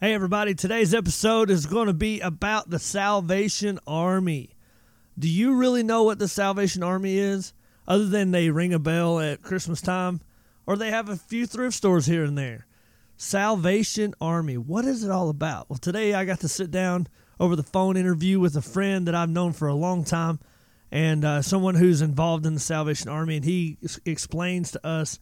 Hey, 0.00 0.14
everybody, 0.14 0.54
today's 0.54 0.94
episode 0.94 1.50
is 1.50 1.66
going 1.66 1.88
to 1.88 1.92
be 1.92 2.20
about 2.20 2.70
the 2.70 2.78
Salvation 2.78 3.80
Army. 3.84 4.50
Do 5.18 5.28
you 5.28 5.56
really 5.56 5.82
know 5.82 6.04
what 6.04 6.20
the 6.20 6.28
Salvation 6.28 6.84
Army 6.84 7.18
is, 7.18 7.52
other 7.88 8.06
than 8.06 8.30
they 8.30 8.50
ring 8.50 8.72
a 8.72 8.78
bell 8.78 9.18
at 9.18 9.42
Christmas 9.42 9.80
time, 9.80 10.20
or 10.66 10.76
they 10.76 10.92
have 10.92 11.08
a 11.08 11.16
few 11.16 11.46
thrift 11.46 11.76
stores 11.76 12.06
here 12.06 12.22
and 12.22 12.38
there? 12.38 12.68
Salvation 13.16 14.14
Army, 14.20 14.56
what 14.56 14.84
is 14.84 15.02
it 15.02 15.10
all 15.10 15.30
about? 15.30 15.68
Well, 15.68 15.80
today 15.80 16.14
I 16.14 16.24
got 16.24 16.38
to 16.40 16.48
sit 16.48 16.70
down 16.70 17.08
over 17.40 17.56
the 17.56 17.64
phone 17.64 17.96
interview 17.96 18.38
with 18.38 18.54
a 18.54 18.62
friend 18.62 19.08
that 19.08 19.16
I've 19.16 19.28
known 19.28 19.52
for 19.52 19.66
a 19.66 19.74
long 19.74 20.04
time 20.04 20.38
and 20.92 21.24
uh, 21.24 21.42
someone 21.42 21.74
who's 21.74 22.02
involved 22.02 22.46
in 22.46 22.54
the 22.54 22.60
Salvation 22.60 23.08
Army, 23.08 23.34
and 23.34 23.44
he 23.44 23.78
explains 24.06 24.70
to 24.70 24.86
us 24.86 25.18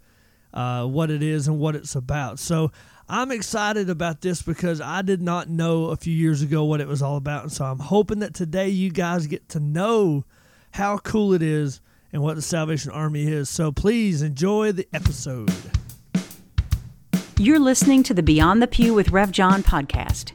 uh, 0.52 0.86
what 0.86 1.11
it 1.11 1.22
is 1.22 1.48
and 1.48 1.58
what 1.58 1.77
it's 1.77 1.95
about. 1.95 2.38
So 2.38 2.72
I'm 3.09 3.30
excited 3.30 3.88
about 3.88 4.20
this 4.20 4.43
because 4.43 4.80
I 4.80 5.02
did 5.02 5.22
not 5.22 5.48
know 5.48 5.86
a 5.86 5.96
few 5.96 6.12
years 6.12 6.43
ago 6.43 6.64
what 6.64 6.81
it 6.81 6.89
was 6.89 7.03
all 7.03 7.17
about. 7.17 7.44
And 7.44 7.53
so 7.53 7.64
I'm 7.64 7.79
hoping 7.79 8.18
that 8.18 8.35
today 8.35 8.68
you 8.68 8.90
guys 8.90 9.29
get 9.29 9.48
to 9.50 9.61
know 9.61 10.25
how 10.72 10.98
cool 10.98 11.32
it 11.32 11.43
is 11.43 11.81
and 12.12 12.21
what 12.21 12.34
the 12.34 12.43
Salvation 12.43 12.90
Army 12.90 13.29
is. 13.29 13.48
So 13.48 13.71
please 13.71 14.22
enjoy 14.22 14.72
the 14.72 14.89
episode. 14.93 15.53
You're 17.39 17.61
listening 17.61 18.03
to 18.04 18.14
the 18.14 18.25
Beyond 18.25 18.61
the 18.61 18.67
Pew 18.67 18.93
with 18.93 19.11
Rev 19.11 19.31
John 19.31 19.62
podcast. 19.62 20.32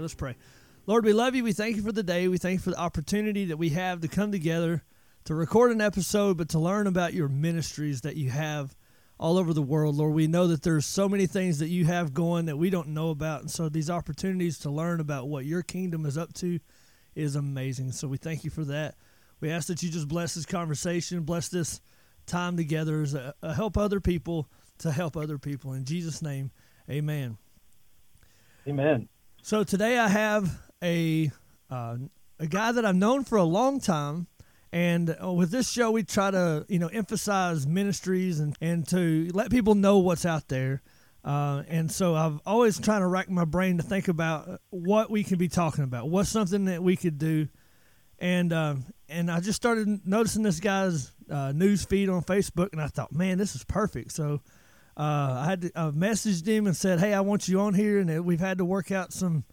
Let's 0.00 0.14
pray. 0.14 0.36
Lord, 0.86 1.04
we 1.04 1.12
love 1.12 1.34
you. 1.34 1.44
We 1.44 1.52
thank 1.52 1.76
you 1.76 1.82
for 1.82 1.92
the 1.92 2.02
day. 2.02 2.28
We 2.28 2.38
thank 2.38 2.54
you 2.54 2.62
for 2.62 2.70
the 2.70 2.80
opportunity 2.80 3.46
that 3.46 3.56
we 3.56 3.70
have 3.70 4.00
to 4.00 4.08
come 4.08 4.32
together 4.32 4.82
to 5.24 5.34
record 5.34 5.70
an 5.70 5.80
episode, 5.80 6.36
but 6.36 6.48
to 6.50 6.58
learn 6.58 6.86
about 6.86 7.14
your 7.14 7.28
ministries 7.28 8.00
that 8.02 8.16
you 8.16 8.30
have 8.30 8.74
all 9.18 9.36
over 9.36 9.52
the 9.52 9.62
world. 9.62 9.96
Lord, 9.96 10.14
we 10.14 10.26
know 10.26 10.46
that 10.46 10.62
there's 10.62 10.86
so 10.86 11.08
many 11.08 11.26
things 11.26 11.58
that 11.58 11.68
you 11.68 11.84
have 11.84 12.14
going 12.14 12.46
that 12.46 12.56
we 12.56 12.70
don't 12.70 12.88
know 12.88 13.10
about. 13.10 13.42
And 13.42 13.50
so 13.50 13.68
these 13.68 13.90
opportunities 13.90 14.58
to 14.60 14.70
learn 14.70 14.98
about 14.98 15.28
what 15.28 15.44
your 15.44 15.62
kingdom 15.62 16.06
is 16.06 16.16
up 16.16 16.32
to 16.34 16.58
is 17.14 17.36
amazing. 17.36 17.92
So 17.92 18.08
we 18.08 18.16
thank 18.16 18.44
you 18.44 18.50
for 18.50 18.64
that. 18.64 18.94
We 19.40 19.50
ask 19.50 19.68
that 19.68 19.82
you 19.82 19.90
just 19.90 20.08
bless 20.08 20.34
this 20.34 20.46
conversation, 20.46 21.20
bless 21.22 21.48
this 21.48 21.80
time 22.26 22.56
together 22.56 23.02
as 23.02 23.14
a, 23.14 23.34
a 23.42 23.54
help 23.54 23.76
other 23.76 24.00
people 24.00 24.48
to 24.78 24.90
help 24.90 25.16
other 25.16 25.38
people. 25.38 25.74
In 25.74 25.84
Jesus' 25.84 26.22
name, 26.22 26.50
amen. 26.88 27.36
Amen. 28.66 29.08
So 29.42 29.64
today 29.64 29.98
I 29.98 30.08
have 30.08 30.60
a 30.82 31.30
uh, 31.70 31.96
a 32.38 32.46
guy 32.46 32.72
that 32.72 32.84
I've 32.84 32.94
known 32.94 33.24
for 33.24 33.38
a 33.38 33.44
long 33.44 33.80
time, 33.80 34.26
and 34.70 35.16
uh, 35.22 35.32
with 35.32 35.50
this 35.50 35.70
show 35.70 35.90
we 35.90 36.02
try 36.02 36.30
to 36.30 36.66
you 36.68 36.78
know 36.78 36.88
emphasize 36.88 37.66
ministries 37.66 38.38
and 38.38 38.54
and 38.60 38.86
to 38.88 39.30
let 39.32 39.50
people 39.50 39.74
know 39.74 39.98
what's 39.98 40.26
out 40.26 40.48
there. 40.48 40.82
Uh, 41.24 41.62
and 41.68 41.90
so 41.90 42.14
I've 42.14 42.38
always 42.44 42.78
trying 42.78 43.00
to 43.00 43.06
rack 43.06 43.30
my 43.30 43.44
brain 43.46 43.78
to 43.78 43.82
think 43.82 44.08
about 44.08 44.60
what 44.70 45.10
we 45.10 45.24
can 45.24 45.38
be 45.38 45.48
talking 45.48 45.84
about. 45.84 46.08
What's 46.08 46.30
something 46.30 46.66
that 46.66 46.82
we 46.82 46.96
could 46.96 47.18
do, 47.18 47.48
and 48.18 48.52
uh, 48.52 48.74
and 49.08 49.30
I 49.30 49.40
just 49.40 49.56
started 49.56 50.06
noticing 50.06 50.42
this 50.42 50.60
guy's 50.60 51.12
uh, 51.30 51.52
news 51.52 51.84
feed 51.84 52.10
on 52.10 52.22
Facebook, 52.22 52.72
and 52.72 52.80
I 52.80 52.88
thought, 52.88 53.10
man, 53.10 53.38
this 53.38 53.54
is 53.54 53.64
perfect. 53.64 54.12
So 54.12 54.42
uh, 55.00 55.40
I 55.40 55.46
had 55.46 55.62
to, 55.62 55.72
I 55.74 55.90
messaged 55.92 56.46
him 56.46 56.66
and 56.66 56.76
said, 56.76 57.00
"Hey, 57.00 57.14
I 57.14 57.20
want 57.20 57.48
you 57.48 57.58
on 57.60 57.72
here," 57.72 58.00
and 58.00 58.22
we've 58.22 58.38
had 58.38 58.58
to 58.58 58.66
work 58.66 58.92
out 58.92 59.14
some 59.14 59.44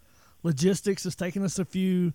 logistics. 0.42 1.06
It's 1.06 1.16
taken 1.16 1.42
us 1.42 1.58
a 1.58 1.64
few 1.64 2.12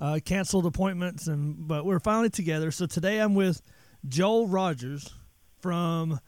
uh, 0.00 0.18
canceled 0.24 0.66
appointments, 0.66 1.28
and 1.28 1.68
but 1.68 1.86
we're 1.86 2.00
finally 2.00 2.30
together. 2.30 2.72
So 2.72 2.86
today 2.86 3.20
I'm 3.20 3.36
with 3.36 3.62
Joel 4.08 4.48
Rogers 4.48 5.14
from 5.60 6.18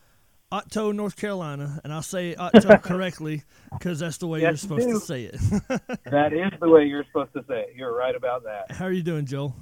Otto, 0.52 0.92
North 0.92 1.16
Carolina, 1.16 1.80
and 1.82 1.92
I'll 1.92 2.00
say 2.00 2.36
Otto 2.36 2.76
correctly 2.78 3.42
because 3.72 3.98
that's 3.98 4.18
the 4.18 4.28
way 4.28 4.40
yes, 4.40 4.50
you're 4.50 4.56
supposed 4.56 4.88
you 4.88 5.00
to 5.00 5.04
say 5.04 5.24
it. 5.24 5.40
that 6.04 6.32
is 6.32 6.56
the 6.60 6.68
way 6.70 6.84
you're 6.84 7.04
supposed 7.06 7.32
to 7.32 7.44
say 7.48 7.62
it. 7.62 7.74
You're 7.74 7.92
right 7.92 8.14
about 8.14 8.44
that. 8.44 8.70
How 8.70 8.84
are 8.84 8.92
you 8.92 9.02
doing, 9.02 9.26
Joel? 9.26 9.56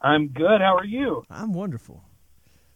I'm 0.00 0.26
good. 0.26 0.60
How 0.60 0.76
are 0.76 0.84
you? 0.84 1.22
I'm 1.30 1.52
wonderful. 1.52 2.02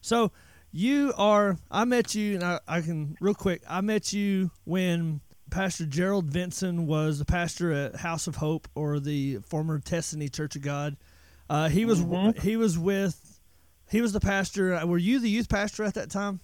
So 0.01 0.31
you 0.77 1.13
are 1.17 1.57
i 1.71 1.85
met 1.85 2.15
you 2.15 2.35
and 2.35 2.45
I, 2.45 2.61
I, 2.69 2.81
can 2.83 3.17
real 3.21 3.35
quick 3.35 3.63
i 3.69 3.81
met 3.81 4.13
you 4.13 4.51
when 4.65 5.21
pastor 5.51 5.87
gerald 5.87 6.27
vinson 6.27 6.87
was 6.87 7.19
the 7.19 7.25
pastor 7.25 7.73
at 7.73 7.97
house 7.97 8.27
of 8.27 8.37
hope 8.37 8.69
or 8.75 9.01
the 9.01 9.39
former 9.47 9.79
Tessany 9.79 10.33
church 10.33 10.55
of 10.57 10.63
god. 10.63 10.97
Uh, 11.49 11.69
he 11.69 11.85
was 11.85 12.01
mm-hmm. 12.03 12.39
he 12.41 12.57
was 12.57 12.77
with 12.77 13.41
he 13.89 14.01
was 14.01 14.13
the 14.13 14.21
pastor. 14.21 14.85
Were 14.85 14.99
you 14.99 15.21
the 15.21 15.31
youth 15.31 15.49
pastor 15.49 15.85
at 15.85 15.95
that 15.95 16.11
time? 16.11 16.41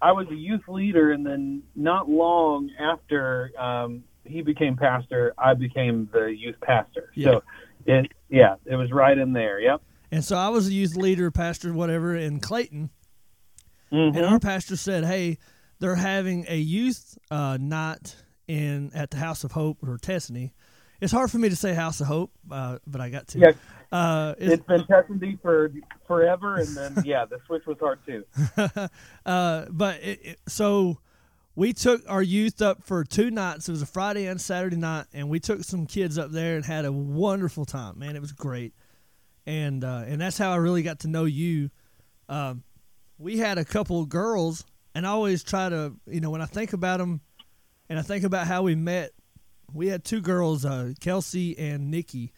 I 0.00 0.12
was 0.12 0.28
a 0.30 0.34
youth 0.34 0.68
leader 0.68 1.10
and 1.10 1.26
then 1.26 1.62
not 1.74 2.08
long 2.08 2.70
after 2.78 3.50
um, 3.58 4.04
he 4.24 4.40
became 4.40 4.76
pastor 4.76 5.34
i 5.36 5.52
became 5.52 6.08
the 6.12 6.26
youth 6.26 6.56
pastor. 6.62 7.10
Yeah. 7.14 7.24
so 7.24 7.42
it 7.86 8.12
yeah 8.30 8.54
it 8.64 8.76
was 8.76 8.92
right 8.92 9.18
in 9.18 9.32
there 9.32 9.60
yep. 9.60 9.82
And 10.10 10.24
so 10.24 10.36
i 10.36 10.48
was 10.48 10.68
a 10.68 10.72
youth 10.72 10.96
leader 10.96 11.30
pastor 11.30 11.74
whatever 11.74 12.14
in 12.14 12.40
clayton 12.40 12.90
Mm-hmm. 13.94 14.16
And 14.16 14.26
our 14.26 14.40
pastor 14.40 14.76
said, 14.76 15.04
"Hey, 15.04 15.38
they're 15.78 15.94
having 15.94 16.46
a 16.48 16.56
youth 16.56 17.16
uh, 17.30 17.58
night 17.60 18.16
in 18.48 18.90
at 18.94 19.10
the 19.10 19.18
House 19.18 19.44
of 19.44 19.52
Hope 19.52 19.78
or 19.82 19.98
Tessany. 19.98 20.52
It's 21.00 21.12
hard 21.12 21.30
for 21.30 21.38
me 21.38 21.48
to 21.48 21.56
say 21.56 21.74
House 21.74 22.00
of 22.00 22.06
Hope, 22.06 22.32
uh, 22.50 22.78
but 22.86 23.00
I 23.00 23.10
got 23.10 23.28
to. 23.28 23.38
Yeah. 23.38 23.52
Uh, 23.92 24.34
it's, 24.38 24.54
it's 24.54 24.66
been 24.66 24.82
Tessany 24.82 25.40
for 25.40 25.70
forever, 26.06 26.56
and 26.56 26.76
then 26.76 26.96
yeah, 27.04 27.24
the 27.24 27.38
switch 27.46 27.66
was 27.66 27.76
hard 27.78 28.00
too. 28.06 28.24
uh, 29.26 29.66
but 29.70 30.02
it, 30.02 30.20
it, 30.24 30.38
so 30.48 30.98
we 31.54 31.72
took 31.72 32.02
our 32.08 32.22
youth 32.22 32.60
up 32.62 32.82
for 32.84 33.04
two 33.04 33.30
nights. 33.30 33.68
It 33.68 33.72
was 33.72 33.82
a 33.82 33.86
Friday 33.86 34.26
and 34.26 34.40
Saturday 34.40 34.76
night, 34.76 35.06
and 35.12 35.28
we 35.28 35.40
took 35.40 35.62
some 35.62 35.86
kids 35.86 36.18
up 36.18 36.30
there 36.30 36.56
and 36.56 36.64
had 36.64 36.84
a 36.84 36.92
wonderful 36.92 37.64
time. 37.64 37.98
Man, 37.98 38.16
it 38.16 38.20
was 38.20 38.32
great, 38.32 38.74
and 39.46 39.84
uh, 39.84 40.04
and 40.06 40.20
that's 40.20 40.38
how 40.38 40.50
I 40.52 40.56
really 40.56 40.82
got 40.82 41.00
to 41.00 41.08
know 41.08 41.24
you. 41.24 41.70
Um, 42.28 42.64
we 43.18 43.38
had 43.38 43.58
a 43.58 43.64
couple 43.64 44.04
girls, 44.06 44.64
and 44.94 45.06
I 45.06 45.10
always 45.10 45.42
try 45.42 45.68
to, 45.68 45.92
you 46.06 46.20
know, 46.20 46.30
when 46.30 46.42
I 46.42 46.46
think 46.46 46.72
about 46.72 46.98
them, 46.98 47.20
and 47.88 47.98
I 47.98 48.02
think 48.02 48.24
about 48.24 48.46
how 48.46 48.62
we 48.62 48.74
met, 48.74 49.12
we 49.72 49.88
had 49.88 50.04
two 50.04 50.20
girls, 50.20 50.64
uh, 50.64 50.92
Kelsey 51.00 51.58
and 51.58 51.90
Nikki, 51.90 52.32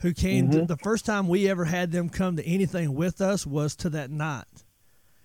who 0.00 0.12
came. 0.12 0.48
Mm-hmm. 0.48 0.60
To, 0.60 0.66
the 0.66 0.76
first 0.76 1.06
time 1.06 1.28
we 1.28 1.48
ever 1.48 1.64
had 1.64 1.92
them 1.92 2.08
come 2.08 2.36
to 2.36 2.46
anything 2.46 2.94
with 2.94 3.20
us 3.20 3.46
was 3.46 3.76
to 3.76 3.90
that 3.90 4.10
night, 4.10 4.64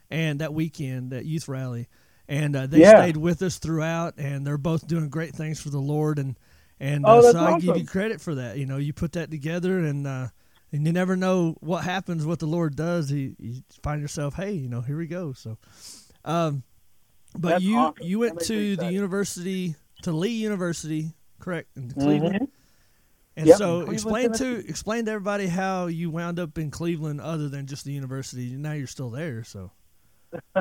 and 0.10 0.40
that 0.40 0.54
weekend, 0.54 1.12
that 1.12 1.26
youth 1.26 1.48
rally, 1.48 1.88
and 2.28 2.56
uh, 2.56 2.68
they 2.68 2.80
yeah. 2.80 3.02
stayed 3.02 3.18
with 3.18 3.42
us 3.42 3.58
throughout, 3.58 4.16
and 4.18 4.46
they're 4.46 4.58
both 4.58 4.88
doing 4.88 5.10
great 5.10 5.34
things 5.34 5.62
for 5.62 5.70
the 5.70 5.80
Lord, 5.80 6.20
and 6.20 6.38
and 6.80 7.06
oh, 7.06 7.20
uh, 7.20 7.32
so 7.32 7.40
I 7.40 7.60
give 7.60 7.78
you 7.78 7.86
credit 7.86 8.22
for 8.22 8.36
that. 8.36 8.58
You 8.58 8.66
know, 8.66 8.78
you 8.78 8.94
put 8.94 9.14
that 9.14 9.30
together, 9.30 9.80
and 9.80 10.08
uh, 10.08 10.28
and 10.72 10.86
you 10.86 10.94
never 10.94 11.16
know 11.16 11.56
what 11.60 11.84
happens, 11.84 12.26
what 12.26 12.40
the 12.40 12.46
Lord 12.46 12.76
does. 12.76 13.12
You, 13.12 13.36
you 13.40 13.62
find 13.84 14.02
yourself, 14.02 14.36
hey, 14.36 14.52
you 14.54 14.70
know, 14.70 14.82
here 14.82 14.98
we 14.98 15.08
go. 15.08 15.34
So, 15.34 15.58
um, 16.24 16.64
but 17.38 17.50
That's 17.50 17.64
you 17.64 17.78
awesome. 17.78 18.06
you 18.06 18.20
went 18.20 18.40
to 18.42 18.76
the 18.76 18.92
university 18.92 19.76
to 20.04 20.12
Lee 20.12 20.30
University, 20.30 21.12
correct, 21.40 21.70
in 21.76 21.92
Cleveland. 21.92 22.36
Mm-hmm. 22.36 22.46
And 23.38 23.48
yep, 23.48 23.58
so, 23.58 23.90
explain 23.90 24.34
to 24.34 24.68
explain 24.68 25.06
to 25.06 25.12
everybody 25.12 25.48
how 25.48 25.88
you 25.88 26.10
wound 26.10 26.40
up 26.40 26.58
in 26.58 26.70
Cleveland, 26.70 27.22
other 27.22 27.48
than 27.48 27.66
just 27.66 27.86
the 27.86 27.94
university. 27.94 28.52
Now 28.52 28.74
you're 28.74 28.88
still 28.88 29.10
there, 29.10 29.44
so. 29.44 29.72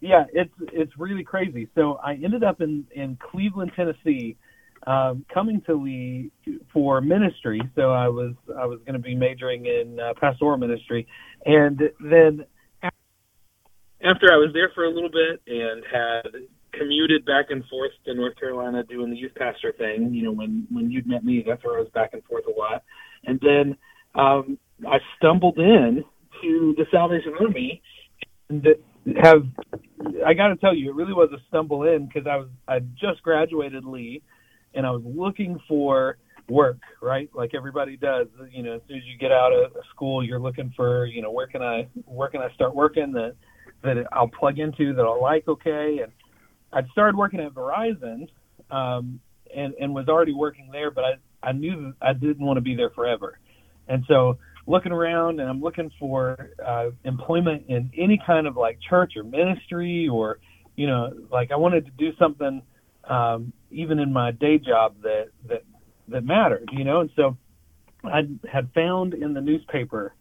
yeah, 0.00 0.24
it's 0.32 0.52
it's 0.72 0.92
really 0.98 1.24
crazy. 1.24 1.68
So 1.74 2.00
I 2.02 2.14
ended 2.14 2.42
up 2.42 2.60
in 2.62 2.86
in 2.92 3.16
Cleveland, 3.16 3.72
Tennessee 3.76 4.36
um, 4.86 5.24
coming 5.32 5.62
to 5.66 5.74
Lee 5.74 6.30
for 6.72 7.00
ministry. 7.00 7.60
So 7.74 7.92
I 7.92 8.08
was 8.08 8.34
I 8.58 8.66
was 8.66 8.80
going 8.80 8.94
to 8.94 9.00
be 9.00 9.14
majoring 9.14 9.66
in 9.66 9.98
uh, 10.00 10.14
pastoral 10.20 10.56
ministry, 10.56 11.06
and 11.44 11.80
then 12.00 12.44
after 14.02 14.32
I 14.32 14.36
was 14.36 14.50
there 14.54 14.70
for 14.74 14.84
a 14.84 14.90
little 14.90 15.10
bit 15.10 15.42
and 15.46 15.82
had 15.90 16.42
commuted 16.72 17.24
back 17.26 17.46
and 17.50 17.64
forth 17.66 17.90
to 18.06 18.14
North 18.14 18.36
Carolina 18.38 18.82
doing 18.84 19.10
the 19.10 19.16
youth 19.16 19.34
pastor 19.36 19.72
thing. 19.76 20.14
You 20.14 20.24
know, 20.24 20.32
when 20.32 20.66
when 20.70 20.90
you'd 20.90 21.06
met 21.06 21.24
me, 21.24 21.44
that's 21.46 21.62
where 21.64 21.76
I 21.76 21.80
was 21.80 21.90
back 21.92 22.10
and 22.12 22.24
forth 22.24 22.44
a 22.46 22.58
lot. 22.58 22.82
And 23.24 23.40
then 23.40 23.76
um, 24.14 24.58
I 24.86 24.98
stumbled 25.18 25.58
in 25.58 26.04
to 26.42 26.74
the 26.78 26.86
Salvation 26.90 27.34
Army 27.38 27.82
and 28.50 28.66
have 29.22 29.42
I 30.26 30.34
got 30.34 30.48
to 30.48 30.56
tell 30.56 30.74
you, 30.74 30.90
it 30.90 30.94
really 30.94 31.12
was 31.12 31.30
a 31.32 31.40
stumble 31.48 31.84
in 31.84 32.06
because 32.06 32.26
I 32.26 32.36
was 32.36 32.48
I 32.68 32.80
just 32.80 33.22
graduated 33.22 33.84
Lee, 33.84 34.22
and 34.74 34.86
I 34.86 34.90
was 34.90 35.02
looking 35.04 35.58
for 35.68 36.16
work, 36.48 36.78
right? 37.00 37.30
Like 37.34 37.54
everybody 37.54 37.96
does. 37.96 38.26
You 38.50 38.62
know, 38.62 38.74
as 38.74 38.80
soon 38.88 38.98
as 38.98 39.04
you 39.04 39.18
get 39.18 39.32
out 39.32 39.52
of 39.52 39.72
school, 39.94 40.24
you're 40.24 40.40
looking 40.40 40.72
for, 40.76 41.06
you 41.06 41.22
know, 41.22 41.30
where 41.30 41.46
can 41.46 41.62
I 41.62 41.88
where 42.04 42.28
can 42.28 42.40
I 42.40 42.52
start 42.54 42.74
working 42.74 43.12
that 43.12 43.34
that 43.82 43.96
I'll 44.12 44.28
plug 44.28 44.58
into 44.58 44.94
that 44.94 45.02
I'll 45.02 45.22
like 45.22 45.46
okay. 45.48 46.00
And 46.02 46.12
I'd 46.72 46.88
started 46.92 47.16
working 47.16 47.40
at 47.40 47.52
Verizon, 47.52 48.28
um, 48.70 49.20
and 49.54 49.74
and 49.80 49.94
was 49.94 50.08
already 50.08 50.34
working 50.34 50.68
there, 50.72 50.90
but 50.90 51.04
I 51.04 51.12
I 51.42 51.52
knew 51.52 51.94
I 52.02 52.12
didn't 52.12 52.44
want 52.44 52.58
to 52.58 52.62
be 52.62 52.74
there 52.74 52.90
forever, 52.90 53.38
and 53.88 54.04
so 54.08 54.38
looking 54.66 54.92
around 54.92 55.40
and 55.40 55.48
I'm 55.48 55.60
looking 55.60 55.90
for 55.98 56.50
uh, 56.64 56.90
employment 57.04 57.64
in 57.68 57.90
any 57.98 58.20
kind 58.24 58.46
of 58.46 58.56
like 58.56 58.78
church 58.88 59.14
or 59.16 59.24
ministry 59.24 60.06
or 60.08 60.38
you 60.76 60.86
know 60.86 61.10
like 61.32 61.50
I 61.50 61.56
wanted 61.56 61.86
to 61.86 61.90
do 61.92 62.10
something 62.18 62.62
um, 63.10 63.52
even 63.70 63.98
in 63.98 64.12
my 64.12 64.30
day 64.30 64.58
job 64.58 64.94
that 65.02 65.28
that 65.48 65.64
that 66.08 66.24
mattered 66.24 66.68
you 66.72 66.84
know 66.84 67.00
and 67.00 67.10
so 67.16 67.36
I 68.04 68.22
had 68.50 68.70
found 68.72 69.14
in 69.14 69.34
the 69.34 69.40
newspaper 69.40 70.14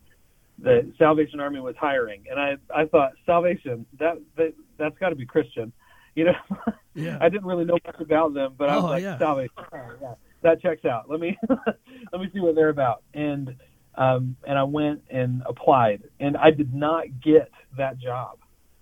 that 0.59 0.91
Salvation 0.97 1.39
Army 1.39 1.59
was 1.59 1.75
hiring 1.79 2.25
and 2.29 2.39
I 2.39 2.57
I 2.73 2.85
thought 2.85 3.13
Salvation 3.25 3.85
that 3.99 4.17
that 4.37 4.53
that's 4.77 4.97
got 4.97 5.09
to 5.09 5.15
be 5.15 5.25
Christian 5.25 5.71
you 6.15 6.25
know 6.25 6.35
yeah. 6.93 7.17
I 7.21 7.29
didn't 7.29 7.45
really 7.45 7.65
know 7.65 7.77
much 7.85 7.99
about 7.99 8.33
them 8.33 8.55
but 8.57 8.69
I 8.69 8.75
was 8.75 8.85
oh, 8.85 8.87
like 8.87 9.03
yeah. 9.03 9.17
Salvation 9.17 9.53
oh, 9.57 9.95
yeah 10.01 10.13
that 10.41 10.61
checks 10.61 10.85
out 10.85 11.09
let 11.09 11.19
me 11.19 11.37
let 11.49 12.21
me 12.21 12.29
see 12.33 12.39
what 12.39 12.55
they're 12.55 12.69
about 12.69 13.03
and 13.13 13.55
um, 13.99 14.37
and 14.47 14.57
I 14.57 14.63
went 14.63 15.01
and 15.09 15.43
applied, 15.45 16.03
and 16.19 16.37
I 16.37 16.51
did 16.51 16.73
not 16.73 17.05
get 17.21 17.51
that 17.77 17.99
job. 17.99 18.39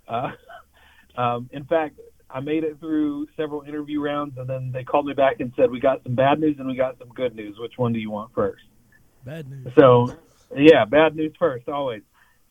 Uh, 0.07 0.31
um, 1.18 1.50
in 1.51 1.65
fact, 1.65 2.00
I 2.29 2.39
made 2.39 2.63
it 2.63 2.79
through 2.79 3.27
several 3.38 3.62
interview 3.62 4.01
rounds, 4.01 4.38
and 4.38 4.50
then 4.50 4.71
they 4.71 4.83
called 4.83 5.06
me 5.06 5.13
back 5.13 5.39
and 5.39 5.51
said, 5.56 5.71
"We 5.71 5.79
got 5.79 6.03
some 6.03 6.15
bad 6.15 6.39
news 6.39 6.57
and 6.59 6.68
we 6.68 6.75
got 6.75 6.97
some 7.00 7.09
good 7.09 7.35
news. 7.35 7.57
Which 7.59 7.77
one 7.77 7.94
do 7.94 8.00
you 8.00 8.12
want 8.12 8.33
first? 8.33 8.63
Bad 9.24 9.50
news. 9.50 9.68
So, 9.77 10.13
yeah, 10.56 10.85
bad 10.85 11.15
news 11.15 11.33
first, 11.39 11.69
always. 11.69 12.01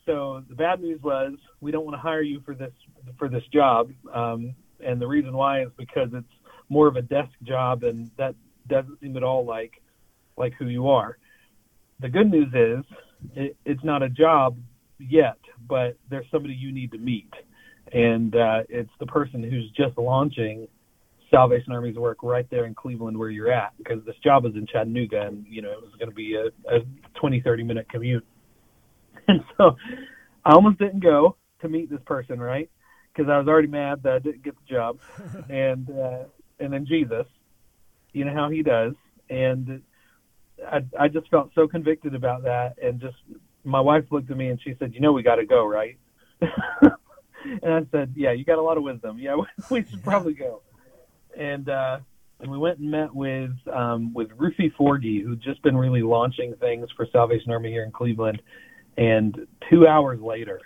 So 0.06 0.43
the 0.49 0.55
bad 0.55 0.81
news 0.81 1.02
was 1.02 1.34
we 1.61 1.73
don't 1.73 1.84
want 1.84 1.96
to 1.96 2.00
hire 2.00 2.23
you 2.23 2.40
for 2.40 2.55
this 2.55 2.73
for 3.19 3.28
this 3.28 3.44
job, 3.52 3.90
um, 4.12 4.55
and 4.81 5.00
the 5.00 5.06
reason 5.06 5.32
why 5.37 5.62
is 5.62 5.69
because 5.76 6.11
it's 6.12 6.26
more 6.69 6.87
of 6.87 6.96
a 6.96 7.02
desk 7.02 7.32
job, 7.43 7.82
and 7.82 8.11
that 8.17 8.34
doesn't 8.67 9.00
seem 9.00 9.17
at 9.17 9.23
all 9.23 9.44
like 9.44 9.81
like 10.37 10.55
who 10.55 10.67
you 10.67 10.88
are 10.88 11.19
the 12.00 12.08
good 12.08 12.31
news 12.31 12.52
is 12.55 12.84
it, 13.34 13.56
it's 13.64 13.82
not 13.84 14.02
a 14.02 14.08
job 14.08 14.58
yet, 14.99 15.38
but 15.67 15.96
there's 16.11 16.26
somebody 16.31 16.55
you 16.55 16.73
need 16.73 16.93
to 16.93 16.99
meet, 16.99 17.32
and 17.93 18.35
uh, 18.35 18.62
it's 18.69 18.91
the 18.99 19.06
person 19.06 19.43
who's 19.43 19.71
just 19.77 19.97
launching 19.99 20.69
Salvation 21.31 21.73
Army's 21.73 21.97
work 21.97 22.19
right 22.23 22.49
there 22.50 22.67
in 22.67 22.75
Cleveland 22.75 23.19
where 23.19 23.31
you're 23.31 23.50
at, 23.50 23.77
because 23.79 24.05
this 24.05 24.17
job 24.23 24.47
is 24.47 24.55
in 24.55 24.67
Chattanooga, 24.67 25.23
and 25.23 25.44
you 25.49 25.62
know 25.62 25.71
it 25.73 25.83
was 25.83 25.93
going 25.99 26.09
to 26.09 26.15
be 26.15 26.35
a, 26.37 26.47
a 26.75 26.81
20, 27.21 27.41
30 27.41 27.62
minute 27.62 27.88
commute, 27.88 28.25
and 29.29 29.41
so 29.56 29.77
I 30.44 30.53
almost 30.53 30.79
didn't 30.79 31.03
go 31.03 31.37
to 31.61 31.69
meet 31.69 31.91
this 31.91 32.00
person, 32.06 32.38
right? 32.38 32.71
Because 33.12 33.31
I 33.31 33.38
was 33.38 33.49
already 33.49 33.69
mad 33.69 34.03
that 34.03 34.12
I 34.12 34.19
didn't 34.19 34.43
get 34.43 34.55
the 34.55 34.75
job, 34.75 34.99
and 35.49 35.91
uh, 35.91 36.25
and 36.61 36.73
then 36.73 36.87
Jesus, 36.87 37.27
you 38.12 38.25
know 38.25 38.35
how 38.35 38.50
he 38.50 38.62
does, 38.62 38.94
and 39.29 39.83
I, 40.65 40.85
I 40.99 41.09
just 41.09 41.29
felt 41.29 41.50
so 41.55 41.67
convicted 41.67 42.15
about 42.15 42.44
that, 42.44 42.77
and 42.83 43.00
just 43.00 43.17
my 43.65 43.81
wife 43.81 44.05
looked 44.11 44.31
at 44.31 44.37
me 44.37 44.49
and 44.49 44.61
she 44.62 44.75
said, 44.79 44.94
"You 44.94 45.00
know, 45.00 45.12
we 45.12 45.23
got 45.23 45.37
to 45.37 45.47
go, 45.47 45.67
right?" 45.67 45.99
and 47.44 47.73
I 47.73 47.87
said, 47.91 48.15
"Yeah, 48.17 48.33
you 48.33 48.44
got 48.44 48.59
a 48.59 48.62
lot 48.62 48.77
of 48.77 48.83
wisdom. 48.83 49.19
Yeah, 49.19 49.37
we 49.71 49.85
should 49.85 50.03
probably 50.03 50.35
go." 50.35 50.62
And 51.37 51.69
uh, 51.69 51.99
and 52.41 52.50
we 52.50 52.59
went 52.59 52.79
and 52.79 52.91
met 52.91 53.15
with 53.15 53.53
um, 53.73 54.12
with 54.15 54.29
Ruthie 54.37 54.73
Forgy, 54.79 55.23
who'd 55.23 55.43
just 55.43 55.62
been 55.62 55.77
really 55.77 56.03
launching 56.03 56.55
things 56.61 56.88
for 56.97 57.06
Salvation 57.12 57.53
Army 57.53 57.71
here 57.71 57.85
in 57.85 57.93
Cleveland. 57.93 58.43
And 58.97 59.47
two 59.71 59.87
hours 59.87 60.21
later, 60.21 60.61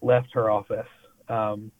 left 0.00 0.28
her 0.32 0.50
office. 0.50 0.88
Um, 1.28 1.70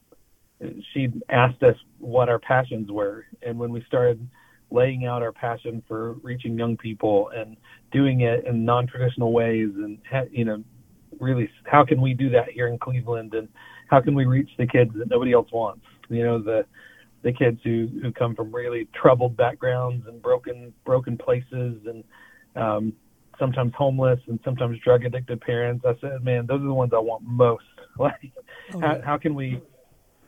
she 0.92 1.08
asked 1.28 1.62
us 1.62 1.74
what 1.98 2.28
our 2.28 2.38
passions 2.38 2.90
were, 2.90 3.24
and 3.42 3.58
when 3.58 3.72
we 3.72 3.82
started 3.86 4.28
laying 4.70 5.04
out 5.04 5.22
our 5.22 5.32
passion 5.32 5.82
for 5.88 6.12
reaching 6.22 6.58
young 6.58 6.76
people 6.76 7.30
and 7.34 7.56
doing 7.92 8.20
it 8.20 8.44
in 8.46 8.64
non-traditional 8.64 9.32
ways 9.32 9.68
and 9.74 9.98
you 10.30 10.44
know 10.44 10.62
really 11.18 11.50
how 11.64 11.84
can 11.84 12.00
we 12.00 12.14
do 12.14 12.30
that 12.30 12.48
here 12.50 12.68
in 12.68 12.78
Cleveland 12.78 13.34
and 13.34 13.48
how 13.90 14.00
can 14.00 14.14
we 14.14 14.24
reach 14.24 14.50
the 14.56 14.66
kids 14.66 14.92
that 14.96 15.08
nobody 15.10 15.32
else 15.32 15.50
wants? 15.52 15.84
You 16.08 16.24
know 16.24 16.38
the 16.38 16.64
the 17.22 17.32
kids 17.32 17.60
who 17.64 17.88
who 18.00 18.12
come 18.12 18.34
from 18.34 18.54
really 18.54 18.88
troubled 18.94 19.36
backgrounds 19.36 20.06
and 20.06 20.22
broken 20.22 20.72
broken 20.84 21.18
places 21.18 21.82
and 21.86 22.04
um 22.56 22.92
sometimes 23.38 23.72
homeless 23.76 24.20
and 24.28 24.38
sometimes 24.44 24.78
drug 24.84 25.04
addicted 25.04 25.40
parents. 25.40 25.84
I 25.86 25.94
said 26.00 26.24
man 26.24 26.46
those 26.46 26.60
are 26.60 26.66
the 26.66 26.74
ones 26.74 26.92
i 26.94 26.98
want 26.98 27.24
most. 27.24 27.64
Like 27.98 28.32
oh, 28.72 28.80
how, 28.80 29.00
how 29.04 29.18
can 29.18 29.34
we 29.34 29.60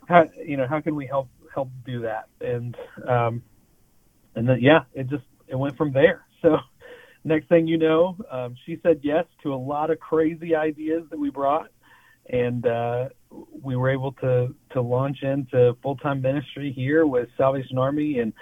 how 0.09 0.25
you 0.45 0.57
know 0.57 0.67
how 0.67 0.81
can 0.81 0.97
we 0.97 1.07
help 1.07 1.29
help 1.55 1.71
do 1.87 2.03
that? 2.03 2.27
And 2.41 2.77
um 3.09 3.43
and 4.35 4.49
then 4.49 4.59
yeah, 4.61 4.81
it 4.93 5.09
just 5.09 5.25
it 5.47 5.57
went 5.57 5.77
from 5.77 5.93
there. 5.93 6.27
So 6.43 6.59
next 7.23 7.49
thing 7.49 7.69
you 7.69 7.79
know, 7.79 8.17
um, 8.29 8.57
she 8.67 8.81
said 8.83 8.99
yes 9.05 9.27
to 9.45 9.55
a 9.55 9.61
lot 9.73 9.93
of 9.93 10.01
crazy 10.01 10.57
ideas 10.57 11.05
that 11.11 11.17
we 11.17 11.31
brought, 11.31 11.69
and 12.31 12.67
uh, 12.67 13.09
we 13.63 13.77
were 13.77 13.91
able 13.91 14.13
to 14.13 14.55
to 14.73 14.81
launch 14.81 15.23
into 15.23 15.77
full 15.83 15.97
time 15.97 16.23
ministry 16.23 16.73
here 16.73 17.07
with 17.07 17.29
Salvation 17.37 17.79
Army, 17.79 18.19
and 18.19 18.33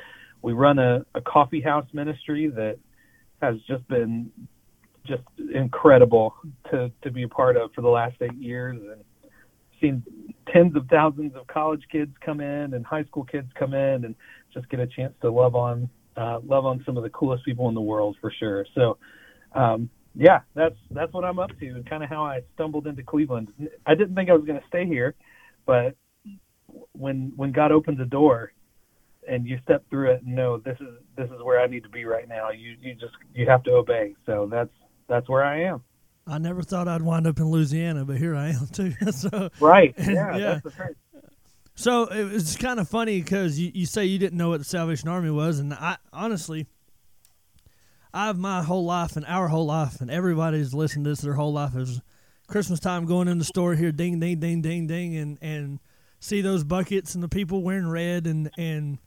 we 0.43 0.53
run 0.53 0.79
a, 0.79 1.05
a 1.15 1.21
coffee 1.21 1.61
house 1.61 1.87
ministry 1.93 2.49
that 2.49 2.79
has 3.43 3.56
just 3.67 3.87
been 3.88 4.31
just 5.06 5.23
incredible 5.55 6.35
to 6.71 6.91
to 7.03 7.11
be 7.11 7.23
a 7.23 7.29
part 7.29 7.56
of 7.56 7.73
for 7.75 7.81
the 7.81 7.88
last 7.88 8.17
eight 8.21 8.35
years, 8.35 8.77
and 8.81 9.05
seen 9.81 10.03
tens 10.53 10.76
of 10.76 10.87
thousands 10.88 11.35
of 11.35 11.47
college 11.47 11.83
kids 11.91 12.12
come 12.25 12.41
in 12.41 12.75
and 12.75 12.85
high 12.85 13.05
school 13.05 13.25
kids 13.25 13.49
come 13.59 13.73
in 13.73 14.05
and 14.05 14.15
just 14.53 14.69
get 14.69 14.81
a 14.81 14.87
chance 14.87 15.15
to 15.23 15.31
love 15.31 15.55
on 15.55 15.88
uh, 16.17 16.38
love 16.44 16.67
on 16.67 16.83
some 16.85 16.97
of 16.97 17.03
the 17.03 17.11
coolest 17.11 17.44
people 17.44 17.69
in 17.69 17.75
the 17.75 17.81
world 17.81 18.17
for 18.21 18.33
sure. 18.38 18.67
So, 18.75 18.99
um, 19.55 19.88
yeah, 20.15 20.41
that's 20.55 20.76
that's 20.90 21.12
what 21.12 21.25
I'm 21.25 21.38
up 21.38 21.50
to 21.59 21.67
and 21.67 21.88
kind 21.88 22.02
of 22.02 22.09
how 22.09 22.25
I 22.25 22.40
stumbled 22.55 22.87
into 22.87 23.02
Cleveland. 23.02 23.49
I 23.87 23.95
didn't 23.95 24.14
think 24.14 24.31
I 24.31 24.35
was 24.35 24.45
going 24.45 24.61
to 24.61 24.67
stay 24.67 24.87
here, 24.87 25.14
but 25.67 25.97
when 26.93 27.33
when 27.37 27.52
God 27.52 27.73
opens 27.73 28.00
a 28.00 28.05
door 28.05 28.52
and 29.29 29.47
you 29.47 29.59
step 29.62 29.85
through 29.90 30.12
it 30.12 30.23
and 30.23 30.35
know 30.35 30.59
this 30.59 30.79
is 30.81 30.88
this 31.17 31.31
is 31.31 31.43
where 31.43 31.61
I 31.61 31.67
need 31.67 31.85
to 31.85 31.88
be 31.88 32.05
right 32.05 32.29
now, 32.29 32.50
you 32.50 32.76
you 32.81 32.95
just 32.95 33.14
you 33.35 33.47
have 33.47 33.62
to 33.64 33.73
obey. 33.73 34.14
So 34.26 34.49
that's 34.50 34.73
that's 35.09 35.29
where 35.29 35.45
I 35.45 35.62
am. 35.62 35.83
I 36.26 36.38
never 36.38 36.62
thought 36.62 36.87
I'd 36.87 37.02
wind 37.02 37.26
up 37.26 37.38
in 37.38 37.50
Louisiana, 37.50 38.05
but 38.05 38.17
here 38.17 38.37
I 38.37 38.50
am 38.50 38.67
too. 38.69 38.93
so 39.12 39.50
right, 39.61 39.95
yeah, 39.99 40.37
yeah. 40.37 40.61
So 41.75 42.05
it 42.05 42.31
was 42.31 42.57
kind 42.57 42.79
of 42.79 42.88
funny 42.88 43.23
because 43.23 43.59
you, 43.59 43.73
you 43.75 43.87
say 43.87 44.05
you 44.05 44.19
didn't 44.19 44.37
know 44.37 44.50
what 44.50 44.59
the 44.59 44.64
Salvation 44.64 45.09
Army 45.09 45.31
was, 45.31 45.59
and 45.61 45.73
I 45.73 45.97
honestly, 46.12 46.67
I've 48.12 48.38
my 48.38 48.62
whole 48.62 48.85
life 48.85 49.17
and 49.17 49.25
our 49.26 49.49
whole 49.49 49.67
life, 49.67 50.00
and 50.00 50.11
everybody's 50.11 50.75
listened 50.75 51.05
to 51.05 51.11
this 51.11 51.21
their 51.21 51.35
whole 51.35 51.52
life. 51.52 51.76
Is 51.76 52.00
Christmas 52.49 52.81
time 52.81 53.07
going 53.07 53.29
in 53.29 53.38
the 53.38 53.45
store 53.45 53.75
here, 53.75 53.93
ding, 53.93 54.19
ding, 54.21 54.40
ding, 54.40 54.62
ding, 54.62 54.87
ding, 54.87 55.17
and 55.17 55.38
and 55.40 55.81
see 56.19 56.40
those 56.40 56.64
buckets 56.64 57.14
and 57.14 57.25
the 57.25 57.29
people 57.29 57.62
wearing 57.62 57.88
red 57.88 58.26
and 58.26 58.50
and 58.59 58.99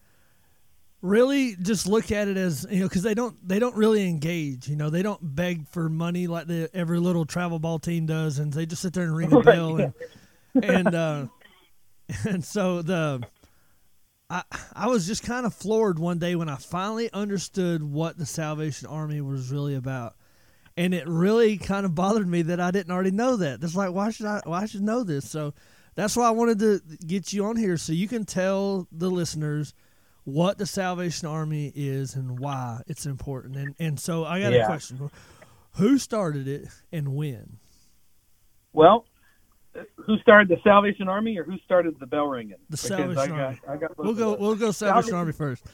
really 1.02 1.56
just 1.62 1.86
look 1.86 2.12
at 2.12 2.28
it 2.28 2.38
as 2.38 2.66
you 2.72 2.80
know 2.80 2.88
because 2.88 3.04
they 3.04 3.14
don't 3.14 3.36
they 3.48 3.60
don't 3.60 3.76
really 3.76 4.08
engage 4.08 4.70
you 4.70 4.76
know 4.76 4.90
they 4.90 5.04
don't 5.04 5.36
beg 5.36 5.68
for 5.68 5.90
money 5.90 6.28
like 6.28 6.48
the 6.48 6.70
every 6.74 6.98
little 6.98 7.26
travel 7.26 7.60
ball 7.60 7.78
team 7.78 8.06
does 8.06 8.40
and 8.40 8.54
they 8.54 8.66
just 8.66 8.82
sit 8.82 8.94
there 8.94 9.04
and 9.04 9.16
ring 9.16 9.32
a 9.34 9.40
bell 9.44 9.76
and 9.76 9.94
and 10.64 10.96
uh 10.96 11.26
and 12.28 12.44
so 12.44 12.82
the 12.82 13.22
I 14.34 14.44
I 14.76 14.88
was 14.88 15.06
just 15.06 15.24
kind 15.24 15.46
of 15.46 15.54
floored 15.54 16.00
one 16.00 16.18
day 16.18 16.36
when 16.36 16.50
I 16.50 16.56
finally 16.56 17.12
understood 17.14 17.84
what 17.84 18.18
the 18.18 18.26
Salvation 18.26 18.88
Army 18.88 19.22
was 19.22 19.52
really 19.52 19.76
about. 19.76 20.16
And 20.76 20.96
it 20.96 21.08
really 21.08 21.58
kind 21.58 21.86
of 21.86 21.94
bothered 21.94 22.28
me 22.28 22.42
that 22.44 22.60
I 22.60 22.72
didn't 22.72 22.92
already 22.92 23.12
know 23.12 23.36
that. 23.38 23.64
It's 23.64 23.76
like 23.76 23.92
why 23.92 24.10
should 24.10 24.26
I 24.26 24.42
why 24.46 24.66
should 24.66 24.82
I 24.82 24.86
know 24.86 25.04
this? 25.04 25.30
So 25.30 25.54
that's 25.96 26.18
why 26.18 26.28
I 26.28 26.32
wanted 26.32 26.60
to 26.60 26.82
get 27.06 27.32
you 27.32 27.46
on 27.46 27.58
here 27.58 27.78
so 27.78 27.94
you 27.94 28.08
can 28.08 28.26
tell 28.26 28.88
the 28.92 29.12
listeners 29.12 29.76
what 30.24 30.58
the 30.58 30.66
Salvation 30.66 31.28
Army 31.28 31.72
is 31.76 32.16
and 32.16 32.40
why 32.40 32.82
it's 32.88 33.06
important. 33.06 33.56
And 33.56 33.76
and 33.78 34.00
so 34.00 34.26
I 34.26 34.42
got 34.42 34.54
yeah. 34.54 34.64
a 34.64 34.66
question. 34.66 35.12
Who 35.74 36.00
started 36.00 36.48
it 36.48 36.68
and 36.92 37.16
when? 37.16 37.58
Well, 38.74 39.06
who 40.06 40.18
started 40.20 40.48
the 40.50 40.58
Salvation 40.64 41.08
Army 41.08 41.38
or 41.38 41.44
who 41.44 41.58
started 41.66 41.96
the 42.00 42.06
bell 42.06 42.28
ringing? 42.28 42.58
The 42.70 42.78
Salvation 42.78 43.18
I 43.18 43.28
got, 43.28 43.58
Army. 43.68 43.88
We'll 43.98 44.14
go. 44.14 44.36
We'll 44.36 44.56
go 44.56 44.72
Salvation, 44.72 45.12
Salvation 45.12 45.16
Army 45.16 45.32
first. 45.32 45.66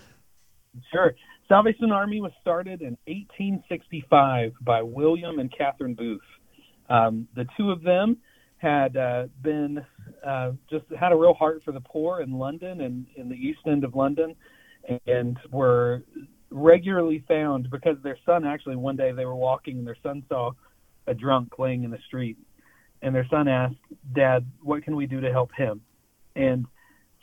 Sure. 0.91 1.13
Salvation 1.47 1.91
Army 1.91 2.21
was 2.21 2.31
started 2.41 2.81
in 2.81 2.95
1865 3.07 4.53
by 4.61 4.81
William 4.83 5.39
and 5.39 5.51
Catherine 5.55 5.95
Booth. 5.95 6.21
Um, 6.89 7.27
the 7.35 7.45
two 7.57 7.71
of 7.71 7.81
them 7.81 8.17
had 8.57 8.97
uh, 8.97 9.27
been 9.41 9.83
uh, 10.25 10.51
just 10.69 10.85
had 10.97 11.11
a 11.11 11.15
real 11.15 11.33
heart 11.33 11.61
for 11.63 11.71
the 11.71 11.81
poor 11.81 12.21
in 12.21 12.33
London 12.33 12.81
and 12.81 13.07
in 13.15 13.29
the 13.29 13.35
East 13.35 13.59
End 13.65 13.83
of 13.83 13.95
London, 13.95 14.35
and 15.07 15.37
were 15.51 16.03
regularly 16.51 17.23
found 17.27 17.69
because 17.69 17.95
their 18.03 18.17
son 18.25 18.45
actually 18.45 18.75
one 18.75 18.95
day 18.95 19.11
they 19.11 19.25
were 19.25 19.35
walking 19.35 19.77
and 19.77 19.87
their 19.87 19.97
son 20.01 20.23
saw 20.29 20.51
a 21.07 21.13
drunk 21.13 21.57
laying 21.57 21.83
in 21.83 21.91
the 21.91 21.99
street, 22.07 22.37
and 23.01 23.13
their 23.15 23.27
son 23.29 23.47
asked, 23.47 23.75
"Dad, 24.13 24.45
what 24.61 24.83
can 24.83 24.95
we 24.95 25.05
do 25.05 25.21
to 25.21 25.31
help 25.31 25.51
him?" 25.53 25.81
And 26.35 26.65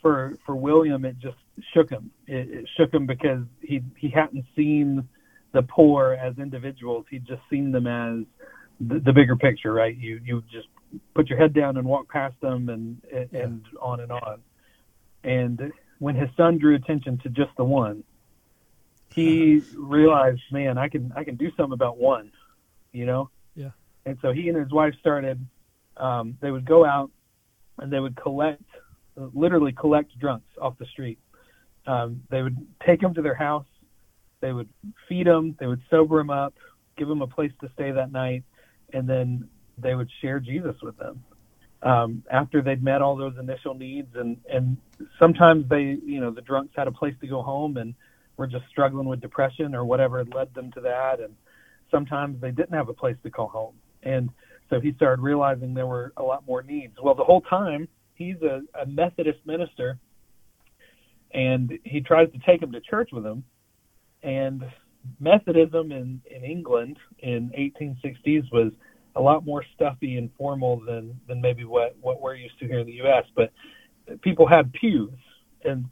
for 0.01 0.37
for 0.45 0.55
William, 0.55 1.05
it 1.05 1.17
just 1.19 1.37
shook 1.73 1.89
him. 1.89 2.11
It, 2.27 2.49
it 2.49 2.69
shook 2.77 2.93
him 2.93 3.05
because 3.05 3.43
he 3.61 3.81
he 3.95 4.09
hadn't 4.09 4.45
seen 4.55 5.07
the 5.53 5.63
poor 5.63 6.13
as 6.13 6.37
individuals. 6.37 7.05
He'd 7.09 7.25
just 7.25 7.41
seen 7.49 7.71
them 7.71 7.87
as 7.87 8.25
the, 8.79 8.99
the 8.99 9.13
bigger 9.13 9.35
picture, 9.35 9.73
right? 9.73 9.95
You 9.95 10.19
you 10.23 10.43
just 10.51 10.67
put 11.13 11.29
your 11.29 11.37
head 11.37 11.53
down 11.53 11.77
and 11.77 11.87
walk 11.87 12.09
past 12.09 12.39
them, 12.41 12.69
and 12.69 13.01
and, 13.11 13.29
yeah. 13.31 13.39
and 13.43 13.65
on 13.81 13.99
and 13.99 14.11
on. 14.11 14.41
And 15.23 15.71
when 15.99 16.15
his 16.15 16.29
son 16.37 16.57
drew 16.57 16.75
attention 16.75 17.17
to 17.19 17.29
just 17.29 17.51
the 17.57 17.63
one, 17.63 18.03
he 19.13 19.57
uh-huh. 19.57 19.81
realized, 19.81 20.41
man, 20.51 20.77
I 20.77 20.89
can 20.89 21.11
I 21.15 21.23
can 21.23 21.35
do 21.35 21.49
something 21.57 21.73
about 21.73 21.97
one, 21.97 22.31
you 22.91 23.05
know. 23.05 23.29
Yeah. 23.55 23.71
And 24.05 24.17
so 24.21 24.31
he 24.31 24.47
and 24.47 24.57
his 24.57 24.71
wife 24.71 24.93
started. 24.99 25.45
Um, 25.99 26.37
they 26.41 26.51
would 26.51 26.65
go 26.65 26.85
out 26.85 27.11
and 27.79 27.91
they 27.91 27.99
would 27.99 28.15
collect, 28.15 28.63
literally 29.15 29.71
collect 29.71 30.17
drunks 30.19 30.49
off 30.61 30.77
the 30.77 30.85
street. 30.85 31.19
Um, 31.85 32.21
they 32.29 32.41
would 32.41 32.57
take 32.85 33.01
them 33.01 33.13
to 33.13 33.21
their 33.21 33.35
house. 33.35 33.65
They 34.41 34.53
would 34.53 34.69
feed 35.07 35.25
them. 35.25 35.55
They 35.59 35.67
would 35.67 35.81
sober 35.89 36.17
them 36.17 36.29
up, 36.29 36.53
give 36.97 37.07
them 37.07 37.21
a 37.21 37.27
place 37.27 37.51
to 37.61 37.71
stay 37.73 37.91
that 37.91 38.11
night, 38.11 38.43
and 38.93 39.07
then 39.07 39.47
they 39.77 39.95
would 39.95 40.09
share 40.21 40.39
Jesus 40.39 40.75
with 40.81 40.97
them. 40.97 41.23
Um, 41.83 42.23
after 42.31 42.61
they'd 42.61 42.83
met 42.83 43.01
all 43.01 43.15
those 43.15 43.35
initial 43.39 43.75
needs, 43.75 44.15
and 44.15 44.37
and 44.51 44.77
sometimes 45.19 45.69
they, 45.69 45.97
you 46.03 46.19
know, 46.19 46.31
the 46.31 46.41
drunks 46.41 46.73
had 46.75 46.87
a 46.87 46.91
place 46.91 47.13
to 47.21 47.27
go 47.27 47.43
home 47.43 47.77
and 47.77 47.93
were 48.35 48.47
just 48.47 48.65
struggling 48.69 49.07
with 49.07 49.21
depression 49.21 49.75
or 49.75 49.85
whatever 49.85 50.17
had 50.17 50.33
led 50.33 50.53
them 50.55 50.71
to 50.71 50.81
that, 50.81 51.19
and 51.19 51.35
sometimes 51.91 52.41
they 52.41 52.51
didn't 52.51 52.73
have 52.73 52.89
a 52.89 52.93
place 52.93 53.15
to 53.23 53.29
call 53.29 53.47
home, 53.47 53.75
and 54.03 54.29
so 54.69 54.79
he 54.79 54.93
started 54.93 55.21
realizing 55.21 55.73
there 55.73 55.87
were 55.87 56.13
a 56.17 56.23
lot 56.23 56.45
more 56.47 56.63
needs. 56.63 56.95
Well, 57.01 57.15
the 57.15 57.23
whole 57.23 57.41
time 57.41 57.87
he's 58.15 58.41
a, 58.41 58.61
a 58.79 58.85
Methodist 58.85 59.39
minister, 59.45 59.97
and 61.33 61.77
he 61.83 62.01
tries 62.01 62.31
to 62.31 62.39
take 62.39 62.61
him 62.61 62.71
to 62.71 62.81
church 62.81 63.09
with 63.11 63.25
him, 63.25 63.43
and 64.23 64.63
Methodism 65.19 65.91
in, 65.91 66.21
in 66.29 66.43
England 66.43 66.97
in 67.19 67.49
1860s 67.57 68.51
was 68.51 68.71
a 69.15 69.21
lot 69.21 69.45
more 69.45 69.63
stuffy 69.75 70.17
and 70.17 70.29
formal 70.37 70.81
than, 70.85 71.19
than 71.27 71.41
maybe 71.41 71.63
what, 71.63 71.95
what 72.01 72.21
we're 72.21 72.35
used 72.35 72.59
to 72.59 72.67
here 72.67 72.79
in 72.79 72.87
the 72.87 72.93
U.S. 72.93 73.23
But 73.35 73.51
people 74.21 74.47
had 74.47 74.71
pews, 74.73 75.11
and 75.63 75.85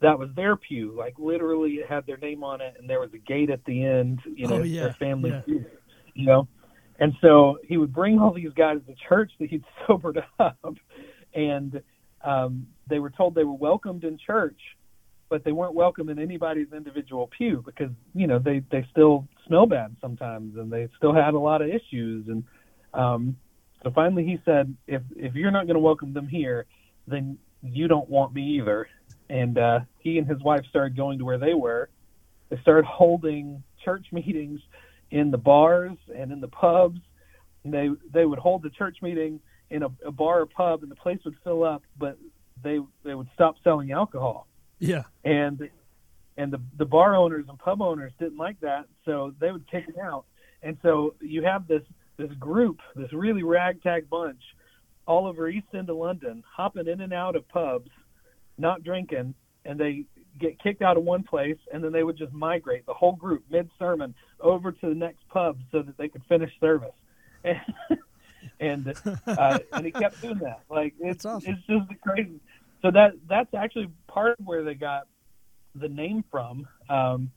that 0.00 0.18
was 0.18 0.30
their 0.34 0.56
pew. 0.56 0.94
Like 0.96 1.14
literally, 1.18 1.74
it 1.74 1.88
had 1.88 2.06
their 2.06 2.16
name 2.16 2.42
on 2.42 2.60
it, 2.60 2.74
and 2.78 2.88
there 2.88 3.00
was 3.00 3.10
a 3.14 3.18
gate 3.18 3.50
at 3.50 3.64
the 3.64 3.84
end. 3.84 4.20
You 4.24 4.46
oh, 4.46 4.50
know, 4.50 4.56
oh, 4.56 4.62
yeah. 4.62 4.84
their 4.84 4.94
family 4.94 5.30
yeah. 5.30 5.40
pew. 5.40 5.64
You 6.14 6.26
know, 6.26 6.48
and 7.02 7.14
so 7.20 7.58
he 7.64 7.78
would 7.78 7.92
bring 7.92 8.20
all 8.20 8.32
these 8.32 8.52
guys 8.56 8.78
to 8.86 8.94
church 9.08 9.32
that 9.40 9.50
he'd 9.50 9.64
sobered 9.88 10.22
up, 10.38 10.76
and 11.34 11.82
um, 12.24 12.68
they 12.88 13.00
were 13.00 13.10
told 13.10 13.34
they 13.34 13.42
were 13.42 13.52
welcomed 13.54 14.04
in 14.04 14.16
church, 14.24 14.60
but 15.28 15.42
they 15.42 15.50
weren't 15.50 15.74
welcome 15.74 16.10
in 16.10 16.20
anybody's 16.20 16.72
individual 16.72 17.28
pew 17.36 17.60
because 17.66 17.90
you 18.14 18.28
know 18.28 18.38
they 18.38 18.62
they 18.70 18.86
still 18.92 19.26
smell 19.48 19.66
bad 19.66 19.96
sometimes 20.00 20.56
and 20.56 20.72
they 20.72 20.88
still 20.96 21.12
had 21.12 21.34
a 21.34 21.38
lot 21.40 21.60
of 21.60 21.68
issues. 21.68 22.28
And 22.28 22.44
um 22.94 23.36
so 23.82 23.90
finally 23.90 24.24
he 24.24 24.38
said 24.44 24.76
if 24.86 25.02
if 25.16 25.34
you're 25.34 25.50
not 25.50 25.66
going 25.66 25.74
to 25.74 25.80
welcome 25.80 26.12
them 26.12 26.28
here 26.28 26.66
then 27.08 27.36
you 27.62 27.88
don't 27.88 28.08
want 28.08 28.32
me 28.32 28.58
either. 28.58 28.86
And 29.28 29.58
uh 29.58 29.80
he 29.98 30.18
and 30.18 30.28
his 30.28 30.40
wife 30.42 30.64
started 30.68 30.96
going 30.96 31.18
to 31.18 31.24
where 31.24 31.38
they 31.38 31.54
were. 31.54 31.88
They 32.50 32.58
started 32.60 32.84
holding 32.84 33.64
church 33.84 34.06
meetings 34.12 34.60
in 35.12 35.30
the 35.30 35.38
bars 35.38 35.96
and 36.16 36.32
in 36.32 36.40
the 36.40 36.48
pubs 36.48 37.00
and 37.62 37.72
they 37.72 37.88
they 38.12 38.26
would 38.26 38.40
hold 38.40 38.62
the 38.62 38.70
church 38.70 38.96
meeting 39.02 39.38
in 39.70 39.84
a, 39.84 39.88
a 40.04 40.10
bar 40.10 40.40
or 40.40 40.46
pub 40.46 40.82
and 40.82 40.90
the 40.90 40.96
place 40.96 41.20
would 41.24 41.36
fill 41.44 41.62
up 41.62 41.84
but 41.96 42.18
they 42.64 42.80
they 43.04 43.14
would 43.14 43.28
stop 43.34 43.54
selling 43.62 43.92
alcohol 43.92 44.48
yeah. 44.82 45.04
And 45.24 45.70
and 46.36 46.52
the 46.52 46.60
the 46.76 46.84
bar 46.84 47.14
owners 47.14 47.46
and 47.48 47.56
pub 47.58 47.80
owners 47.80 48.12
didn't 48.18 48.36
like 48.36 48.58
that, 48.60 48.86
so 49.04 49.32
they 49.38 49.52
would 49.52 49.70
kick 49.70 49.84
it 49.88 49.96
out. 49.96 50.24
And 50.60 50.76
so 50.82 51.14
you 51.20 51.44
have 51.44 51.68
this 51.68 51.82
this 52.16 52.32
group, 52.40 52.80
this 52.96 53.12
really 53.12 53.44
ragtag 53.44 54.10
bunch, 54.10 54.42
all 55.06 55.26
over 55.26 55.48
East 55.48 55.68
End 55.72 55.88
of 55.88 55.96
London, 55.96 56.42
hopping 56.52 56.88
in 56.88 57.00
and 57.00 57.12
out 57.12 57.36
of 57.36 57.48
pubs, 57.48 57.90
not 58.58 58.82
drinking, 58.82 59.34
and 59.64 59.78
they 59.78 60.04
get 60.40 60.60
kicked 60.60 60.82
out 60.82 60.96
of 60.96 61.04
one 61.04 61.22
place, 61.22 61.58
and 61.72 61.82
then 61.84 61.92
they 61.92 62.02
would 62.02 62.18
just 62.18 62.32
migrate 62.32 62.84
the 62.84 62.94
whole 62.94 63.14
group 63.14 63.44
mid 63.50 63.70
sermon 63.78 64.16
over 64.42 64.72
to 64.72 64.88
the 64.88 64.94
next 64.94 65.26
pub 65.28 65.58
so 65.70 65.82
that 65.82 65.96
they 65.96 66.08
could 66.08 66.22
finish 66.28 66.52
service. 66.60 66.94
And, 68.60 68.86
and 68.86 69.16
uh, 69.26 69.58
and 69.72 69.86
he 69.86 69.92
kept 69.92 70.20
doing 70.20 70.38
that. 70.38 70.62
Like 70.70 70.94
it's 71.00 71.24
awesome. 71.24 71.52
it's 71.52 71.66
just 71.66 72.00
crazy 72.02 72.40
so 72.82 72.90
that 72.90 73.12
that's 73.28 73.54
actually 73.54 73.88
part 74.08 74.38
of 74.38 74.44
where 74.44 74.64
they 74.64 74.74
got 74.74 75.06
the 75.74 75.88
name 75.88 76.24
from. 76.30 76.66
Um, 76.90 77.30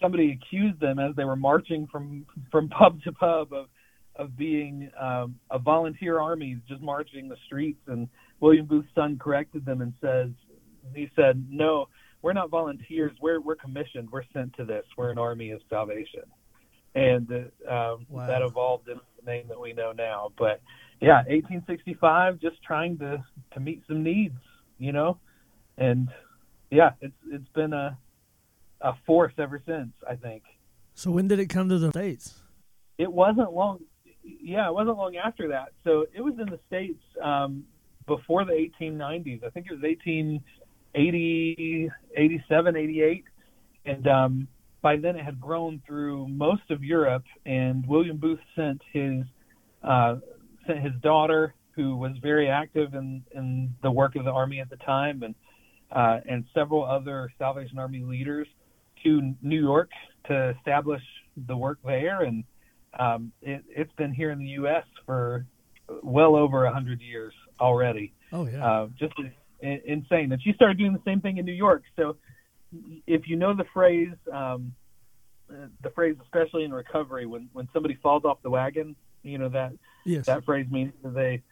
somebody 0.00 0.30
accused 0.30 0.80
them 0.80 0.98
as 0.98 1.14
they 1.16 1.24
were 1.24 1.36
marching 1.36 1.88
from 1.88 2.24
from 2.50 2.68
pub 2.78 3.02
to 3.02 3.12
pub 3.12 3.52
of 3.52 3.66
of 4.14 4.36
being 4.36 4.90
um, 4.98 5.38
a 5.50 5.58
volunteer 5.58 6.18
army 6.18 6.58
just 6.66 6.80
marching 6.80 7.28
the 7.28 7.36
streets. 7.44 7.80
And 7.86 8.08
William 8.40 8.64
Booth's 8.64 8.88
son 8.94 9.18
corrected 9.18 9.66
them 9.66 9.82
and 9.82 9.92
says, 10.00 10.30
he 10.94 11.10
said, 11.16 11.44
"No, 11.50 11.88
we're 12.26 12.32
not 12.32 12.50
volunteers. 12.50 13.12
We're 13.22 13.40
we're 13.40 13.54
commissioned. 13.54 14.10
We're 14.10 14.24
sent 14.32 14.56
to 14.56 14.64
this. 14.64 14.84
We're 14.96 15.10
an 15.10 15.18
army 15.18 15.52
of 15.52 15.60
salvation." 15.70 16.24
And 16.96 17.30
uh, 17.30 17.72
um, 17.72 18.06
wow. 18.08 18.26
that 18.26 18.42
evolved 18.42 18.88
into 18.88 19.02
the 19.24 19.30
name 19.30 19.46
that 19.46 19.60
we 19.60 19.72
know 19.72 19.92
now. 19.92 20.32
But 20.36 20.60
yeah, 21.00 21.18
1865, 21.28 22.40
just 22.40 22.60
trying 22.64 22.98
to 22.98 23.22
to 23.52 23.60
meet 23.60 23.84
some 23.86 24.02
needs 24.02 24.34
you 24.78 24.90
know, 24.90 25.18
and 25.78 26.08
yeah, 26.68 26.90
it's 27.00 27.14
it's 27.30 27.48
been 27.54 27.72
a 27.72 27.96
a 28.80 28.94
force 29.06 29.34
ever 29.38 29.62
since. 29.64 29.92
I 30.10 30.16
think. 30.16 30.42
So 30.94 31.12
when 31.12 31.28
did 31.28 31.38
it 31.38 31.46
come 31.46 31.68
to 31.68 31.78
the 31.78 31.90
states? 31.90 32.42
It 32.98 33.12
wasn't 33.12 33.52
long. 33.52 33.84
Yeah, 34.24 34.66
it 34.66 34.74
wasn't 34.74 34.96
long 34.96 35.16
after 35.16 35.46
that. 35.48 35.68
So 35.84 36.06
it 36.12 36.22
was 36.22 36.34
in 36.40 36.46
the 36.46 36.58
states 36.66 37.02
um, 37.22 37.62
before 38.08 38.44
the 38.44 38.68
1890s. 38.80 39.44
I 39.44 39.50
think 39.50 39.66
it 39.70 39.80
was 39.80 39.82
1880, 40.96 41.90
87, 42.16 42.76
88, 42.76 43.24
and 43.84 44.08
um, 44.08 44.48
by 44.82 44.96
then 44.96 45.16
it 45.16 45.24
had 45.24 45.40
grown 45.40 45.82
through 45.86 46.26
most 46.28 46.70
of 46.70 46.82
Europe. 46.82 47.24
And 47.44 47.86
William 47.86 48.16
Booth 48.16 48.40
sent 48.54 48.80
his 48.92 49.24
uh, 49.82 50.16
sent 50.66 50.80
his 50.80 50.92
daughter 51.02 51.54
who 51.72 51.94
was 51.94 52.12
very 52.22 52.48
active 52.48 52.94
in, 52.94 53.22
in 53.34 53.74
the 53.82 53.90
work 53.90 54.16
of 54.16 54.24
the 54.24 54.30
Army 54.30 54.60
at 54.60 54.70
the 54.70 54.76
time, 54.76 55.22
and 55.22 55.34
uh, 55.92 56.20
and 56.28 56.44
several 56.54 56.84
other 56.84 57.30
Salvation 57.38 57.78
Army 57.78 58.00
leaders 58.00 58.48
to 59.04 59.34
New 59.42 59.60
York 59.60 59.90
to 60.26 60.54
establish 60.58 61.02
the 61.46 61.56
work 61.56 61.78
there. 61.84 62.22
And 62.22 62.44
um, 62.98 63.32
it, 63.42 63.62
has 63.76 63.86
been 63.96 64.12
here 64.12 64.30
in 64.30 64.38
the 64.38 64.50
U.S. 64.60 64.84
for 65.04 65.46
well 66.02 66.34
over 66.34 66.64
a 66.64 66.72
hundred 66.72 67.00
years 67.00 67.34
already. 67.60 68.14
Oh 68.32 68.46
yeah, 68.46 68.66
uh, 68.66 68.88
just 68.98 69.14
insane. 69.60 70.32
And 70.32 70.42
she 70.42 70.52
started 70.52 70.78
doing 70.78 70.92
the 70.92 71.02
same 71.04 71.20
thing 71.20 71.38
in 71.38 71.44
New 71.44 71.52
York. 71.52 71.82
So 71.96 72.16
if 73.06 73.28
you 73.28 73.36
know 73.36 73.54
the 73.54 73.64
phrase, 73.72 74.14
um, 74.32 74.74
the 75.48 75.90
phrase 75.94 76.16
especially 76.22 76.64
in 76.64 76.72
recovery, 76.72 77.26
when 77.26 77.48
when 77.52 77.68
somebody 77.72 77.98
falls 78.02 78.24
off 78.24 78.38
the 78.42 78.50
wagon, 78.50 78.96
you 79.22 79.38
know 79.38 79.48
that 79.50 79.72
yes. 80.04 80.26
that 80.26 80.44
phrase 80.44 80.66
means 80.70 80.92
that 81.02 81.14
they 81.14 81.42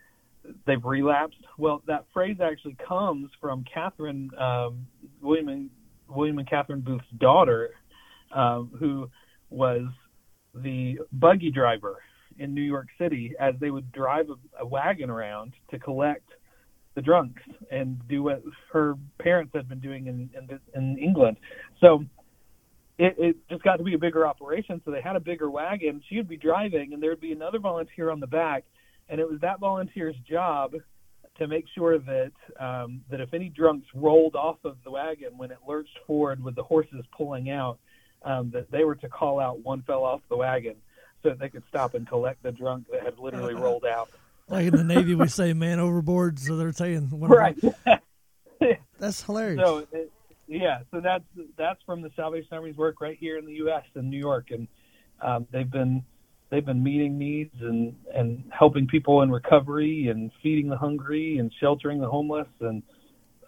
they've 0.67 0.85
relapsed. 0.85 1.39
Well, 1.59 1.83
that 1.87 2.05
phrase 2.13 2.39
actually 2.43 2.77
comes 2.87 3.31
from 3.41 3.65
Catherine 3.73 4.31
um, 4.39 4.87
William 5.21 5.49
and 5.49 5.71
William 6.09 6.39
and 6.39 6.49
Catherine 6.49 6.81
Booth's 6.81 7.05
daughter, 7.19 7.71
um, 8.33 8.71
who 8.79 9.11
was 9.51 9.87
the 10.55 11.01
buggy 11.13 11.51
driver 11.51 11.99
in 12.39 12.55
New 12.55 12.63
York 12.63 12.89
City 12.99 13.35
as 13.39 13.55
they 13.61 13.71
would 13.71 13.91
drive 13.93 14.29
a, 14.29 14.63
a 14.63 14.67
wagon 14.67 15.09
around 15.09 15.53
to 15.71 15.79
collect 15.79 16.29
the 16.95 17.03
drunks 17.03 17.43
and 17.71 18.01
do 18.09 18.23
what 18.23 18.43
her 18.73 18.95
parents 19.19 19.53
had 19.55 19.69
been 19.69 19.81
doing 19.81 20.07
in 20.07 20.31
in, 20.37 20.61
in 20.75 20.99
England. 20.99 21.37
So 21.81 22.05
it, 22.99 23.17
it 23.19 23.37
just 23.51 23.63
got 23.63 23.77
to 23.77 23.85
be 23.85 23.95
a 23.95 23.99
bigger 23.99 24.27
operation. 24.27 24.81
So 24.85 24.91
they 24.91 25.01
had 25.01 25.17
a 25.17 25.21
bigger 25.21 25.51
wagon. 25.51 26.03
She 26.09 26.17
would 26.17 26.29
be 26.29 26.37
driving, 26.37 26.93
and 26.93 27.03
there 27.03 27.11
would 27.11 27.21
be 27.21 27.33
another 27.33 27.59
volunteer 27.59 28.11
on 28.11 28.21
the 28.21 28.27
back 28.27 28.65
and 29.09 29.21
it 29.21 29.29
was 29.29 29.41
that 29.41 29.61
volunteer's 29.61 30.17
job 30.29 30.75
to 31.39 31.49
make 31.49 31.65
sure 31.75 31.99
that 31.99 32.33
um, 32.61 33.03
that 33.11 33.21
if 33.21 33.35
any 33.35 33.49
drunks 33.49 33.87
rolled 33.95 34.37
off 34.37 34.59
of 34.65 34.77
the 34.85 34.91
wagon 34.91 35.37
when 35.37 35.51
it 35.51 35.59
lurched 35.67 35.99
forward 36.07 36.43
with 36.43 36.55
the 36.55 36.63
horses 36.63 37.05
pulling 37.17 37.51
out, 37.51 37.79
um, 38.23 38.51
that 38.53 38.71
they 38.71 38.85
were 38.85 38.95
to 38.95 39.09
call 39.09 39.41
out 39.41 39.61
one 39.61 39.83
fell 39.83 40.05
off 40.05 40.21
the 40.29 40.37
wagon 40.37 40.77
so 41.23 41.31
that 41.31 41.39
they 41.39 41.49
could 41.49 41.65
stop 41.69 41.95
and 41.95 42.07
collect 42.07 42.43
the 42.43 42.53
drunk 42.53 42.87
that 42.91 43.03
had 43.03 43.19
literally 43.19 43.55
rolled 43.63 43.85
out. 43.85 44.09
Like 44.49 44.67
in 44.67 44.77
the 44.77 44.85
Navy, 44.85 45.15
we 45.15 45.29
say 45.29 45.53
"man 45.53 45.81
overboard," 45.81 46.39
so 46.39 46.57
they're 46.57 46.73
saying 46.73 47.09
right. 47.13 47.57
That's 48.99 49.23
hilarious. 49.23 49.61
So, 49.65 49.87
it, 49.93 50.13
yeah, 50.47 50.81
so 50.91 51.01
that's 51.01 51.25
that's 51.57 51.83
from 51.85 52.03
the 52.03 52.11
Salvation 52.17 52.49
Army's 52.53 52.77
work 52.77 53.01
right 53.01 53.17
here 53.19 53.39
in 53.39 53.47
the 53.47 53.55
U.S. 53.55 53.85
in 53.95 54.11
New 54.11 54.19
York, 54.19 54.51
and 54.51 54.69
um, 55.23 55.47
they've 55.51 55.71
been 55.71 56.05
they've 56.51 56.65
been 56.65 56.83
meeting 56.83 57.19
needs 57.19 57.55
and 57.61 57.97
and 58.15 58.45
helping 58.57 58.87
people 58.87 59.23
in 59.23 59.31
recovery 59.31 60.09
and 60.09 60.31
feeding 60.43 60.69
the 60.69 60.77
hungry 60.77 61.39
and 61.39 61.51
sheltering 61.61 62.01
the 62.01 62.09
homeless 62.09 62.49
and 62.61 62.83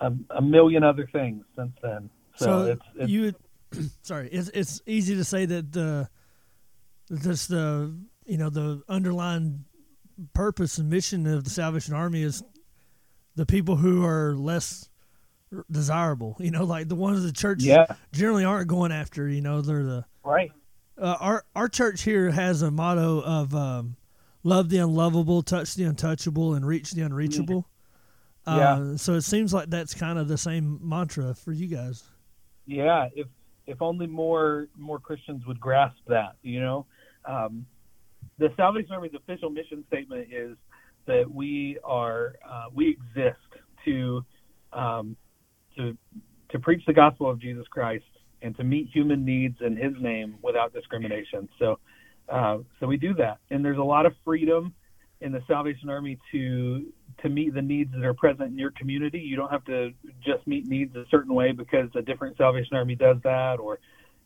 a, 0.00 0.12
a 0.30 0.42
million 0.42 0.82
other 0.82 1.08
things 1.12 1.44
since 1.56 1.72
then. 1.82 2.10
So, 2.36 2.44
so 2.44 2.72
it's, 2.72 2.82
it's, 2.96 3.10
you, 3.10 3.34
sorry, 4.02 4.28
it's 4.30 4.48
it's 4.54 4.80
easy 4.86 5.16
to 5.16 5.24
say 5.24 5.44
that 5.46 5.72
the 5.72 6.08
just 7.22 7.48
the 7.48 7.94
you 8.24 8.38
know 8.38 8.50
the 8.50 8.82
underlying 8.88 9.64
purpose 10.34 10.78
and 10.78 10.90
mission 10.90 11.26
of 11.26 11.44
the 11.44 11.50
Salvation 11.50 11.94
Army 11.94 12.22
is 12.22 12.42
the 13.34 13.46
people 13.46 13.76
who 13.76 14.04
are 14.04 14.34
less 14.34 14.88
desirable. 15.70 16.36
You 16.38 16.50
know, 16.50 16.64
like 16.64 16.88
the 16.88 16.94
ones 16.94 17.22
the 17.22 17.32
church 17.32 17.62
yeah. 17.62 17.86
generally 18.12 18.44
aren't 18.44 18.68
going 18.68 18.92
after. 18.92 19.28
You 19.28 19.40
know, 19.40 19.60
they're 19.60 19.84
the 19.84 20.04
right. 20.24 20.50
Uh, 20.98 21.16
our 21.20 21.44
our 21.54 21.68
church 21.68 22.02
here 22.02 22.30
has 22.30 22.62
a 22.62 22.70
motto 22.70 23.22
of 23.22 23.54
um, 23.54 23.96
love 24.42 24.70
the 24.70 24.78
unlovable, 24.78 25.42
touch 25.42 25.74
the 25.74 25.84
untouchable, 25.84 26.54
and 26.54 26.66
reach 26.66 26.92
the 26.92 27.02
unreachable. 27.02 27.68
Yeah. 28.46 28.52
Uh, 28.52 28.96
so 28.96 29.14
it 29.14 29.22
seems 29.22 29.52
like 29.52 29.70
that's 29.70 29.92
kind 29.92 30.18
of 30.18 30.28
the 30.28 30.38
same 30.38 30.78
mantra 30.80 31.34
for 31.34 31.52
you 31.52 31.66
guys. 31.66 32.04
Yeah. 32.64 33.08
If 33.14 33.26
if 33.66 33.82
only 33.82 34.06
more 34.06 34.68
more 34.76 34.98
Christians 34.98 35.44
would 35.46 35.60
grasp 35.60 35.98
that, 36.06 36.36
you 36.42 36.60
know. 36.60 36.86
Um, 37.24 37.66
the 38.38 38.48
Salvation 38.56 38.92
Army's 38.92 39.14
official 39.14 39.50
mission 39.50 39.84
statement 39.88 40.28
is 40.32 40.56
that 41.06 41.30
we 41.30 41.78
are 41.84 42.34
uh, 42.48 42.64
we 42.74 42.90
exist 42.90 43.38
to 43.84 44.24
um, 44.72 45.16
to 45.76 45.96
to 46.50 46.58
preach 46.58 46.82
the 46.86 46.92
gospel 46.92 47.30
of 47.30 47.40
Jesus 47.40 47.66
Christ 47.68 48.04
and 48.42 48.56
to 48.56 48.64
meet 48.64 48.88
human 48.92 49.24
needs 49.24 49.56
in 49.60 49.76
His 49.76 49.94
name 50.00 50.36
without 50.42 50.72
discrimination. 50.72 51.48
So 51.58 51.78
uh, 52.28 52.58
so 52.80 52.86
we 52.86 52.96
do 52.96 53.14
that, 53.14 53.38
and 53.50 53.64
there's 53.64 53.78
a 53.78 53.82
lot 53.84 54.06
of 54.06 54.12
freedom 54.24 54.74
in 55.20 55.32
the 55.32 55.42
Salvation 55.46 55.88
Army 55.88 56.18
to 56.32 56.92
to 57.22 57.28
meet 57.30 57.54
the 57.54 57.62
needs 57.62 57.92
that 57.94 58.04
are 58.04 58.14
present 58.14 58.50
in 58.50 58.58
your 58.58 58.72
community. 58.72 59.18
You 59.18 59.36
don't 59.36 59.50
have 59.50 59.64
to 59.66 59.90
just 60.24 60.46
meet 60.46 60.66
needs 60.66 60.94
a 60.96 61.04
certain 61.10 61.34
way 61.34 61.52
because 61.52 61.88
a 61.94 62.02
different 62.02 62.36
Salvation 62.36 62.76
Army 62.76 62.94
does 62.94 63.16
that, 63.24 63.58
or 63.58 63.78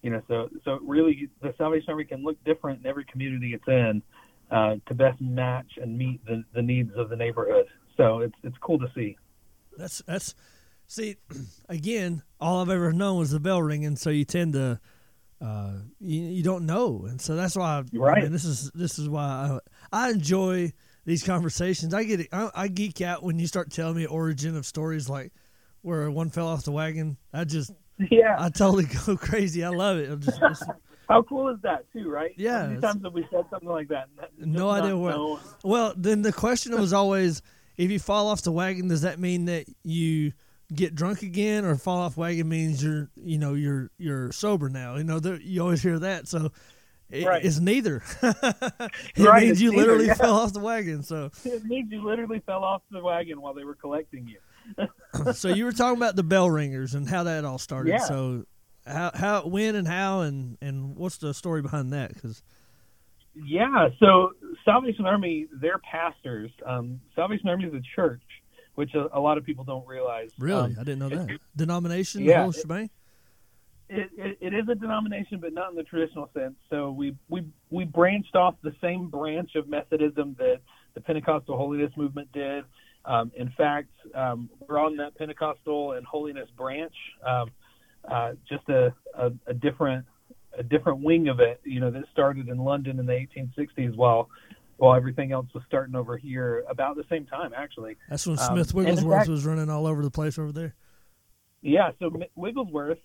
you 0.02 0.11
know. 0.11 0.23
So 0.28 0.49
so 0.64 0.78
really, 0.83 1.28
the 1.42 1.54
Salvation 1.59 1.90
Army 1.90 2.04
can 2.04 2.23
look 2.23 2.42
different 2.45 2.80
in 2.80 2.87
every 2.87 3.04
community 3.04 3.54
it's 3.54 3.66
in 3.66 4.02
uh, 4.50 4.76
to 4.87 4.95
best 4.95 5.21
match 5.21 5.73
and 5.80 5.97
meet 5.97 6.25
the, 6.26 6.45
the 6.54 6.62
needs 6.62 6.90
of 6.97 7.09
the 7.09 7.16
neighborhood. 7.16 7.66
So 7.97 8.21
it's 8.21 8.35
it's 8.42 8.57
cool 8.61 8.78
to 8.78 8.87
see. 8.95 9.16
That's 9.76 10.02
that's 10.07 10.35
see 10.87 11.16
again. 11.69 12.23
All 12.40 12.62
I've 12.62 12.71
ever 12.71 12.92
known 12.92 13.19
was 13.19 13.30
the 13.30 13.40
bell 13.40 13.62
ringing, 13.62 13.97
so 13.97 14.11
you 14.11 14.25
tend 14.25 14.54
to. 14.54 14.80
Uh, 15.42 15.78
you, 16.00 16.21
you 16.21 16.42
don't 16.42 16.66
know, 16.66 17.07
and 17.09 17.19
so 17.19 17.35
that's 17.35 17.57
why. 17.57 17.83
right. 17.95 18.19
I 18.19 18.23
mean, 18.25 18.33
this 18.33 18.45
is 18.45 18.71
this 18.75 18.99
is 18.99 19.09
why 19.09 19.59
I, 19.90 20.09
I 20.09 20.11
enjoy 20.11 20.71
these 21.07 21.23
conversations. 21.23 21.95
I 21.95 22.04
get 22.04 22.28
I, 22.30 22.50
I 22.54 22.69
geek 22.69 23.00
out 23.00 23.23
when 23.23 23.38
you 23.38 23.47
start 23.47 23.71
telling 23.71 23.97
me 23.97 24.04
origin 24.04 24.54
of 24.54 24.66
stories 24.66 25.09
like 25.09 25.33
where 25.83 26.11
one 26.11 26.30
fell 26.30 26.47
off 26.47 26.64
the 26.64 26.73
wagon. 26.73 27.16
I 27.33 27.45
just 27.45 27.73
yeah, 28.11 28.37
I 28.38 28.49
totally 28.50 28.85
go 28.85 29.16
crazy. 29.16 29.64
I 29.64 29.69
love 29.69 29.99
it. 29.99 30.11
I'm 30.11 30.21
just, 30.21 30.40
just 30.40 30.64
How 31.09 31.23
cool 31.23 31.49
is 31.49 31.61
that 31.62 31.90
too, 31.92 32.09
right? 32.09 32.30
Yeah. 32.37 32.61
How 32.61 32.66
many 32.69 32.80
times 32.80 33.02
have 33.04 33.12
we 33.12 33.26
said 33.33 33.45
something 33.50 33.69
like 33.69 33.88
that? 33.88 34.09
no 34.38 34.71
idea 34.71 34.97
what. 34.97 35.40
Well, 35.64 35.92
then 35.97 36.23
the 36.23 36.33
question 36.33 36.79
was 36.79 36.92
always, 36.92 37.42
if 37.77 37.90
you 37.90 37.98
fall 37.98 38.29
off 38.29 38.42
the 38.42 38.53
wagon, 38.53 38.87
does 38.87 39.03
that 39.03 39.18
mean 39.18 39.46
that 39.46 39.66
you 39.83 40.33
get 40.72 40.94
drunk 40.94 41.22
again, 41.22 41.64
or 41.64 41.75
fall 41.75 41.98
off 41.98 42.16
wagon 42.16 42.48
means 42.48 42.81
you're, 42.85 43.11
you 43.16 43.38
know, 43.38 43.55
you're 43.55 43.90
you're 43.98 44.31
sober 44.31 44.68
now? 44.68 44.94
You 44.96 45.03
know, 45.05 45.18
you 45.42 45.61
always 45.61 45.83
hear 45.83 45.98
that. 45.98 46.29
So 46.29 46.53
it, 47.11 47.27
Right. 47.27 47.44
it's 47.44 47.59
neither. 47.59 48.05
it 48.22 49.18
Right, 49.18 49.46
means 49.46 49.61
you 49.61 49.70
neither, 49.72 49.83
literally 49.83 50.07
yeah. 50.07 50.14
fell 50.14 50.37
off 50.37 50.53
the 50.53 50.61
wagon. 50.61 51.03
So, 51.03 51.31
It 51.44 51.64
means 51.64 51.90
you 51.90 52.05
literally 52.05 52.40
fell 52.46 52.62
off 52.62 52.83
the 52.92 53.03
wagon 53.03 53.40
while 53.40 53.53
they 53.55 53.64
were 53.64 53.75
collecting 53.75 54.29
you. 54.29 54.38
so 55.35 55.49
you 55.49 55.64
were 55.64 55.73
talking 55.73 55.96
about 55.96 56.16
the 56.16 56.23
bell 56.23 56.51
ringers 56.51 56.94
and 56.94 57.09
how 57.09 57.25
that 57.25 57.44
all 57.44 57.59
started. 57.59 57.90
Yeah. 57.90 57.99
So, 57.99 58.44
how 58.87 59.11
how 59.14 59.46
when 59.46 59.75
and 59.75 59.87
how 59.87 60.20
and 60.20 60.59
and 60.61 60.96
what's 60.96 61.18
the 61.18 61.35
story 61.35 61.62
behind 61.62 61.92
that? 61.92 62.14
Because 62.14 62.42
Yeah, 63.35 63.88
so 63.99 64.33
Salvation 64.64 65.07
Army, 65.07 65.46
they're 65.53 65.79
pastors. 65.79 66.51
Um, 66.64 67.01
Salvation 67.14 67.49
Army 67.49 67.64
is 67.64 67.75
a 67.75 67.83
church, 67.94 68.23
which 68.75 68.94
a, 68.94 69.09
a 69.16 69.20
lot 69.20 69.38
of 69.38 69.44
people 69.44 69.64
don't 69.64 69.87
realize. 69.87 70.31
really, 70.38 70.73
Um, 70.73 70.77
I 70.81 70.85
didn't 70.85 70.99
know 71.01 71.09
that 71.11 71.38
denomination, 71.57 72.23
yeah, 72.23 72.49
it, 73.90 74.11
it, 74.16 74.38
it 74.40 74.55
is 74.55 74.68
a 74.68 74.75
denomination, 74.75 75.40
but 75.40 75.53
not 75.53 75.70
in 75.70 75.77
the 75.77 75.83
traditional 75.83 76.31
sense. 76.33 76.55
So 76.70 76.92
we 76.92 77.16
we 77.29 77.44
we 77.70 77.85
branched 77.85 78.37
off 78.37 78.55
the 78.62 78.75
same 78.81 79.09
branch 79.09 79.57
of 79.57 79.68
Methodism 79.68 80.37
that 80.38 80.61
the 80.94 81.01
Pentecostal 81.01 81.57
holiness 81.57 81.92
movement 81.96 82.31
did. 82.33 82.64
Um, 83.05 83.33
in 83.37 83.51
fact, 83.57 83.89
um, 84.15 84.51
we're 84.69 84.79
on 84.79 84.97
that 84.97 85.17
Pentecostal 85.17 85.93
and 85.93 86.07
holiness 86.07 86.49
branch, 86.57 86.95
um, 87.27 87.51
uh, 88.11 88.33
just 88.49 88.69
a, 88.69 88.93
a, 89.17 89.33
a 89.47 89.55
different 89.55 90.05
a 90.59 90.63
different 90.63 91.01
wing 91.01 91.29
of 91.29 91.39
it. 91.41 91.61
You 91.65 91.81
know, 91.81 91.91
that 91.91 92.05
started 92.13 92.49
in 92.49 92.59
London 92.59 92.99
in 92.99 93.07
the 93.07 93.13
1860s, 93.13 93.97
while 93.97 94.29
while 94.77 94.95
everything 94.97 95.31
else 95.33 95.47
was 95.55 95.63
starting 95.67 95.95
over 95.95 96.17
here 96.17 96.65
about 96.69 96.97
the 96.97 97.05
same 97.11 97.27
time, 97.27 97.53
actually. 97.55 97.97
That's 98.09 98.27
when 98.27 98.39
Um, 98.39 98.47
Smith 98.57 98.73
Wigglesworth 98.75 99.19
fact- 99.19 99.29
was 99.29 99.45
running 99.45 99.69
all 99.69 99.87
over 99.87 100.03
the 100.03 100.11
place 100.11 100.39
over 100.39 100.53
there. 100.53 100.75
Yeah, 101.63 101.91
so 101.99 102.07
M- 102.07 102.25
Wigglesworth, 102.35 102.99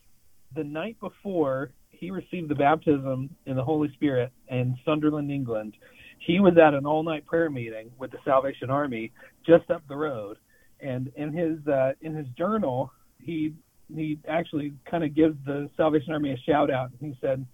the 0.55 0.63
night 0.63 0.97
before 1.01 1.71
he 1.89 2.11
received 2.11 2.47
the 2.49 2.55
baptism 2.55 3.29
in 3.45 3.57
the 3.57 3.63
Holy 3.63 3.91
Spirit 3.93 4.31
in 4.47 4.77
Sunderland, 4.85 5.29
England, 5.31 5.75
he 6.19 6.39
was 6.39 6.57
at 6.57 6.73
an 6.73 6.85
all-night 6.85 7.25
prayer 7.25 7.49
meeting 7.49 7.91
with 7.97 8.11
the 8.11 8.17
Salvation 8.25 8.69
Army 8.69 9.11
just 9.45 9.69
up 9.69 9.83
the 9.87 9.95
road, 9.95 10.37
and 10.79 11.11
in 11.15 11.31
his 11.33 11.65
uh, 11.67 11.93
in 12.01 12.13
his 12.15 12.27
journal, 12.37 12.91
he 13.21 13.53
he 13.93 14.19
actually 14.27 14.73
kind 14.89 15.03
of 15.03 15.15
gives 15.15 15.35
the 15.45 15.69
Salvation 15.77 16.13
Army 16.13 16.31
a 16.31 16.37
shout 16.37 16.71
out. 16.71 16.89
He 16.99 17.15
said 17.21 17.45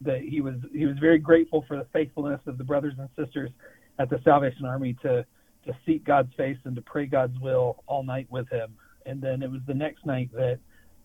that 0.00 0.20
he 0.20 0.40
was 0.40 0.54
he 0.72 0.86
was 0.86 0.96
very 0.98 1.18
grateful 1.18 1.64
for 1.68 1.76
the 1.76 1.86
faithfulness 1.92 2.40
of 2.46 2.58
the 2.58 2.64
brothers 2.64 2.94
and 2.98 3.08
sisters 3.16 3.50
at 3.98 4.10
the 4.10 4.20
Salvation 4.24 4.64
Army 4.64 4.94
to 5.02 5.24
to 5.66 5.76
seek 5.84 6.04
God's 6.04 6.32
face 6.36 6.58
and 6.64 6.76
to 6.76 6.82
pray 6.82 7.06
God's 7.06 7.38
will 7.40 7.82
all 7.86 8.04
night 8.04 8.26
with 8.30 8.48
him. 8.50 8.74
And 9.04 9.20
then 9.20 9.42
it 9.42 9.50
was 9.50 9.60
the 9.66 9.74
next 9.74 10.06
night 10.06 10.30
that 10.32 10.58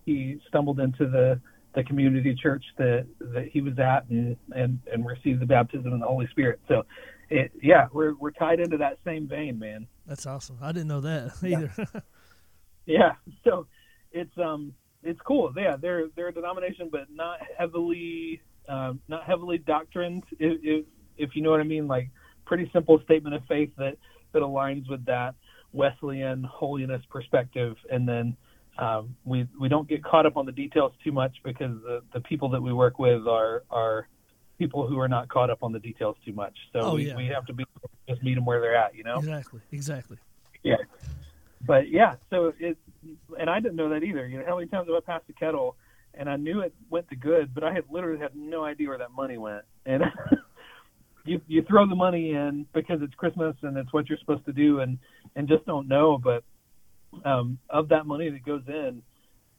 he 0.05 0.39
stumbled 0.47 0.79
into 0.79 1.07
the 1.07 1.39
the 1.73 1.83
community 1.83 2.35
church 2.35 2.63
that 2.77 3.07
that 3.19 3.47
he 3.51 3.61
was 3.61 3.77
at 3.79 4.05
and 4.09 4.35
and 4.51 4.79
and 4.91 5.05
received 5.05 5.41
the 5.41 5.45
baptism 5.45 5.93
in 5.93 5.99
the 5.99 6.05
Holy 6.05 6.27
Spirit. 6.31 6.59
So, 6.67 6.83
it 7.29 7.51
yeah, 7.61 7.87
we're 7.93 8.15
we're 8.15 8.31
tied 8.31 8.59
into 8.59 8.77
that 8.77 8.97
same 9.05 9.27
vein, 9.27 9.57
man. 9.57 9.87
That's 10.05 10.25
awesome. 10.25 10.57
I 10.61 10.71
didn't 10.71 10.87
know 10.87 11.01
that 11.01 11.31
either. 11.43 12.03
Yeah. 12.85 13.13
So 13.43 13.67
it's 14.11 14.35
um 14.37 14.73
it's 15.03 15.19
cool. 15.21 15.53
Yeah, 15.55 15.75
they're 15.77 16.07
they're 16.15 16.29
a 16.29 16.33
denomination, 16.33 16.89
but 16.91 17.07
not 17.11 17.39
heavily 17.57 18.41
um, 18.67 19.01
not 19.07 19.23
heavily 19.23 19.57
doctrined. 19.57 20.23
If, 20.39 20.59
if 20.63 20.85
if 21.17 21.35
you 21.35 21.41
know 21.41 21.51
what 21.51 21.59
I 21.59 21.63
mean, 21.63 21.87
like 21.87 22.09
pretty 22.45 22.69
simple 22.73 22.99
statement 23.03 23.35
of 23.35 23.43
faith 23.47 23.71
that 23.77 23.97
that 24.33 24.41
aligns 24.41 24.89
with 24.89 25.05
that 25.05 25.35
Wesleyan 25.73 26.43
holiness 26.43 27.01
perspective, 27.09 27.75
and 27.89 28.07
then. 28.07 28.35
Um, 28.81 29.15
we 29.25 29.47
we 29.59 29.69
don't 29.69 29.87
get 29.87 30.03
caught 30.03 30.25
up 30.25 30.37
on 30.37 30.45
the 30.45 30.51
details 30.51 30.91
too 31.03 31.11
much 31.11 31.35
because 31.43 31.79
the, 31.83 32.01
the 32.13 32.19
people 32.21 32.49
that 32.49 32.61
we 32.61 32.73
work 32.73 32.97
with 32.99 33.27
are 33.27 33.63
are 33.69 34.07
people 34.57 34.87
who 34.87 34.99
are 34.99 35.07
not 35.07 35.29
caught 35.29 35.49
up 35.49 35.59
on 35.61 35.71
the 35.71 35.79
details 35.79 36.15
too 36.25 36.33
much. 36.33 36.55
So 36.73 36.79
Oh, 36.81 36.95
we, 36.95 37.07
yeah. 37.07 37.15
we 37.15 37.27
have 37.27 37.45
to 37.45 37.53
be 37.53 37.63
just 38.09 38.21
meet 38.23 38.35
them 38.35 38.45
where 38.45 38.59
they're 38.61 38.75
at, 38.75 38.95
you 38.95 39.03
know. 39.03 39.17
exactly. 39.17 39.59
Exactly. 39.71 40.17
Yeah. 40.63 40.75
But 41.65 41.89
yeah, 41.89 42.15
so 42.29 42.53
it, 42.59 42.77
and 43.39 43.49
I 43.49 43.59
didn't 43.59 43.75
know 43.75 43.89
that 43.89 44.03
either. 44.03 44.27
You 44.27 44.39
know, 44.39 44.45
how 44.47 44.57
many 44.57 44.67
times 44.67 44.87
have 44.87 44.95
I 44.95 44.99
passed 44.99 45.25
a 45.29 45.33
kettle 45.33 45.75
and 46.13 46.29
I 46.29 46.35
knew 46.35 46.61
it 46.61 46.73
went 46.89 47.07
to 47.09 47.15
good, 47.15 47.53
but 47.53 47.63
I 47.63 47.73
had 47.73 47.85
literally 47.89 48.19
had 48.19 48.35
no 48.35 48.63
idea 48.63 48.89
where 48.89 48.97
that 48.97 49.11
money 49.11 49.37
went. 49.37 49.63
And 49.85 50.03
you 51.25 51.39
you 51.47 51.61
throw 51.63 51.87
the 51.87 51.95
money 51.95 52.31
in 52.31 52.65
because 52.73 53.01
it's 53.01 53.13
Christmas 53.13 53.55
and 53.61 53.77
it's 53.77 53.91
what 53.93 54.09
you're 54.09 54.17
supposed 54.19 54.45
to 54.45 54.53
do, 54.53 54.79
and 54.79 54.97
and 55.35 55.47
just 55.47 55.65
don't 55.65 55.87
know. 55.87 56.17
But 56.17 56.43
um, 57.25 57.57
of 57.69 57.89
that 57.89 58.05
money 58.05 58.29
that 58.29 58.45
goes 58.45 58.63
in, 58.67 59.01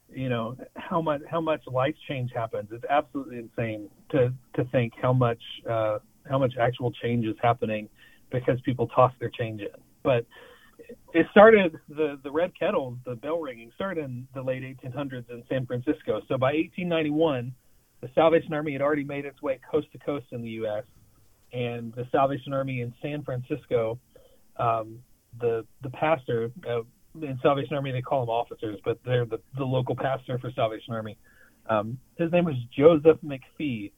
you 0.09 0.29
know 0.29 0.55
how 0.75 1.01
much 1.01 1.21
how 1.29 1.41
much 1.41 1.61
life 1.67 1.95
change 2.07 2.31
happens. 2.33 2.69
It's 2.71 2.85
absolutely 2.89 3.37
insane 3.37 3.89
to 4.11 4.33
to 4.55 4.63
think 4.65 4.93
how 5.01 5.13
much 5.13 5.41
uh, 5.69 5.99
how 6.29 6.37
much 6.37 6.53
actual 6.59 6.91
change 6.91 7.25
is 7.25 7.35
happening 7.41 7.89
because 8.31 8.59
people 8.61 8.87
toss 8.87 9.11
their 9.19 9.29
change 9.29 9.61
in. 9.61 9.67
But 10.03 10.25
it 11.13 11.27
started 11.31 11.79
the 11.89 12.19
the 12.23 12.31
red 12.31 12.51
kettle, 12.57 12.97
the 13.05 13.15
bell 13.15 13.39
ringing 13.39 13.71
started 13.75 14.05
in 14.05 14.27
the 14.33 14.41
late 14.41 14.63
1800s 14.63 15.29
in 15.29 15.43
San 15.49 15.65
Francisco. 15.65 16.21
So 16.27 16.37
by 16.37 16.53
1891, 16.53 17.53
the 18.01 18.09
Salvation 18.13 18.53
Army 18.53 18.73
had 18.73 18.81
already 18.81 19.03
made 19.03 19.25
its 19.25 19.41
way 19.41 19.59
coast 19.69 19.87
to 19.93 19.97
coast 19.99 20.25
in 20.31 20.41
the 20.41 20.49
U.S. 20.49 20.83
And 21.53 21.93
the 21.93 22.05
Salvation 22.11 22.53
Army 22.53 22.81
in 22.81 22.93
San 23.01 23.23
Francisco, 23.23 23.99
um, 24.57 24.99
the 25.39 25.65
the 25.81 25.89
pastor 25.89 26.51
uh, 26.67 26.81
in 27.21 27.39
Salvation 27.41 27.75
Army 27.75 27.91
they 27.91 28.01
call 28.01 28.21
them 28.21 28.29
officers, 28.29 28.79
but 28.83 28.99
they're 29.05 29.25
the 29.25 29.39
the 29.57 29.63
local 29.63 29.95
pastor 29.95 30.37
for 30.39 30.51
Salvation 30.51 30.93
Army. 30.93 31.17
Um, 31.69 31.97
his 32.17 32.31
name 32.31 32.45
was 32.45 32.55
Joseph 32.77 33.17
McFee. 33.23 33.91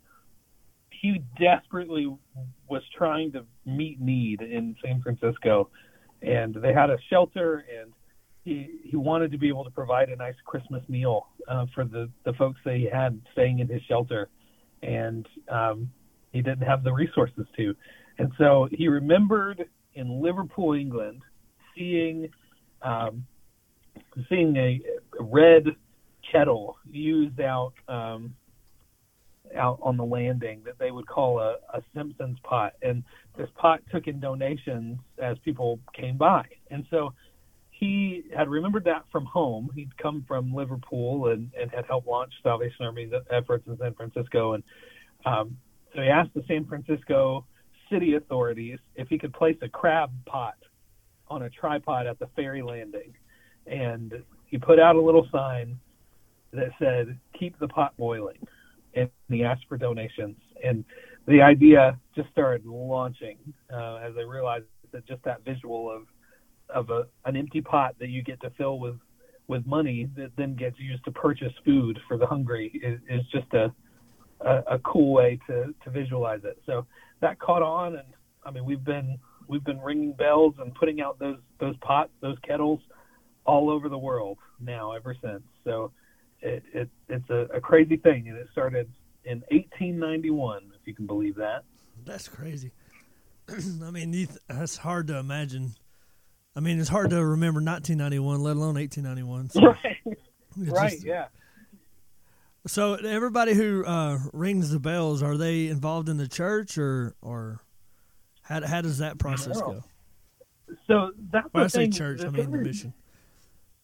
He 0.90 1.22
desperately 1.40 2.14
was 2.70 2.82
trying 2.98 3.32
to 3.34 3.46
meet 3.66 4.00
need 4.00 4.42
in 4.42 4.76
San 4.84 5.02
Francisco 5.02 5.70
and 6.22 6.56
they 6.56 6.74
had 6.74 6.90
a 6.90 6.98
shelter 7.10 7.66
and 7.80 7.94
he 8.44 8.80
he 8.84 8.96
wanted 8.96 9.32
to 9.32 9.38
be 9.38 9.48
able 9.48 9.64
to 9.64 9.72
provide 9.72 10.10
a 10.10 10.16
nice 10.16 10.36
Christmas 10.46 10.84
meal 10.88 11.28
uh, 11.48 11.66
for 11.74 11.84
the 11.84 12.10
the 12.26 12.34
folks 12.34 12.60
that 12.66 12.76
he 12.76 12.88
had 12.92 13.20
staying 13.34 13.60
in 13.60 13.68
his 13.68 13.82
shelter, 13.84 14.30
and 14.84 15.28
um, 15.50 15.90
he 16.32 16.42
didn't 16.42 16.62
have 16.62 16.84
the 16.84 16.94
resources 16.94 17.48
to, 17.58 17.76
and 18.20 18.32
so 18.38 18.68
he 18.72 18.88
remembered 18.88 19.66
in 19.96 20.22
Liverpool, 20.22 20.74
England, 20.74 21.22
seeing 21.76 22.30
um, 22.86 23.26
seeing 24.30 24.56
a, 24.56 24.82
red 25.20 25.66
kettle 26.32 26.78
used 26.92 27.40
out 27.40 27.74
um, 27.88 28.34
out 29.56 29.80
on 29.82 29.96
the 29.96 30.04
landing 30.04 30.62
that 30.66 30.78
they 30.80 30.92
would 30.92 31.08
call 31.08 31.40
a, 31.40 31.58
a 31.74 31.82
Simpson's 31.96 32.38
pot. 32.44 32.74
And 32.82 33.04
this 33.38 33.48
pot 33.56 33.82
took 33.92 34.08
in 34.08 34.20
donations 34.20 34.98
as 35.22 35.38
people 35.46 35.80
came 35.94 36.18
by. 36.18 36.44
And 36.72 36.86
so 36.90 37.14
he 37.70 38.24
had 38.36 38.50
remembered 38.50 38.84
that 38.86 39.04
from 39.12 39.26
home. 39.26 39.70
He'd 39.76 39.96
come 39.98 40.26
from 40.28 40.54
Liverpool 40.54 41.28
and, 41.28 41.52
and 41.60 41.72
had 41.72 41.86
helped 41.86 42.08
launch 42.08 42.34
Salvation 42.44 42.86
Army's 42.86 43.12
efforts 43.30 43.66
in 43.68 43.78
San 43.78 43.94
Francisco. 43.94 44.54
And 44.54 44.64
um, 45.26 45.58
so 45.94 46.02
he 46.02 46.08
asked 46.08 46.34
the 46.34 46.44
San 46.48 46.66
Francisco 46.66 47.46
city 47.90 48.16
authorities 48.16 48.80
if 48.96 49.08
he 49.08 49.18
could 49.18 49.34
place 49.34 49.58
a 49.62 49.70
crab 49.70 50.12
pot 50.26 50.56
on 51.28 51.44
a 51.44 51.50
tripod 51.50 52.08
at 52.08 52.20
the 52.20 52.28
ferry 52.36 52.62
landing. 52.62 53.14
And 53.68 54.14
he 54.46 54.58
put 54.58 54.80
out 54.80 54.96
a 54.96 55.02
little 55.02 55.28
sign 55.32 55.80
that 56.54 56.70
said, 56.80 57.18
Keep 57.38 57.60
the 57.60 57.68
pot 57.68 57.96
boiling 57.98 58.38
and 58.96 59.10
he 59.30 59.44
asked 59.44 59.66
for 59.68 59.78
donations. 59.78 60.38
And 60.64 60.84
the 61.28 61.42
idea 61.42 62.00
just 62.16 62.30
started 62.32 62.66
launching 62.66 63.38
uh, 63.72 63.98
as 63.98 64.14
I 64.18 64.22
realized 64.22 64.66
that 64.92 65.06
just 65.08 65.24
that 65.24 65.44
visual 65.44 65.92
of 65.92 66.04
of 66.70 66.90
a, 66.90 67.06
an 67.26 67.36
empty 67.36 67.62
pot 67.62 67.96
that 68.00 68.10
you 68.10 68.24
get 68.24 68.42
to 68.42 68.50
fill 68.52 68.80
with 68.80 68.96
with 69.48 69.66
money 69.68 70.10
that 70.16 70.32
then 70.38 70.56
gets 70.56 70.80
used 70.80 71.04
to 71.06 71.12
purchase 71.12 71.54
food 71.64 72.00
for 72.08 72.18
the 72.18 72.26
hungry 72.26 72.72
is, 72.84 73.00
is 73.08 73.24
just 73.32 73.52
a, 73.54 73.72
a 74.42 74.76
a 74.76 74.80
cool 74.80 75.14
way 75.14 75.40
to 75.48 75.74
to 75.84 75.90
visualize 75.90 76.42
it. 76.44 76.58
So 76.66 76.86
that 77.22 77.40
caught 77.40 77.62
on, 77.62 77.96
and 77.96 78.08
I 78.46 78.52
mean 78.52 78.66
we've 78.66 78.84
been 78.84 79.18
we've 79.48 79.64
been 79.64 79.80
ringing 79.80 80.14
bells 80.14 80.56
and 80.60 80.74
putting 80.76 81.02
out 81.02 81.20
those 81.20 81.40
those 81.60 81.76
pots, 81.78 82.12
those 82.22 82.38
kettles, 82.48 82.80
all 83.46 83.70
over 83.70 83.90
the 83.90 83.98
world 83.98 84.38
now 84.60 84.94
ever 84.94 85.16
since. 85.22 85.44
So 85.64 85.92
it, 86.42 86.64
it 86.74 86.90
it's 87.10 87.30
a, 87.30 87.48
a 87.56 87.62
crazy 87.62 87.98
thing, 87.98 88.28
and 88.28 88.38
it 88.38 88.48
started 88.52 88.90
in 89.24 89.40
1891, 89.50 90.72
if 90.80 90.88
you 90.88 90.94
can 90.94 91.08
believe 91.08 91.36
that. 91.36 91.64
That's 92.06 92.28
crazy. 92.28 92.72
I 93.50 93.92
mean, 93.92 94.28
that's 94.48 94.78
hard 94.78 95.08
to 95.08 95.18
imagine. 95.18 95.72
I 96.56 96.60
mean, 96.60 96.80
it's 96.80 96.90
hard 96.90 97.10
to 97.10 97.26
remember 97.26 97.60
1991, 97.60 98.42
let 98.42 98.56
alone 98.56 98.76
1891. 98.76 99.50
So 99.50 99.62
right. 99.62 100.18
Right. 100.58 100.92
Just, 100.92 101.06
yeah. 101.06 101.26
So 102.66 102.94
everybody 102.94 103.54
who 103.54 103.84
uh, 103.86 104.20
rings 104.32 104.72
the 104.72 104.80
bells, 104.80 105.22
are 105.22 105.36
they 105.36 105.68
involved 105.68 106.08
in 106.08 106.16
the 106.16 106.30
church 106.30 106.78
or 106.78 107.14
or 107.22 107.60
how 108.46 108.66
how 108.66 108.82
does 108.82 109.00
that 109.00 109.18
process 109.18 109.60
go? 109.60 109.84
So 110.88 111.12
that's 111.32 111.48
when 111.52 111.64
I 111.64 111.68
say 111.68 111.90
church, 111.90 112.22
I 112.22 112.30
mean 112.30 112.52
the 112.52 112.58
mission. 112.60 112.94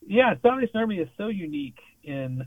Yeah, 0.06 0.34
Salvation 0.42 0.76
Army 0.76 0.98
is 0.98 1.10
so 1.18 1.28
unique 1.28 1.80
in 2.04 2.46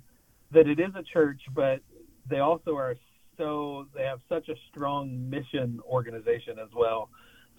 that 0.53 0.67
it 0.67 0.79
is 0.81 0.91
a 0.95 1.03
church, 1.03 1.41
but 1.55 1.81
they 2.29 2.39
also 2.39 2.77
are 2.77 2.95
so 3.37 3.87
they 3.95 4.03
have 4.03 4.21
such 4.29 4.49
a 4.49 4.55
strong 4.71 5.29
mission 5.29 5.81
organization 5.85 6.59
as 6.59 6.69
well 6.75 7.11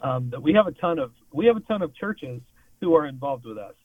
um, 0.01 0.29
that 0.29 0.41
we 0.41 0.53
have 0.53 0.67
a 0.67 0.71
ton 0.71 0.99
of 0.99 1.11
we 1.33 1.45
have 1.45 1.57
a 1.57 1.61
ton 1.61 1.81
of 1.81 1.93
churches 1.95 2.41
who 2.79 2.95
are 2.95 3.05
involved 3.05 3.45
with 3.45 3.57
us 3.57 3.75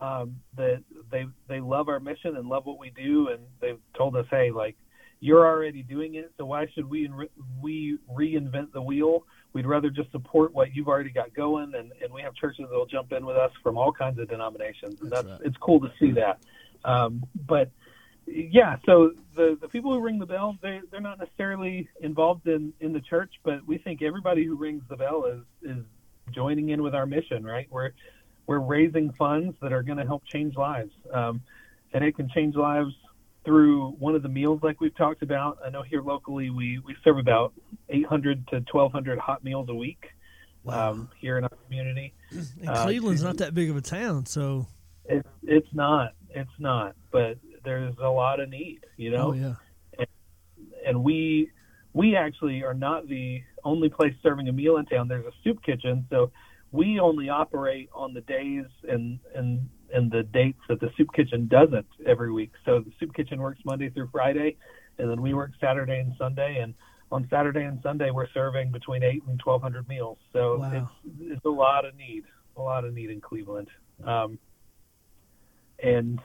um, 0.00 0.36
that 0.56 0.82
they 1.10 1.26
they 1.48 1.60
love 1.60 1.88
our 1.88 2.00
mission 2.00 2.36
and 2.36 2.48
love 2.48 2.64
what 2.64 2.78
we 2.78 2.90
do 2.90 3.28
and 3.28 3.40
they've 3.60 3.80
told 3.96 4.16
us 4.16 4.26
hey 4.30 4.50
like 4.50 4.76
you're 5.20 5.46
already 5.46 5.82
doing 5.82 6.14
it 6.14 6.32
so 6.38 6.46
why 6.46 6.66
should 6.74 6.88
we 6.88 7.10
we 7.60 7.98
reinvent 8.16 8.72
the 8.72 8.82
wheel 8.82 9.24
we'd 9.52 9.66
rather 9.66 9.90
just 9.90 10.10
support 10.12 10.52
what 10.52 10.74
you've 10.74 10.88
already 10.88 11.10
got 11.10 11.32
going 11.34 11.74
and, 11.74 11.92
and 12.02 12.12
we 12.12 12.22
have 12.22 12.34
churches 12.34 12.66
that 12.68 12.76
will 12.76 12.86
jump 12.86 13.12
in 13.12 13.24
with 13.24 13.36
us 13.36 13.50
from 13.62 13.78
all 13.78 13.92
kinds 13.92 14.18
of 14.18 14.28
denominations 14.28 15.00
and 15.00 15.10
that's, 15.10 15.26
that's 15.26 15.40
right. 15.40 15.46
it's 15.46 15.56
cool 15.58 15.80
to 15.80 15.90
see 15.98 16.12
that 16.12 16.38
um, 16.84 17.24
but 17.46 17.70
yeah, 18.26 18.76
so 18.84 19.12
the 19.36 19.56
the 19.60 19.68
people 19.68 19.92
who 19.92 20.00
ring 20.00 20.18
the 20.18 20.26
bell, 20.26 20.56
they 20.60 20.80
they're 20.90 21.00
not 21.00 21.18
necessarily 21.18 21.88
involved 22.00 22.46
in 22.48 22.72
in 22.80 22.92
the 22.92 23.00
church, 23.00 23.32
but 23.44 23.66
we 23.66 23.78
think 23.78 24.02
everybody 24.02 24.44
who 24.44 24.56
rings 24.56 24.82
the 24.88 24.96
bell 24.96 25.24
is 25.26 25.42
is 25.62 25.84
joining 26.32 26.70
in 26.70 26.82
with 26.82 26.94
our 26.94 27.06
mission, 27.06 27.44
right? 27.44 27.68
We're 27.70 27.90
we're 28.46 28.58
raising 28.58 29.12
funds 29.12 29.56
that 29.62 29.72
are 29.72 29.82
going 29.82 29.98
to 29.98 30.04
help 30.04 30.24
change 30.26 30.56
lives, 30.56 30.92
um, 31.12 31.40
and 31.92 32.04
it 32.04 32.16
can 32.16 32.28
change 32.28 32.56
lives 32.56 32.94
through 33.46 33.92
one 33.92 34.14
of 34.14 34.22
the 34.22 34.28
meals 34.28 34.60
like 34.62 34.80
we've 34.80 34.96
talked 34.96 35.22
about. 35.22 35.58
I 35.64 35.70
know 35.70 35.82
here 35.82 36.02
locally 36.02 36.50
we 36.50 36.80
we 36.84 36.94
serve 37.02 37.16
about 37.16 37.54
800 37.88 38.46
to 38.48 38.56
1200 38.56 39.18
hot 39.18 39.42
meals 39.42 39.68
a 39.70 39.74
week 39.74 40.04
wow. 40.64 40.90
um, 40.90 41.08
here 41.18 41.38
in 41.38 41.44
our 41.44 41.56
community. 41.64 42.12
And 42.60 42.76
Cleveland's 42.76 43.24
uh, 43.24 43.28
not 43.28 43.36
that 43.38 43.54
big 43.54 43.70
of 43.70 43.76
a 43.76 43.80
town, 43.80 44.26
so 44.26 44.66
it's 45.06 45.28
it's 45.44 45.68
not 45.72 46.12
it's 46.30 46.50
not, 46.58 46.96
but 47.12 47.38
there's 47.64 47.94
a 48.02 48.08
lot 48.08 48.40
of 48.40 48.48
need, 48.50 48.80
you 48.96 49.10
know. 49.10 49.28
Oh, 49.28 49.32
yeah. 49.32 49.54
And, 49.98 50.08
and 50.86 51.04
we 51.04 51.50
we 51.92 52.16
actually 52.16 52.62
are 52.64 52.74
not 52.74 53.08
the 53.08 53.42
only 53.64 53.88
place 53.88 54.14
serving 54.22 54.48
a 54.48 54.52
meal 54.52 54.76
in 54.76 54.86
town. 54.86 55.08
There's 55.08 55.24
a 55.24 55.32
soup 55.44 55.62
kitchen, 55.62 56.06
so 56.10 56.30
we 56.72 56.98
only 57.00 57.28
operate 57.28 57.88
on 57.94 58.12
the 58.12 58.20
days 58.22 58.66
and 58.88 59.20
and 59.34 59.68
and 59.92 60.10
the 60.10 60.22
dates 60.22 60.60
that 60.68 60.80
the 60.80 60.90
soup 60.96 61.08
kitchen 61.14 61.46
doesn't 61.46 61.86
every 62.06 62.32
week. 62.32 62.52
So 62.64 62.80
the 62.80 62.92
soup 62.98 63.14
kitchen 63.14 63.40
works 63.40 63.60
Monday 63.64 63.90
through 63.90 64.08
Friday, 64.12 64.56
and 64.98 65.10
then 65.10 65.20
we 65.20 65.34
work 65.34 65.52
Saturday 65.60 66.00
and 66.00 66.14
Sunday. 66.18 66.58
And 66.60 66.74
on 67.12 67.26
Saturday 67.30 67.62
and 67.62 67.80
Sunday, 67.82 68.10
we're 68.10 68.28
serving 68.32 68.72
between 68.72 69.02
eight 69.02 69.22
and 69.28 69.38
twelve 69.38 69.62
hundred 69.62 69.88
meals. 69.88 70.18
So 70.32 70.58
wow. 70.58 70.90
it's 71.04 71.32
it's 71.32 71.44
a 71.44 71.50
lot 71.50 71.84
of 71.84 71.94
need, 71.96 72.24
a 72.56 72.62
lot 72.62 72.84
of 72.84 72.94
need 72.94 73.10
in 73.10 73.20
Cleveland. 73.20 73.68
Um, 74.04 74.38
and 75.82 76.20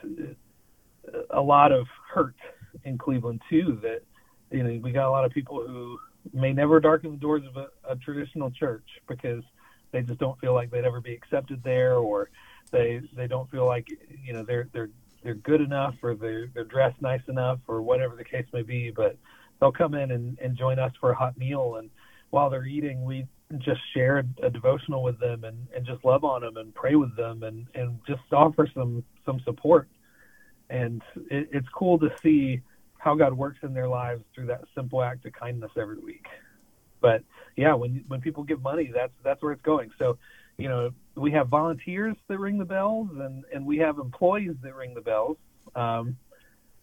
a 1.31 1.41
lot 1.41 1.71
of 1.71 1.87
hurt 2.13 2.35
in 2.83 2.97
Cleveland 2.97 3.41
too. 3.49 3.79
That 3.81 4.01
you 4.49 4.63
know 4.63 4.79
we 4.81 4.91
got 4.91 5.07
a 5.07 5.11
lot 5.11 5.25
of 5.25 5.31
people 5.31 5.65
who 5.65 5.99
may 6.33 6.53
never 6.53 6.79
darken 6.79 7.11
the 7.11 7.17
doors 7.17 7.43
of 7.47 7.57
a, 7.57 7.67
a 7.89 7.95
traditional 7.95 8.51
church 8.51 8.85
because 9.07 9.43
they 9.91 10.01
just 10.01 10.19
don't 10.19 10.39
feel 10.39 10.53
like 10.53 10.71
they'd 10.71 10.85
ever 10.85 11.01
be 11.01 11.13
accepted 11.13 11.63
there, 11.63 11.95
or 11.95 12.29
they 12.71 13.01
they 13.15 13.27
don't 13.27 13.49
feel 13.51 13.65
like 13.65 13.87
you 14.23 14.33
know 14.33 14.43
they're 14.43 14.67
they're 14.73 14.89
they're 15.23 15.35
good 15.35 15.61
enough 15.61 15.95
or 16.01 16.15
they're 16.15 16.47
they're 16.53 16.63
dressed 16.63 17.01
nice 17.01 17.21
enough 17.27 17.59
or 17.67 17.81
whatever 17.81 18.15
the 18.15 18.23
case 18.23 18.45
may 18.53 18.63
be. 18.63 18.91
But 18.91 19.17
they'll 19.59 19.71
come 19.71 19.93
in 19.93 20.11
and, 20.11 20.39
and 20.39 20.57
join 20.57 20.79
us 20.79 20.91
for 20.99 21.11
a 21.11 21.15
hot 21.15 21.37
meal, 21.37 21.75
and 21.75 21.89
while 22.31 22.49
they're 22.49 22.65
eating, 22.65 23.03
we 23.03 23.27
just 23.57 23.81
share 23.93 24.23
a, 24.41 24.49
devotional 24.49 25.03
with 25.03 25.19
them 25.19 25.43
and, 25.43 25.67
and 25.75 25.85
just 25.85 26.05
love 26.05 26.23
on 26.23 26.39
them 26.41 26.55
and 26.55 26.73
pray 26.73 26.95
with 26.95 27.13
them 27.17 27.43
and, 27.43 27.67
and 27.75 27.99
just 28.07 28.21
offer 28.31 28.65
some 28.73 29.03
some 29.25 29.41
support 29.41 29.89
and 30.71 31.03
it, 31.29 31.49
it's 31.51 31.67
cool 31.75 31.99
to 31.99 32.09
see 32.23 32.61
how 32.97 33.13
God 33.13 33.33
works 33.33 33.59
in 33.61 33.73
their 33.73 33.87
lives 33.87 34.23
through 34.33 34.47
that 34.47 34.61
simple 34.73 35.03
act 35.03 35.25
of 35.25 35.33
kindness 35.33 35.71
every 35.77 35.99
week. 35.99 36.25
But 37.01 37.23
yeah, 37.55 37.73
when 37.73 38.03
when 38.07 38.21
people 38.21 38.43
give 38.43 38.61
money, 38.61 38.89
that's 38.93 39.13
that's 39.23 39.41
where 39.43 39.51
it's 39.51 39.61
going. 39.61 39.91
So, 39.99 40.17
you 40.57 40.67
know, 40.67 40.91
we 41.15 41.31
have 41.31 41.47
volunteers 41.47 42.15
that 42.27 42.39
ring 42.39 42.57
the 42.57 42.65
bells, 42.65 43.09
and 43.11 43.43
and 43.53 43.65
we 43.65 43.77
have 43.77 43.99
employees 43.99 44.55
that 44.63 44.75
ring 44.75 44.93
the 44.93 45.01
bells. 45.01 45.37
Um, 45.75 46.17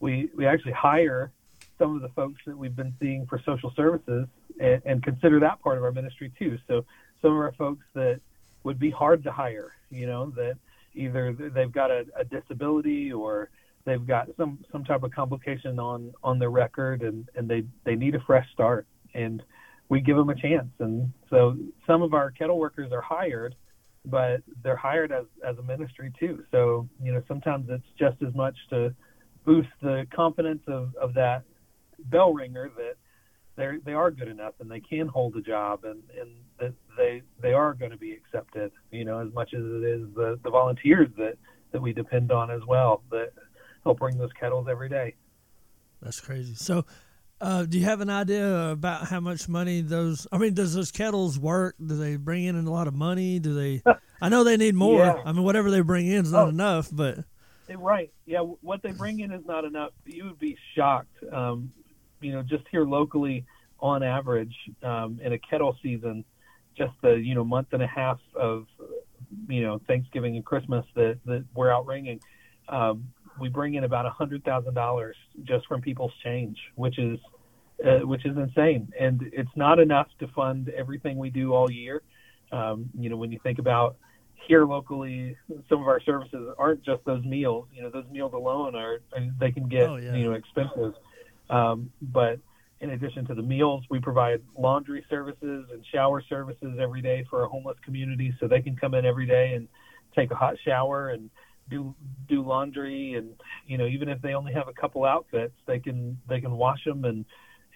we 0.00 0.30
we 0.36 0.46
actually 0.46 0.72
hire 0.72 1.32
some 1.78 1.94
of 1.94 2.02
the 2.02 2.08
folks 2.10 2.40
that 2.46 2.56
we've 2.56 2.74
been 2.74 2.94
seeing 3.00 3.26
for 3.26 3.40
social 3.44 3.72
services, 3.76 4.26
and, 4.60 4.82
and 4.84 5.02
consider 5.02 5.40
that 5.40 5.60
part 5.60 5.78
of 5.78 5.84
our 5.84 5.92
ministry 5.92 6.32
too. 6.38 6.58
So 6.66 6.84
some 7.22 7.32
of 7.32 7.38
our 7.38 7.52
folks 7.52 7.84
that 7.94 8.20
would 8.64 8.78
be 8.78 8.90
hard 8.90 9.22
to 9.24 9.32
hire, 9.32 9.72
you 9.90 10.06
know, 10.06 10.30
that 10.36 10.56
either 10.94 11.32
they've 11.32 11.72
got 11.72 11.90
a, 11.90 12.04
a 12.16 12.24
disability 12.24 13.12
or 13.12 13.50
they've 13.84 14.06
got 14.06 14.28
some 14.36 14.58
some 14.70 14.84
type 14.84 15.02
of 15.02 15.10
complication 15.12 15.78
on 15.78 16.12
on 16.22 16.38
their 16.38 16.50
record 16.50 17.02
and 17.02 17.28
and 17.34 17.48
they 17.48 17.64
they 17.84 17.94
need 17.94 18.14
a 18.14 18.20
fresh 18.20 18.46
start 18.52 18.86
and 19.14 19.42
we 19.88 20.00
give 20.00 20.16
them 20.16 20.28
a 20.28 20.34
chance. 20.34 20.70
And 20.78 21.12
so 21.30 21.56
some 21.86 22.02
of 22.02 22.14
our 22.14 22.30
kettle 22.30 22.58
workers 22.58 22.92
are 22.92 23.00
hired, 23.00 23.54
but 24.04 24.42
they're 24.62 24.76
hired 24.76 25.12
as 25.12 25.24
as 25.46 25.56
a 25.58 25.62
ministry 25.62 26.12
too. 26.18 26.44
So 26.50 26.88
you 27.02 27.12
know 27.12 27.22
sometimes 27.28 27.66
it's 27.68 27.86
just 27.98 28.22
as 28.26 28.34
much 28.34 28.56
to 28.70 28.94
boost 29.44 29.68
the 29.82 30.06
confidence 30.14 30.62
of 30.66 30.94
of 30.96 31.14
that 31.14 31.44
bell 32.06 32.32
ringer 32.32 32.70
that 32.76 32.94
they 33.56 33.78
they 33.84 33.92
are 33.92 34.10
good 34.10 34.28
enough 34.28 34.54
and 34.60 34.70
they 34.70 34.80
can 34.80 35.08
hold 35.08 35.36
a 35.36 35.40
job 35.40 35.84
and 35.84 36.02
and 36.18 36.30
that 36.60 36.74
they 36.96 37.22
they 37.40 37.52
are 37.52 37.74
going 37.74 37.90
to 37.90 37.96
be 37.96 38.12
accepted. 38.12 38.70
You 38.90 39.04
know 39.04 39.20
as 39.20 39.32
much 39.32 39.54
as 39.54 39.62
it 39.62 39.84
is 39.84 40.06
the 40.14 40.38
the 40.42 40.50
volunteers 40.50 41.08
that 41.16 41.36
that 41.72 41.82
we 41.82 41.92
depend 41.92 42.32
on 42.32 42.50
as 42.50 42.60
well 42.66 43.02
that 43.10 43.32
help 43.84 43.98
bring 43.98 44.18
those 44.18 44.32
kettles 44.38 44.66
every 44.70 44.88
day. 44.88 45.14
That's 46.02 46.20
crazy. 46.20 46.54
So, 46.54 46.84
uh, 47.40 47.64
do 47.64 47.78
you 47.78 47.84
have 47.84 48.00
an 48.00 48.10
idea 48.10 48.70
about 48.70 49.06
how 49.06 49.20
much 49.20 49.48
money 49.48 49.80
those? 49.80 50.26
I 50.32 50.38
mean, 50.38 50.54
does 50.54 50.74
those 50.74 50.90
kettles 50.90 51.38
work? 51.38 51.76
Do 51.84 51.96
they 51.96 52.16
bring 52.16 52.44
in 52.44 52.56
a 52.56 52.70
lot 52.70 52.88
of 52.88 52.94
money? 52.94 53.38
Do 53.38 53.54
they? 53.54 53.82
I 54.20 54.28
know 54.28 54.42
they 54.44 54.56
need 54.56 54.74
more. 54.74 54.98
Yeah. 55.04 55.22
I 55.24 55.32
mean, 55.32 55.44
whatever 55.44 55.70
they 55.70 55.80
bring 55.80 56.06
in 56.06 56.24
is 56.24 56.32
not 56.32 56.46
Oh. 56.46 56.50
enough. 56.50 56.88
But 56.92 57.18
Right. 57.76 58.10
Yeah. 58.26 58.40
What 58.40 58.82
they 58.82 58.92
bring 58.92 59.20
in 59.20 59.30
is 59.32 59.44
not 59.46 59.64
enough. 59.64 59.90
You 60.06 60.24
would 60.24 60.38
be 60.38 60.56
shocked. 60.74 61.14
Um, 61.32 61.72
you 62.20 62.32
know, 62.32 62.42
just 62.42 62.64
here 62.70 62.84
locally, 62.84 63.44
on 63.80 64.02
average, 64.02 64.54
um, 64.82 65.20
in 65.22 65.32
a 65.32 65.38
kettle 65.38 65.76
season, 65.82 66.24
just 66.76 66.92
the 67.02 67.12
you 67.12 67.34
know 67.36 67.44
month 67.44 67.68
and 67.72 67.82
a 67.82 67.86
half 67.86 68.18
of 68.34 68.66
you 69.48 69.62
know 69.62 69.80
Thanksgiving 69.86 70.34
and 70.36 70.44
Christmas 70.44 70.84
that 70.96 71.18
that 71.26 71.44
we're 71.54 71.70
out 71.70 71.86
ringing, 71.86 72.20
um, 72.68 73.04
we 73.40 73.48
bring 73.48 73.74
in 73.74 73.84
about 73.84 74.06
a 74.06 74.10
hundred 74.10 74.42
thousand 74.44 74.74
dollars 74.74 75.16
just 75.44 75.66
from 75.66 75.80
people's 75.80 76.12
change, 76.24 76.58
which 76.74 76.98
is 76.98 77.18
uh, 77.84 78.00
which 78.06 78.26
is 78.26 78.36
insane, 78.36 78.92
and 78.98 79.22
it's 79.32 79.50
not 79.54 79.78
enough 79.78 80.08
to 80.18 80.26
fund 80.28 80.68
everything 80.70 81.16
we 81.16 81.30
do 81.30 81.52
all 81.54 81.70
year. 81.70 82.02
Um, 82.50 82.90
you 82.98 83.08
know, 83.08 83.16
when 83.16 83.30
you 83.30 83.38
think 83.42 83.58
about 83.58 83.96
here 84.46 84.64
locally, 84.64 85.36
some 85.68 85.80
of 85.82 85.86
our 85.88 86.00
services 86.00 86.54
aren't 86.58 86.82
just 86.82 87.04
those 87.04 87.24
meals. 87.24 87.66
You 87.72 87.82
know, 87.82 87.90
those 87.90 88.06
meals 88.10 88.32
alone 88.32 88.74
are 88.74 88.98
they 89.38 89.52
can 89.52 89.68
get 89.68 89.88
Oh, 89.88 89.96
yeah. 89.96 90.14
you 90.14 90.24
know 90.24 90.32
expensive. 90.32 90.94
Um, 91.50 91.90
but 92.02 92.40
in 92.80 92.90
addition 92.90 93.26
to 93.26 93.34
the 93.34 93.42
meals, 93.42 93.84
we 93.90 93.98
provide 94.00 94.40
laundry 94.56 95.04
services 95.10 95.66
and 95.72 95.84
shower 95.92 96.22
services 96.28 96.78
every 96.80 97.02
day 97.02 97.24
for 97.28 97.42
our 97.42 97.48
homeless 97.48 97.76
community, 97.84 98.34
so 98.40 98.48
they 98.48 98.60
can 98.60 98.76
come 98.76 98.94
in 98.94 99.04
every 99.04 99.26
day 99.26 99.54
and 99.54 99.68
take 100.14 100.30
a 100.30 100.34
hot 100.34 100.54
shower 100.64 101.10
and 101.10 101.30
do 101.70 101.94
do 102.28 102.42
laundry 102.42 103.14
and 103.14 103.30
you 103.66 103.78
know 103.78 103.86
even 103.86 104.08
if 104.08 104.20
they 104.22 104.34
only 104.34 104.52
have 104.52 104.68
a 104.68 104.72
couple 104.72 105.04
outfits, 105.04 105.54
they 105.66 105.78
can 105.78 106.18
they 106.28 106.40
can 106.40 106.52
wash 106.52 106.84
them 106.84 107.04
and 107.04 107.24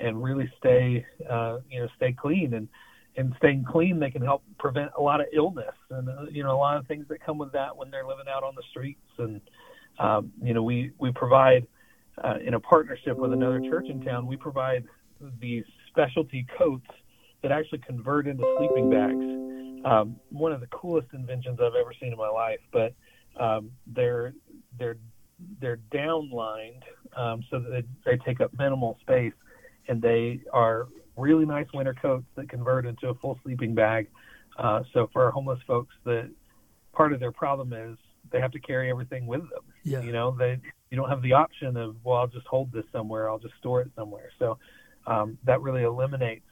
and 0.00 0.22
really 0.22 0.50
stay 0.58 1.04
uh, 1.28 1.58
you 1.70 1.80
know 1.80 1.88
stay 1.96 2.12
clean. 2.12 2.54
And 2.54 2.68
and 3.16 3.34
staying 3.38 3.64
clean 3.64 3.98
they 3.98 4.10
can 4.10 4.22
help 4.22 4.42
prevent 4.58 4.90
a 4.96 5.02
lot 5.02 5.20
of 5.20 5.26
illness 5.34 5.74
and 5.90 6.08
uh, 6.08 6.24
you 6.30 6.42
know 6.42 6.54
a 6.54 6.56
lot 6.56 6.76
of 6.76 6.86
things 6.86 7.06
that 7.08 7.24
come 7.24 7.38
with 7.38 7.52
that 7.52 7.76
when 7.76 7.90
they're 7.90 8.06
living 8.06 8.26
out 8.28 8.42
on 8.42 8.54
the 8.54 8.62
streets. 8.70 9.00
And 9.18 9.40
um, 9.98 10.32
you 10.42 10.54
know 10.54 10.62
we 10.62 10.92
we 10.98 11.12
provide 11.12 11.66
uh, 12.22 12.36
in 12.44 12.54
a 12.54 12.60
partnership 12.60 13.16
with 13.16 13.32
another 13.32 13.60
church 13.60 13.86
in 13.88 14.02
town 14.02 14.26
we 14.26 14.36
provide 14.36 14.84
these 15.40 15.64
specialty 15.88 16.46
coats 16.58 16.86
that 17.42 17.52
actually 17.52 17.78
convert 17.78 18.26
into 18.26 18.44
sleeping 18.58 18.90
bags. 18.90 19.84
Um, 19.84 20.16
one 20.30 20.52
of 20.52 20.60
the 20.60 20.68
coolest 20.68 21.08
inventions 21.12 21.58
I've 21.60 21.74
ever 21.74 21.92
seen 22.00 22.12
in 22.12 22.18
my 22.18 22.28
life 22.28 22.60
but 22.72 22.94
um, 23.38 23.70
they're 23.86 24.34
they're 24.78 24.96
they're 25.60 25.80
downlined 25.92 26.82
um, 27.16 27.42
so 27.50 27.58
that 27.58 27.70
they, 28.04 28.12
they 28.12 28.24
take 28.24 28.40
up 28.40 28.52
minimal 28.58 28.98
space 29.00 29.32
and 29.88 30.00
they 30.00 30.40
are 30.52 30.88
really 31.16 31.44
nice 31.44 31.66
winter 31.74 31.94
coats 31.94 32.26
that 32.36 32.48
convert 32.48 32.86
into 32.86 33.08
a 33.08 33.14
full 33.16 33.38
sleeping 33.42 33.74
bag. 33.74 34.08
Uh, 34.56 34.82
so 34.92 35.08
for 35.12 35.24
our 35.24 35.30
homeless 35.30 35.58
folks, 35.66 35.94
that 36.04 36.30
part 36.92 37.12
of 37.12 37.20
their 37.20 37.32
problem 37.32 37.72
is 37.72 37.98
they 38.30 38.40
have 38.40 38.52
to 38.52 38.60
carry 38.60 38.90
everything 38.90 39.26
with 39.26 39.40
them. 39.40 39.62
yeah, 39.84 40.00
You 40.00 40.12
know, 40.12 40.30
they 40.30 40.58
you 40.90 40.96
don't 40.96 41.08
have 41.08 41.22
the 41.22 41.32
option 41.32 41.76
of 41.76 41.96
well, 42.04 42.18
I'll 42.18 42.26
just 42.26 42.46
hold 42.46 42.72
this 42.72 42.84
somewhere, 42.92 43.28
I'll 43.28 43.38
just 43.38 43.54
store 43.58 43.80
it 43.80 43.90
somewhere. 43.96 44.30
So 44.38 44.58
um, 45.06 45.38
that 45.44 45.60
really 45.60 45.82
eliminates 45.82 46.44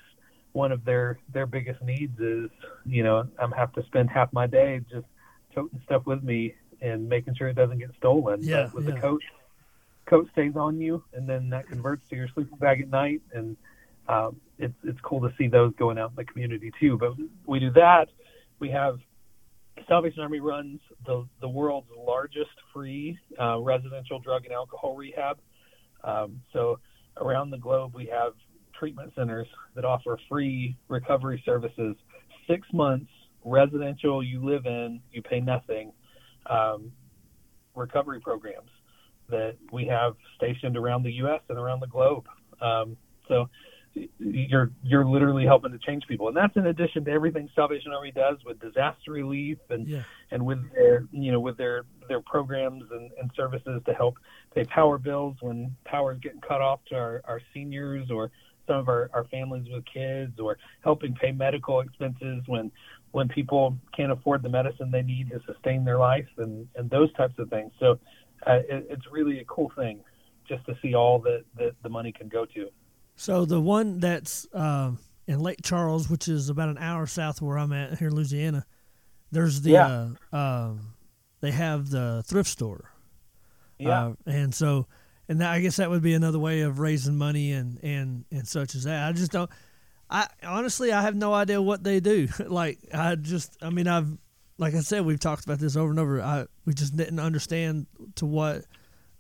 one 0.53 0.73
of 0.73 0.85
their 0.85 1.19
their 1.33 1.47
biggest 1.47 1.81
needs 1.83 2.19
is 2.19 2.51
you 2.85 3.03
know 3.03 3.29
I'm 3.39 3.53
have 3.53 3.73
to 3.75 3.85
spend 3.85 4.11
half 4.11 4.33
my 4.33 4.47
day 4.47 4.81
just 4.91 5.07
toting 5.55 5.81
stuff 5.85 6.07
with 6.07 6.23
me 6.23 6.55
and 6.81 7.09
making 7.09 7.35
sure 7.35 7.49
it 7.49 7.55
doesn't 7.55 7.79
get 7.79 7.91
stolen. 7.99 8.41
Yeah, 8.43 8.65
but 8.65 8.75
with 8.75 8.89
yeah. 8.89 8.95
the 8.95 9.01
coat, 9.01 9.23
coat 10.07 10.29
stays 10.33 10.57
on 10.57 10.81
you, 10.81 11.03
and 11.13 11.29
then 11.29 11.51
that 11.51 11.69
converts 11.69 12.03
to 12.11 12.17
your 12.17 12.29
sleeping 12.35 12.59
bag 12.59 12.81
at 12.81 12.89
night, 12.89 13.23
and 13.33 13.57
um, 14.09 14.41
it's 14.59 14.75
it's 14.85 15.01
cool 15.03 15.21
to 15.21 15.35
see 15.39 15.49
those 15.49 15.73
going 15.79 15.99
out 15.99 16.11
in 16.11 16.17
the 16.17 16.25
community 16.25 16.73
too. 16.81 16.99
But 16.99 17.13
we 17.47 17.59
do 17.59 17.71
that. 17.73 18.09
We 18.59 18.71
have 18.71 18.99
Salvation 19.89 20.23
Army 20.23 20.41
runs 20.41 20.81
the 21.07 21.27
the 21.41 21.49
world's 21.49 21.89
largest 21.97 22.51
free 22.73 23.19
uh, 23.41 23.59
residential 23.59 24.19
drug 24.19 24.45
and 24.45 24.53
alcohol 24.53 24.97
rehab. 24.97 25.39
Um, 26.03 26.41
so 26.53 26.79
around 27.19 27.51
the 27.51 27.59
globe, 27.59 27.95
we 27.95 28.07
have 28.07 28.33
treatment 28.79 29.13
centers 29.15 29.47
that 29.75 29.85
offer 29.85 30.19
free 30.29 30.77
recovery 30.89 31.43
services. 31.45 31.95
Six 32.49 32.67
months 32.73 33.11
residential, 33.45 34.23
you 34.23 34.45
live 34.45 34.67
in, 34.67 35.01
you 35.13 35.23
pay 35.23 35.41
nothing. 35.41 35.93
Um, 36.47 36.93
recovery 37.75 38.21
programs 38.21 38.71
that 39.29 39.57
we 39.73 39.87
have 39.87 40.15
stationed 40.37 40.77
around 40.77 41.05
the 41.05 41.13
U.S. 41.13 41.41
and 41.49 41.59
around 41.59 41.81
the 41.81 41.87
globe. 41.87 42.27
Um, 42.61 42.97
so 43.29 43.49
you're 44.19 44.71
you're 44.85 45.05
literally 45.05 45.45
helping 45.45 45.73
to 45.73 45.79
change 45.79 46.07
people, 46.07 46.29
and 46.29 46.37
that's 46.37 46.57
in 46.57 46.67
addition 46.67 47.05
to 47.05 47.11
everything 47.11 47.49
Salvation 47.55 47.93
Army 47.93 48.13
does 48.13 48.37
with 48.45 48.61
disaster 48.61 49.11
relief 49.11 49.59
and 49.69 49.87
yeah, 49.89 50.03
and 50.31 50.45
with 50.45 50.59
their 50.73 51.07
you 51.11 51.33
know 51.33 51.41
with 51.41 51.57
their 51.57 51.85
their 52.09 52.21
programs 52.21 52.85
and, 52.93 53.11
and 53.21 53.31
services 53.35 53.83
to 53.87 53.93
help 53.95 54.17
pay 54.55 54.65
power 54.65 54.99
bills 54.99 55.37
when 55.41 55.75
power 55.85 56.13
is 56.13 56.21
getting 56.21 56.41
cut 56.41 56.61
off 56.61 56.81
to 56.89 56.95
our, 56.95 57.21
our 57.25 57.41
seniors 57.53 58.11
or 58.11 58.31
some 58.67 58.77
of 58.77 58.89
our, 58.89 59.11
our 59.13 59.25
families 59.25 59.67
with 59.73 59.85
kids 59.93 60.39
or 60.39 60.57
helping 60.83 61.15
pay 61.15 61.33
medical 61.33 61.81
expenses 61.81 62.43
when 62.47 62.71
when 63.13 63.29
people 63.29 63.77
can't 63.97 64.13
afford 64.13 64.43
the 64.43 64.49
medicine 64.49 64.91
they 64.91 65.03
need 65.03 65.31
to 65.31 65.41
sustain 65.47 65.85
their 65.85 65.99
life 65.99 66.29
and, 66.39 66.69
and 66.77 66.89
those 66.91 67.13
types 67.15 67.35
of 67.39 67.49
things. 67.51 67.73
So 67.81 67.99
uh, 68.47 68.61
it, 68.69 68.87
it's 68.89 69.03
really 69.11 69.41
a 69.41 69.45
cool 69.45 69.73
thing 69.77 70.01
just 70.49 70.65
to 70.67 70.77
see 70.83 70.95
all 70.95 71.19
that, 71.21 71.45
that 71.57 71.73
the 71.83 71.89
money 71.89 72.13
can 72.13 72.29
go 72.29 72.45
to. 72.47 72.69
So 73.17 73.45
the 73.45 73.61
one 73.61 73.99
that's 74.01 74.47
um, 74.53 74.99
in 75.27 75.41
Lake 75.41 75.59
Charles, 75.63 76.09
which 76.09 76.29
is 76.29 76.49
about 76.49 76.69
an 76.69 76.79
hour 76.79 77.07
south 77.07 77.41
of 77.41 77.47
where 77.47 77.59
I'm 77.59 77.73
at 77.73 77.99
here 77.99 78.09
in 78.09 78.15
Louisiana, 78.15 78.65
there's 79.31 79.61
the 79.61 79.71
Yeah. 79.71 80.09
uh, 80.33 80.37
um, 80.37 80.95
they 81.41 81.51
have 81.51 81.91
the 81.91 82.23
thrift 82.27 82.49
store. 82.49 82.91
Yeah. 83.79 84.07
Uh, 84.09 84.15
and 84.27 84.55
so, 84.55 84.87
and 85.29 85.41
that, 85.41 85.51
I 85.51 85.61
guess 85.61 85.77
that 85.77 85.89
would 85.91 86.03
be 86.03 86.15
another 86.15 86.39
way 86.39 86.61
of 86.61 86.79
raising 86.81 87.17
money 87.17 87.53
and 87.53 87.79
and 87.83 88.25
and 88.31 88.47
such 88.47 88.75
as 88.75 88.85
that. 88.85 89.09
I 89.09 89.13
just 89.13 89.33
don't. 89.33 89.51
I 90.11 90.27
honestly, 90.43 90.93
I 90.93 91.03
have 91.03 91.15
no 91.15 91.33
idea 91.33 91.63
what 91.63 91.85
they 91.85 92.01
do. 92.01 92.29
like, 92.47 92.79
I 92.93 93.15
just, 93.15 93.57
I 93.63 93.71
mean, 93.71 93.87
I've, 93.87 94.09
like 94.59 94.75
I 94.75 94.81
said, 94.81 95.05
we've 95.07 95.21
talked 95.21 95.45
about 95.45 95.59
this 95.59 95.77
over 95.77 95.91
and 95.91 95.99
over. 96.01 96.21
I 96.21 96.47
we 96.67 96.75
just 96.75 96.97
didn't 96.97 97.21
understand 97.21 97.87
to 98.17 98.27
what 98.27 98.65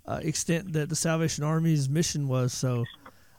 uh, 0.06 0.20
extent 0.22 0.72
that 0.72 0.88
the 0.88 0.96
Salvation 0.96 1.44
Army's 1.44 1.88
mission 1.88 2.28
was. 2.28 2.52
So, 2.52 2.84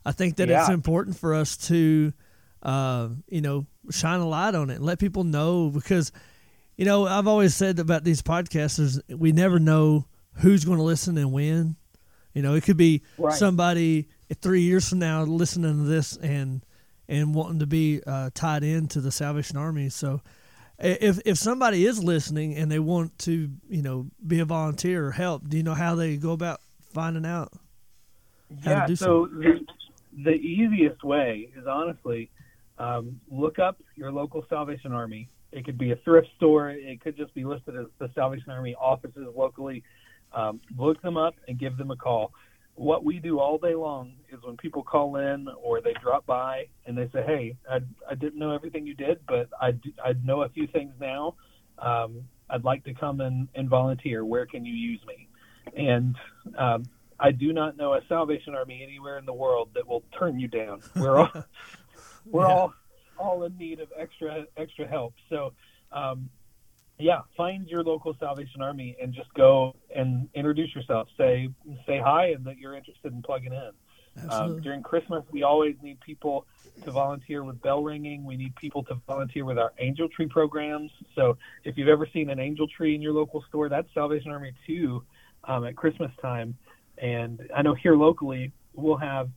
I 0.06 0.12
think 0.14 0.38
that 0.38 0.50
it's 0.62 0.70
important 0.70 1.18
for 1.18 1.36
us 1.36 1.58
to, 1.68 2.12
uh, 2.64 3.10
you 3.28 3.42
know, 3.42 3.68
shine 3.92 4.20
a 4.20 4.28
light 4.28 4.56
on 4.56 4.70
it 4.72 4.76
and 4.78 4.86
let 4.86 4.98
people 4.98 5.24
know 5.24 5.70
because, 5.70 6.12
you 6.76 6.86
know, 6.86 7.06
I've 7.06 7.28
always 7.28 7.54
said 7.54 7.78
about 7.78 8.04
these 8.04 8.22
podcasters, 8.24 9.00
we 9.16 9.32
never 9.32 9.60
know 9.60 10.08
who's 10.36 10.66
going 10.66 10.78
to 10.78 10.84
listen 10.84 11.18
and 11.20 11.32
when. 11.32 11.76
You 12.34 12.42
know, 12.42 12.56
it 12.56 12.64
could 12.64 12.78
be 12.78 13.04
Right. 13.18 13.34
somebody 13.38 14.08
three 14.42 14.62
years 14.62 14.90
from 14.90 15.00
now 15.00 15.24
listening 15.24 15.78
to 15.78 15.84
this 15.84 16.18
and 16.18 16.66
and 17.12 17.36
wanting 17.36 17.60
to 17.60 17.68
be 17.68 18.02
uh, 18.08 18.32
tied 18.34 18.64
into 18.64 19.02
the 19.02 19.12
Salvation 19.12 19.58
Army. 19.58 19.90
So, 19.90 20.22
if 20.80 21.20
if 21.26 21.38
somebody 21.38 21.86
is 21.86 22.04
listening 22.04 22.56
and 22.56 22.72
they 22.72 22.80
want 22.80 23.20
to, 23.20 23.50
you 23.70 23.82
know, 23.84 24.08
be 24.26 24.40
a 24.40 24.46
volunteer 24.46 25.06
or 25.08 25.12
help, 25.12 25.48
do 25.48 25.58
you 25.58 25.64
know 25.64 25.76
how 25.76 25.96
they 25.96 26.18
go 26.18 26.32
about 26.32 26.62
finding 26.94 27.26
out? 27.26 27.54
how 28.64 28.76
to 28.76 28.82
Yeah, 28.82 28.82
do 28.82 28.96
so 28.98 29.28
the, 29.32 29.66
the 30.24 30.32
easiest 30.32 31.04
way 31.04 31.50
is 31.58 31.66
honestly 31.68 32.30
um, 32.78 33.20
look 33.30 33.60
up 33.60 33.82
your 33.96 34.12
local 34.12 34.46
Salvation 34.50 34.92
Army. 34.92 35.30
It 35.52 35.66
could 35.66 35.78
be 35.78 35.92
a 35.92 35.96
thrift 35.98 36.28
store. 36.38 36.70
It 36.72 37.02
could 37.02 37.16
just 37.18 37.34
be 37.34 37.44
listed 37.46 37.78
as 37.78 37.88
the 38.00 38.10
Salvation 38.16 38.52
Army 38.52 38.76
offices 38.76 39.28
locally. 39.36 39.84
Um, 40.34 40.62
look 40.78 41.02
them 41.02 41.18
up 41.18 41.36
and 41.48 41.60
give 41.60 41.78
them 41.78 41.92
a 41.92 41.96
call. 41.98 42.32
What 42.76 43.04
we 43.04 43.20
do 43.20 43.40
all 43.40 43.58
day 43.58 43.76
long 43.76 44.14
is 44.32 44.40
when 44.44 44.58
people 44.58 44.84
call 44.84 45.18
in 45.18 45.48
or 45.62 45.82
they 45.82 45.94
drop 46.02 46.26
by 46.26 46.68
and 46.86 46.98
they 46.98 47.10
say, 47.14 47.24
"Hey, 47.26 47.58
I, 47.70 47.80
I 48.10 48.16
didn't 48.16 48.40
know 48.40 48.52
everything 48.52 48.86
you 48.88 48.96
did, 48.96 49.20
but 49.28 49.50
I 49.60 49.74
I 50.04 50.14
know 50.24 50.44
a 50.44 50.50
few 50.50 50.68
things 50.68 50.94
now. 51.00 51.36
Um, 51.80 52.24
I'd 52.50 52.64
like 52.64 52.84
to 52.86 52.94
come 52.94 53.22
and, 53.22 53.48
and 53.56 53.70
volunteer. 53.70 54.26
Where 54.26 54.46
can 54.46 54.66
you 54.66 54.74
use 54.74 55.02
me?" 55.06 55.28
And 55.78 56.16
um, 56.58 56.84
I 57.20 57.32
do 57.32 57.54
not 57.54 57.78
know 57.78 57.94
a 57.94 58.02
Salvation 58.10 58.56
Army 58.56 58.82
anywhere 58.84 59.18
in 59.18 59.26
the 59.26 59.34
world 59.34 59.70
that 59.76 59.88
will 59.88 60.04
turn 60.18 60.40
you 60.40 60.48
down. 60.48 60.82
We're 60.96 61.20
all 61.20 61.32
we're 62.32 62.48
Yeah. 62.48 62.54
all 62.54 62.74
all 63.18 63.44
in 63.44 63.58
need 63.58 63.80
of 63.80 63.90
extra 63.98 64.46
extra 64.58 64.88
help. 64.88 65.14
So, 65.30 65.54
um, 65.92 66.30
yeah, 67.02 67.22
find 67.36 67.68
your 67.68 67.84
local 67.84 68.16
Salvation 68.20 68.62
Army 68.62 68.96
and 69.02 69.14
just 69.14 69.34
go 69.34 69.76
and 69.96 70.30
introduce 70.34 70.74
yourself. 70.76 71.08
Say 71.18 71.50
say 71.86 72.00
hi 72.00 72.28
and 72.28 72.46
that 72.46 72.58
you're 72.58 72.76
interested 72.76 73.14
in 73.14 73.22
plugging 73.22 73.54
in. 73.54 73.72
Um, 74.30 74.60
during 74.60 74.84
Christmas, 74.84 75.24
we 75.32 75.44
always 75.44 75.76
need 75.82 76.00
people 76.02 76.46
to 76.84 76.92
volunteer 76.92 77.44
with 77.44 77.62
bell 77.62 77.82
ringing. 77.82 78.26
We 78.26 78.36
need 78.36 78.56
people 78.56 78.84
to 78.86 78.96
volunteer 79.08 79.46
with 79.46 79.58
our 79.58 79.72
angel 79.80 80.10
tree 80.10 80.28
programs. 80.28 80.92
So 81.16 81.38
if 81.64 81.78
you've 81.78 81.88
ever 81.88 82.08
seen 82.12 82.30
an 82.30 82.40
angel 82.40 82.68
tree 82.68 82.94
in 82.94 83.02
your 83.02 83.14
local 83.14 83.44
store, 83.48 83.70
that's 83.70 83.88
Salvation 83.94 84.32
Army 84.32 84.52
too 84.68 85.04
um, 85.46 85.66
at 85.66 85.78
Christmas 85.78 86.12
time. 86.22 86.58
And 86.98 87.50
I 87.56 87.62
know 87.62 87.74
here 87.74 87.96
locally, 87.96 88.52
we'll 88.74 88.98
have 88.98 89.30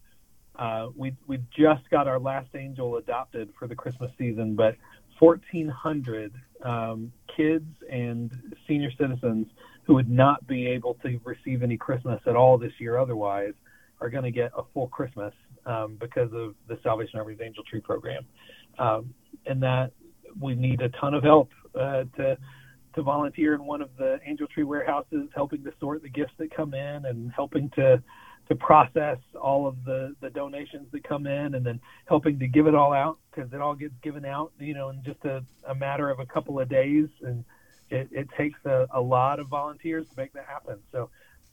uh, 0.57 0.89
we 0.97 1.15
we 1.27 1.39
just 1.57 1.89
got 1.91 2.07
our 2.07 2.19
last 2.19 2.49
angel 2.55 2.97
adopted 2.97 3.53
for 3.59 3.67
the 3.67 3.75
Christmas 3.75 4.11
season, 4.19 4.55
but 4.55 4.77
1,400 5.19 6.33
um, 6.65 7.13
kids 7.37 7.67
and 7.91 8.33
senior 8.67 8.91
citizens 8.99 9.47
who 9.85 9.95
would 9.95 10.11
not 10.11 10.47
be 10.47 10.67
able 10.67 10.95
to 11.03 11.21
receive 11.25 11.63
any 11.63 11.77
Christmas 11.77 12.21
at 12.27 12.37
all 12.37 12.59
this 12.59 12.73
year 12.79 12.99
otherwise 12.99 13.53
are 14.01 14.11
going 14.11 14.25
to 14.25 14.31
get 14.31 14.51
a 14.57 14.63
full 14.73 14.89
Christmas 14.89 15.33
um, 15.67 15.97
because 16.01 16.31
of 16.33 16.55
the 16.69 16.79
Salvation 16.83 17.19
Army's 17.19 17.39
Angel 17.43 17.63
Tree 17.65 17.81
program, 17.81 18.25
um, 18.79 19.15
and 19.47 19.63
that 19.63 19.93
we 20.41 20.55
need 20.55 20.81
a 20.81 20.89
ton 21.01 21.15
of 21.15 21.23
help 21.23 21.51
uh, 21.79 22.05
to 22.17 22.37
to 22.95 23.03
volunteer 23.03 23.55
in 23.55 23.65
one 23.65 23.83
of 23.83 23.91
the 23.99 24.21
Angel 24.25 24.47
Tree 24.47 24.63
warehouses, 24.63 25.29
helping 25.35 25.65
to 25.65 25.73
sort 25.81 26.03
the 26.03 26.09
gifts 26.09 26.33
that 26.39 26.55
come 26.55 26.75
in 26.75 27.07
and 27.07 27.33
helping 27.35 27.69
to 27.71 28.01
to 28.49 28.55
process 28.55 29.19
all 29.41 29.67
of 29.67 29.85
the 29.85 30.15
the 30.21 30.31
donations 30.31 30.87
that 30.93 31.05
come 31.05 31.27
in 31.27 31.55
and 31.55 31.65
then 31.65 31.81
helping 32.07 32.39
to 32.39 32.47
give 32.47 32.67
it 32.67 32.75
all 32.75 32.93
out 32.93 33.19
because 33.31 33.53
it 33.53 33.61
all 33.61 33.75
gets 33.75 33.95
given 34.03 34.25
out 34.25 34.53
you 34.59 34.75
know 34.75 34.91
in 34.91 35.03
just 35.05 35.25
a, 35.25 35.43
a 35.69 35.75
matter 35.75 36.11
of 36.11 36.21
a 36.21 36.27
couple 36.27 36.61
of 36.61 36.69
days 36.69 37.09
and 37.23 37.45
it, 37.91 38.09
it 38.13 38.29
takes 38.37 38.59
a, 38.65 38.87
a 38.93 39.01
lot 39.01 39.39
of 39.39 39.49
volunteers 39.49 40.07
to 40.09 40.15
make 40.17 40.33
that 40.33 40.47
happen 40.47 40.79
so 40.93 41.11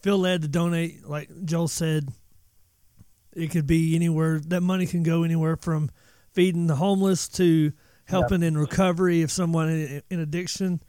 feel 0.00 0.16
led 0.16 0.42
to 0.42 0.48
donate, 0.48 1.04
like 1.04 1.28
Joel 1.44 1.66
said, 1.66 2.08
it 3.34 3.50
could 3.50 3.66
be 3.66 3.96
anywhere. 3.96 4.38
That 4.38 4.60
money 4.60 4.86
can 4.86 5.02
go 5.02 5.24
anywhere 5.24 5.56
from 5.56 5.90
feeding 6.30 6.68
the 6.68 6.76
homeless 6.76 7.28
to 7.30 7.72
helping 8.04 8.42
yep. 8.42 8.48
in 8.48 8.58
recovery 8.58 9.22
of 9.22 9.32
someone 9.32 9.70
in, 9.70 10.02
in 10.08 10.20
addiction. 10.20 10.80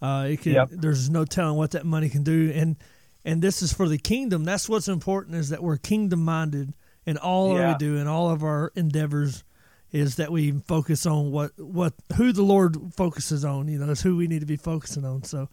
Uh, 0.00 0.28
it 0.30 0.42
can, 0.42 0.52
yep. 0.52 0.68
There's 0.70 1.10
no 1.10 1.24
telling 1.24 1.56
what 1.56 1.72
that 1.72 1.84
money 1.84 2.08
can 2.08 2.22
do, 2.22 2.52
and 2.54 2.76
and 3.24 3.42
this 3.42 3.62
is 3.62 3.72
for 3.72 3.88
the 3.88 3.98
kingdom. 3.98 4.44
That's 4.44 4.68
what's 4.68 4.86
important 4.86 5.34
is 5.34 5.48
that 5.48 5.60
we're 5.60 5.76
kingdom 5.76 6.24
minded 6.24 6.74
in 7.04 7.16
all 7.16 7.56
yeah. 7.56 7.72
we 7.72 7.78
do 7.78 7.96
and 7.96 8.08
all 8.08 8.30
of 8.30 8.44
our 8.44 8.70
endeavors. 8.76 9.42
Is 9.90 10.16
that 10.16 10.30
we 10.30 10.52
focus 10.52 11.06
on 11.06 11.30
what 11.30 11.52
what 11.58 11.94
who 12.16 12.32
the 12.32 12.42
Lord 12.42 12.76
focuses 12.94 13.44
on? 13.44 13.68
You 13.68 13.78
know, 13.78 13.86
that's 13.86 14.02
who 14.02 14.16
we 14.16 14.28
need 14.28 14.40
to 14.40 14.46
be 14.46 14.56
focusing 14.56 15.04
on. 15.04 15.22
So 15.24 15.48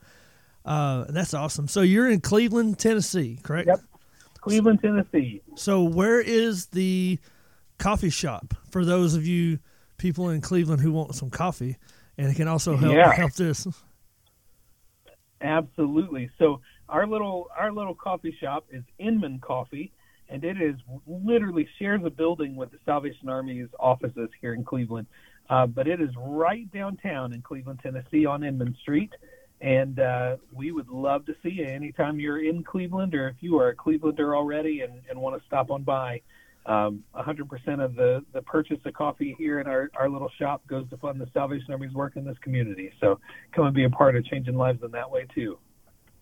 uh, 0.66 1.06
that's 1.10 1.34
awesome. 1.34 1.68
So 1.68 1.82
you're 1.82 2.10
in 2.10 2.20
Cleveland, 2.20 2.78
Tennessee, 2.78 3.40
correct? 3.44 3.68
Yep, 3.68 3.80
Cleveland, 4.42 4.82
Tennessee. 4.82 5.42
So 5.56 5.84
where 5.84 6.20
is 6.20 6.68
the 6.68 7.18
coffee 7.78 8.10
shop 8.10 8.54
for 8.70 8.84
those 8.84 9.16
of 9.16 9.26
you? 9.26 9.60
people 9.98 10.30
in 10.30 10.42
Cleveland 10.42 10.82
who 10.82 10.92
want 10.92 11.16
some 11.16 11.30
coffee, 11.30 11.78
and 12.18 12.30
it 12.30 12.36
can 12.36 12.48
also 12.48 12.76
help 12.76 12.94
yeah. 12.94 13.14
help 13.14 13.34
this. 13.34 13.68
Absolutely. 15.42 16.30
So 16.40 16.62
our 16.90 17.08
little 17.08 17.50
our 17.58 17.72
little 17.72 17.96
coffee 17.96 18.36
shop 18.40 18.66
is 18.72 18.84
Inman 18.98 19.40
Coffee, 19.40 19.92
and 20.30 20.44
it 20.44 20.62
is 20.62 20.76
literally 21.08 21.68
shares 21.80 22.02
a 22.06 22.10
building 22.10 22.56
with 22.56 22.72
the 22.72 22.78
Salvation 22.86 23.30
Army's 23.30 23.70
offices 23.80 24.30
here 24.42 24.54
in 24.54 24.64
Cleveland. 24.64 25.08
Uh, 25.50 25.68
but 25.68 25.88
it 25.88 26.02
is 26.02 26.10
right 26.18 26.72
downtown 26.72 27.34
in 27.34 27.42
Cleveland, 27.42 27.80
Tennessee, 27.84 28.26
on 28.26 28.44
Inman 28.44 28.76
Street. 28.82 29.14
And 29.62 30.00
uh, 30.00 30.38
we 30.52 30.72
would 30.72 30.90
love 30.90 31.26
to 31.28 31.36
see 31.42 31.50
you 31.50 31.66
anytime 31.66 32.20
you're 32.20 32.44
in 32.44 32.64
Cleveland, 32.64 33.16
or 33.16 33.30
if 33.30 33.36
you 33.40 33.58
are 33.60 33.70
a 33.70 33.76
Clevelander 33.76 34.36
already 34.36 34.82
and, 34.82 35.02
and 35.10 35.20
want 35.20 35.40
to 35.40 35.46
stop 35.48 35.72
on 35.72 35.84
by 35.84 36.22
um, 36.66 37.04
100% 37.16 37.84
of 37.84 37.96
the, 37.96 38.26
the 38.34 38.42
purchase 38.42 38.80
of 38.86 38.94
coffee 38.94 39.36
here 39.38 39.60
in 39.60 39.68
our, 39.68 39.90
our 39.98 40.10
little 40.10 40.32
shop 40.40 40.66
goes 40.68 40.90
to 40.90 40.98
fund 40.98 41.22
the 41.22 41.30
Salvation 41.34 41.72
Army's 41.72 41.94
work 41.94 42.16
in 42.16 42.26
this 42.26 42.38
community. 42.42 42.92
So 43.00 43.20
come 43.54 43.66
and 43.66 43.76
be 43.76 43.84
a 43.84 43.90
part 43.90 44.16
of 44.16 44.26
changing 44.26 44.56
lives 44.56 44.82
in 44.84 44.92
that 44.92 45.10
way 45.10 45.28
too. 45.34 45.60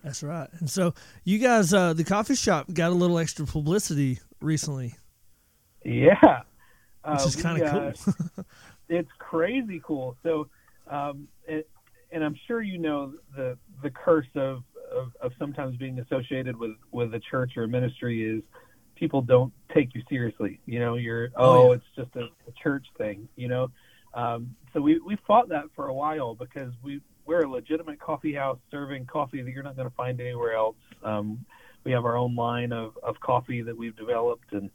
That's 0.04 0.22
right. 0.22 0.48
And 0.60 0.70
so 0.70 0.94
you 1.24 1.38
guys, 1.38 1.74
uh, 1.74 1.94
the 1.94 2.04
coffee 2.04 2.36
shop 2.36 2.66
got 2.72 2.90
a 2.90 2.94
little 2.94 3.18
extra 3.18 3.46
publicity 3.46 4.20
recently. 4.40 4.94
Yeah. 5.84 6.42
Uh, 7.02 7.16
Which 7.16 7.26
is 7.26 7.36
kind 7.36 7.60
of 7.60 7.68
uh, 7.68 7.92
cool. 8.04 8.44
it's 8.88 9.10
crazy 9.18 9.80
cool. 9.84 10.16
So, 10.22 10.48
um, 10.86 11.26
it, 11.48 11.68
and 12.12 12.22
I'm 12.22 12.38
sure 12.46 12.62
you 12.62 12.78
know 12.78 13.14
the, 13.34 13.58
the 13.82 13.90
curse 13.90 14.28
of, 14.36 14.62
of, 14.94 15.10
of 15.20 15.32
sometimes 15.38 15.76
being 15.76 15.98
associated 15.98 16.56
with, 16.56 16.76
with 16.92 17.14
a 17.14 17.20
church 17.20 17.56
or 17.56 17.64
a 17.64 17.68
ministry 17.68 18.22
is– 18.22 18.42
people 18.94 19.22
don't 19.22 19.52
take 19.74 19.94
you 19.94 20.02
seriously. 20.08 20.60
You 20.66 20.80
know, 20.80 20.96
you're 20.96 21.30
oh, 21.36 21.44
oh 21.50 21.68
yeah. 21.68 21.76
it's 21.76 21.84
just 21.96 22.16
a, 22.16 22.24
a, 22.48 22.52
church 22.62 22.86
thing. 22.96 23.28
You 23.36 23.48
know, 23.48 23.70
um, 24.14 24.54
so 24.72 24.80
we 24.80 24.98
we 24.98 25.16
fought 25.26 25.48
that 25.50 25.64
for 25.74 25.88
a 25.88 25.94
while 25.94 26.34
because 26.34 26.72
we 26.82 27.00
we're 27.26 27.42
a 27.42 27.48
legitimate 27.48 28.00
coffee 28.00 28.34
house 28.34 28.58
serving 28.70 29.06
coffee 29.06 29.42
that 29.42 29.50
you're 29.50 29.62
not 29.62 29.76
going 29.76 29.88
to 29.88 29.94
find 29.94 30.20
anywhere 30.20 30.54
else. 30.54 30.76
Um, 31.02 31.44
we 31.84 31.92
have 31.92 32.04
our 32.04 32.16
own 32.16 32.34
line 32.34 32.72
of, 32.72 32.98
of 33.02 33.18
coffee 33.20 33.62
that 33.62 33.76
we've 33.76 33.96
developed 33.96 34.52
and 34.52 34.70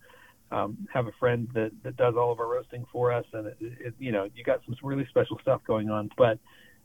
um, 0.51 0.87
have 0.91 1.07
a 1.07 1.11
friend 1.19 1.47
that, 1.53 1.71
that 1.83 1.97
does 1.97 2.15
all 2.15 2.31
of 2.31 2.39
our 2.39 2.47
roasting 2.47 2.85
for 2.91 3.11
us. 3.11 3.25
And 3.33 3.47
it, 3.47 3.57
it, 3.59 3.93
you 3.99 4.11
know, 4.11 4.27
you 4.35 4.43
got 4.43 4.61
some 4.65 4.75
really 4.83 5.05
special 5.09 5.37
stuff 5.41 5.61
going 5.65 5.89
on, 5.89 6.09
but 6.17 6.39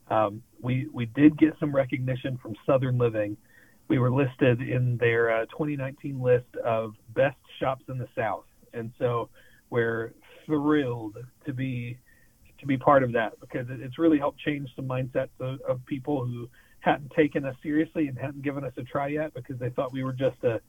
um, 0.09 0.43
we, 0.61 0.87
we 0.93 1.05
did 1.05 1.37
get 1.37 1.53
some 1.59 1.75
recognition 1.75 2.37
from 2.41 2.55
Southern 2.65 2.97
Living 2.97 3.37
we 3.87 3.99
were 3.99 4.11
listed 4.11 4.61
in 4.61 4.97
their 4.97 5.41
uh, 5.41 5.45
2019 5.45 6.21
list 6.21 6.45
of 6.63 6.95
best 7.13 7.37
shops 7.59 7.83
in 7.87 7.97
the 7.97 8.07
South, 8.15 8.45
and 8.73 8.91
so 8.97 9.29
we're 9.69 10.13
thrilled 10.45 11.17
to 11.45 11.53
be 11.53 11.97
to 12.59 12.65
be 12.65 12.77
part 12.77 13.03
of 13.03 13.11
that 13.13 13.39
because 13.39 13.67
it's 13.69 13.97
really 13.97 14.17
helped 14.17 14.39
change 14.39 14.69
some 14.75 14.87
mindsets 14.87 15.29
of, 15.39 15.59
of 15.61 15.85
people 15.85 16.25
who 16.25 16.49
hadn't 16.79 17.11
taken 17.11 17.45
us 17.45 17.55
seriously 17.63 18.07
and 18.07 18.17
hadn't 18.17 18.43
given 18.43 18.63
us 18.63 18.73
a 18.77 18.83
try 18.83 19.07
yet 19.07 19.33
because 19.33 19.57
they 19.59 19.69
thought 19.69 19.91
we 19.91 20.03
were 20.03 20.13
just 20.13 20.43
a 20.43 20.61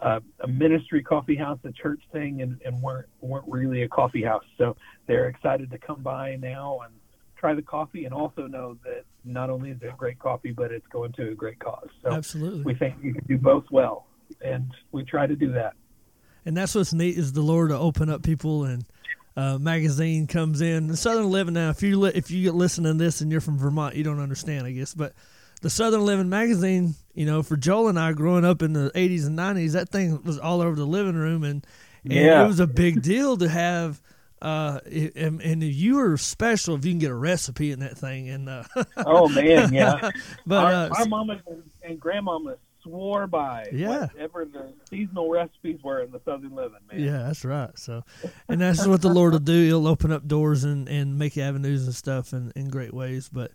a, 0.00 0.22
a 0.40 0.48
ministry 0.48 1.02
coffee 1.02 1.36
house, 1.36 1.58
a 1.64 1.72
church 1.72 2.00
thing, 2.12 2.42
and, 2.42 2.60
and 2.64 2.80
weren't 2.80 3.08
weren't 3.20 3.46
really 3.48 3.82
a 3.82 3.88
coffee 3.88 4.22
house. 4.22 4.44
So 4.56 4.76
they're 5.06 5.28
excited 5.28 5.70
to 5.72 5.78
come 5.78 6.02
by 6.02 6.36
now 6.36 6.80
and 6.84 6.94
try 7.36 7.54
the 7.54 7.62
coffee 7.62 8.04
and 8.04 8.14
also 8.14 8.46
know 8.46 8.76
that 8.84 9.04
not 9.24 9.50
only 9.50 9.70
is 9.70 9.78
it 9.82 9.96
great 9.96 10.18
coffee, 10.18 10.52
but 10.52 10.72
it's 10.72 10.86
going 10.88 11.12
to 11.12 11.30
a 11.30 11.34
great 11.34 11.58
cause. 11.58 11.88
So 12.02 12.12
Absolutely. 12.12 12.62
we 12.62 12.74
think 12.74 12.96
you 13.02 13.12
can 13.12 13.24
do 13.26 13.38
both 13.38 13.64
well, 13.70 14.06
and 14.40 14.72
we 14.92 15.04
try 15.04 15.26
to 15.26 15.36
do 15.36 15.52
that. 15.52 15.74
And 16.44 16.56
that's 16.56 16.74
what's 16.74 16.92
neat 16.92 17.18
is 17.18 17.32
the 17.32 17.42
Lord 17.42 17.70
to 17.70 17.76
open 17.76 18.08
up 18.08 18.22
people 18.22 18.64
and 18.64 18.84
uh, 19.38 19.58
magazine 19.58 20.26
comes 20.26 20.60
in. 20.60 20.88
The 20.88 20.96
Southern 20.96 21.30
Living 21.30 21.54
now, 21.54 21.70
if 21.70 21.82
you 21.82 21.98
li- 21.98 22.12
if 22.14 22.30
you 22.30 22.42
get 22.42 22.54
listening 22.54 22.98
to 22.98 23.04
this 23.04 23.20
and 23.20 23.30
you're 23.30 23.40
from 23.40 23.58
Vermont, 23.58 23.94
you 23.94 24.02
don't 24.02 24.20
understand, 24.20 24.66
I 24.66 24.72
guess, 24.72 24.94
but 24.94 25.14
the 25.62 25.70
Southern 25.70 26.04
Living 26.04 26.28
magazine, 26.28 26.94
you 27.14 27.26
know, 27.26 27.42
for 27.42 27.56
Joel 27.56 27.88
and 27.88 27.98
I 27.98 28.12
growing 28.12 28.44
up 28.44 28.62
in 28.62 28.72
the 28.72 28.90
80s 28.94 29.26
and 29.26 29.38
90s, 29.38 29.72
that 29.72 29.90
thing 29.90 30.22
was 30.22 30.38
all 30.38 30.60
over 30.60 30.74
the 30.76 30.86
living 30.86 31.14
room 31.14 31.44
and, 31.44 31.66
and 32.04 32.12
yeah. 32.12 32.44
it 32.44 32.46
was 32.46 32.60
a 32.60 32.66
big 32.66 33.02
deal 33.02 33.36
to 33.36 33.48
have– 33.48 34.00
uh, 34.40 34.78
and, 35.16 35.40
and 35.42 35.62
you 35.62 35.96
were 35.96 36.16
special 36.16 36.76
if 36.76 36.84
you 36.84 36.92
can 36.92 36.98
get 36.98 37.10
a 37.10 37.14
recipe 37.14 37.72
in 37.72 37.80
that 37.80 37.98
thing. 37.98 38.28
And 38.28 38.48
uh, 38.48 38.64
oh 38.98 39.28
man, 39.28 39.72
yeah. 39.72 40.10
but 40.46 40.64
our, 40.64 40.72
uh, 40.72 40.88
our 40.98 41.06
mama 41.06 41.40
and 41.82 41.98
grandmama 41.98 42.56
swore 42.88 43.26
by 43.26 43.66
yeah. 43.72 44.06
whatever 44.06 44.44
the 44.44 44.72
seasonal 44.88 45.30
recipes 45.30 45.78
were 45.82 46.02
in 46.02 46.10
the 46.10 46.20
Southern 46.24 46.54
Living. 46.54 46.78
Man. 46.90 47.00
Yeah, 47.00 47.24
that's 47.24 47.44
right. 47.44 47.76
So, 47.78 48.02
and 48.48 48.60
that's 48.60 48.86
what 48.86 49.02
the 49.02 49.08
Lord 49.08 49.32
will 49.32 49.40
do. 49.40 49.66
He'll 49.66 49.86
open 49.86 50.12
up 50.12 50.26
doors 50.26 50.64
and 50.64 50.88
and 50.88 51.18
make 51.18 51.36
avenues 51.38 51.84
and 51.84 51.94
stuff 51.94 52.32
in 52.32 52.52
in 52.56 52.68
great 52.68 52.94
ways. 52.94 53.28
But. 53.32 53.52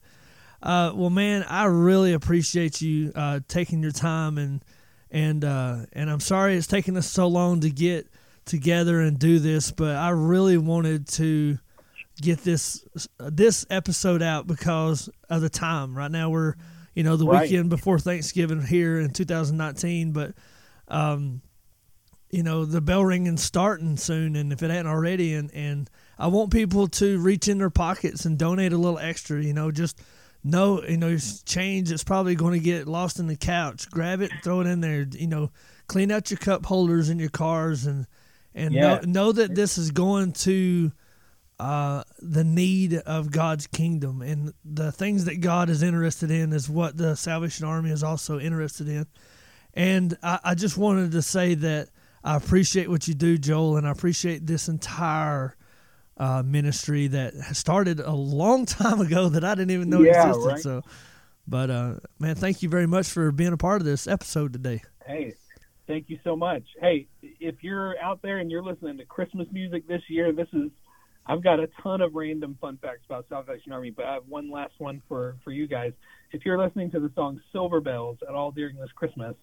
Uh, 0.62 0.94
well, 0.96 1.10
man, 1.10 1.44
I 1.44 1.66
really 1.66 2.14
appreciate 2.14 2.80
you 2.80 3.12
uh, 3.16 3.42
taking 3.50 3.84
your 3.84 3.92
time 3.92 4.38
and 4.38 4.64
and 5.14 5.46
uh, 5.46 5.86
and 5.94 6.10
I'm 6.10 6.20
sorry 6.20 6.56
it's 6.56 6.68
taken 6.68 6.98
us 6.98 7.10
so 7.10 7.28
long 7.28 7.62
to 7.62 7.70
get 7.70 8.08
together 8.46 9.00
and 9.00 9.18
do 9.18 9.40
this, 9.40 9.72
but 9.72 9.96
I 9.96 10.10
really 10.10 10.58
wanted 10.58 11.08
to 11.10 11.60
get 12.22 12.40
this 12.40 12.86
this 13.20 13.66
episode 13.70 14.22
out 14.22 14.48
because 14.48 15.10
of 15.30 15.42
the 15.42 15.50
time. 15.50 15.96
Right 15.96 16.12
now 16.12 16.30
we're 16.30 16.56
you 16.94 17.04
know 17.04 17.16
the 17.16 17.26
right. 17.26 17.44
weekend 17.44 17.70
before 17.70 18.00
Thanksgiving 18.00 18.62
here 18.62 19.00
in 19.00 19.12
2019, 19.12 20.12
but 20.12 20.34
um, 20.88 21.42
you 22.34 22.42
know, 22.42 22.66
the 22.66 22.82
bell 22.82 23.06
ringing 23.06 23.38
starting 23.38 23.96
soon, 23.96 24.36
and 24.36 24.52
if 24.52 24.64
it 24.64 24.72
hadn't 24.72 24.92
already, 24.92 25.36
and 25.36 25.54
and 25.54 25.88
I 26.18 26.28
want 26.28 26.52
people 26.52 26.88
to 26.88 27.20
reach 27.20 27.48
in 27.48 27.60
their 27.60 27.70
pockets 27.70 28.26
and 28.26 28.40
donate 28.40 28.74
a 28.74 28.78
little 28.78 28.98
extra. 28.98 29.42
You 29.42 29.54
know, 29.54 29.70
just 29.70 30.02
know 30.44 30.84
you 30.84 30.98
know 30.98 31.16
change 31.46 31.90
that's 31.90 32.04
probably 32.04 32.34
going 32.34 32.54
to 32.54 32.60
get 32.60 32.88
lost 32.88 33.20
in 33.20 33.28
the 33.28 33.36
couch. 33.36 33.88
Grab 33.92 34.22
it, 34.22 34.32
throw 34.44 34.62
it 34.62 34.68
in 34.68 34.82
there. 34.82 35.06
You 35.12 35.28
know, 35.28 35.52
clean 35.86 36.12
out 36.12 36.32
your 36.32 36.40
cup 36.40 36.66
holders 36.66 37.10
in 37.10 37.20
your 37.20 37.30
cars, 37.30 37.86
and 37.86 38.08
and 38.56 38.74
yeah. 38.74 38.82
know, 38.82 39.02
know 39.06 39.32
that 39.32 39.54
this 39.54 39.78
is 39.78 39.92
going 39.92 40.34
to 40.34 40.92
uh, 41.60 42.04
the 42.20 42.44
need 42.44 42.96
of 42.96 43.32
God's 43.32 43.68
kingdom 43.68 44.22
and 44.22 44.54
the 44.66 44.92
things 44.92 45.26
that 45.26 45.40
God 45.42 45.70
is 45.70 45.84
interested 45.84 46.32
in 46.32 46.52
is 46.54 46.70
what 46.70 46.98
the 46.98 47.16
Salvation 47.16 47.66
Army 47.66 47.92
is 47.92 48.04
also 48.04 48.40
interested 48.40 48.88
in. 48.88 49.06
And 49.74 50.18
I, 50.22 50.40
I 50.44 50.56
just 50.56 50.78
wanted 50.78 51.12
to 51.12 51.22
say 51.22 51.56
that 51.56 51.90
I 52.24 52.36
appreciate 52.36 52.90
what 52.90 53.08
you 53.08 53.14
do, 53.14 53.38
Joel, 53.38 53.78
and 53.78 53.88
I 53.88 53.92
appreciate 53.92 54.46
this 54.46 54.68
entire 54.68 55.56
uh, 56.18 56.44
ministry 56.44 57.08
that 57.08 57.34
started 57.54 58.00
a 58.00 58.12
long 58.14 58.66
time 58.68 59.02
ago 59.02 59.30
that 59.30 59.44
I 59.44 59.56
didn't 59.56 59.72
even 59.72 59.90
know 59.90 60.02
yeah, 60.02 60.30
existed. 60.30 60.48
Right? 60.48 60.60
So, 60.60 60.82
but 61.48 61.70
uh, 61.70 61.96
man, 62.20 62.36
thank 62.36 62.64
you 62.64 62.70
very 62.70 62.88
much 62.88 63.08
for 63.08 63.32
being 63.32 63.54
a 63.54 63.58
part 63.58 63.82
of 63.82 63.86
this 63.86 64.08
episode 64.08 64.54
today. 64.54 64.82
Hey, 65.06 65.34
thank 65.88 66.10
you 66.10 66.20
so 66.24 66.36
much. 66.36 66.64
Hey, 66.80 67.08
if 67.22 67.56
you're 67.62 68.00
out 68.00 68.22
there 68.22 68.38
and 68.38 68.50
you're 68.50 68.64
listening 68.64 68.98
to 68.98 69.06
Christmas 69.06 69.48
music 69.52 69.88
this 69.88 70.02
year, 70.08 70.32
this 70.32 70.48
is 70.54 70.70
I've 71.26 71.44
got 71.44 71.60
a 71.60 71.70
ton 71.82 72.02
of 72.02 72.16
random 72.16 72.58
fun 72.60 72.78
facts 72.82 73.02
about 73.06 73.26
Salvation 73.30 73.72
Army, 73.72 73.92
but 73.92 74.06
I 74.06 74.14
have 74.16 74.28
one 74.28 74.52
last 74.52 74.74
one 74.78 75.02
for 75.08 75.38
for 75.44 75.52
you 75.52 75.68
guys. 75.68 75.94
If 76.32 76.46
you're 76.46 76.58
listening 76.58 76.92
to 76.92 77.00
the 77.00 77.12
song 77.16 77.42
Silver 77.52 77.80
Bells 77.80 78.18
at 78.28 78.36
all 78.36 78.52
during 78.52 78.76
this 78.76 78.92
Christmas, 78.96 79.36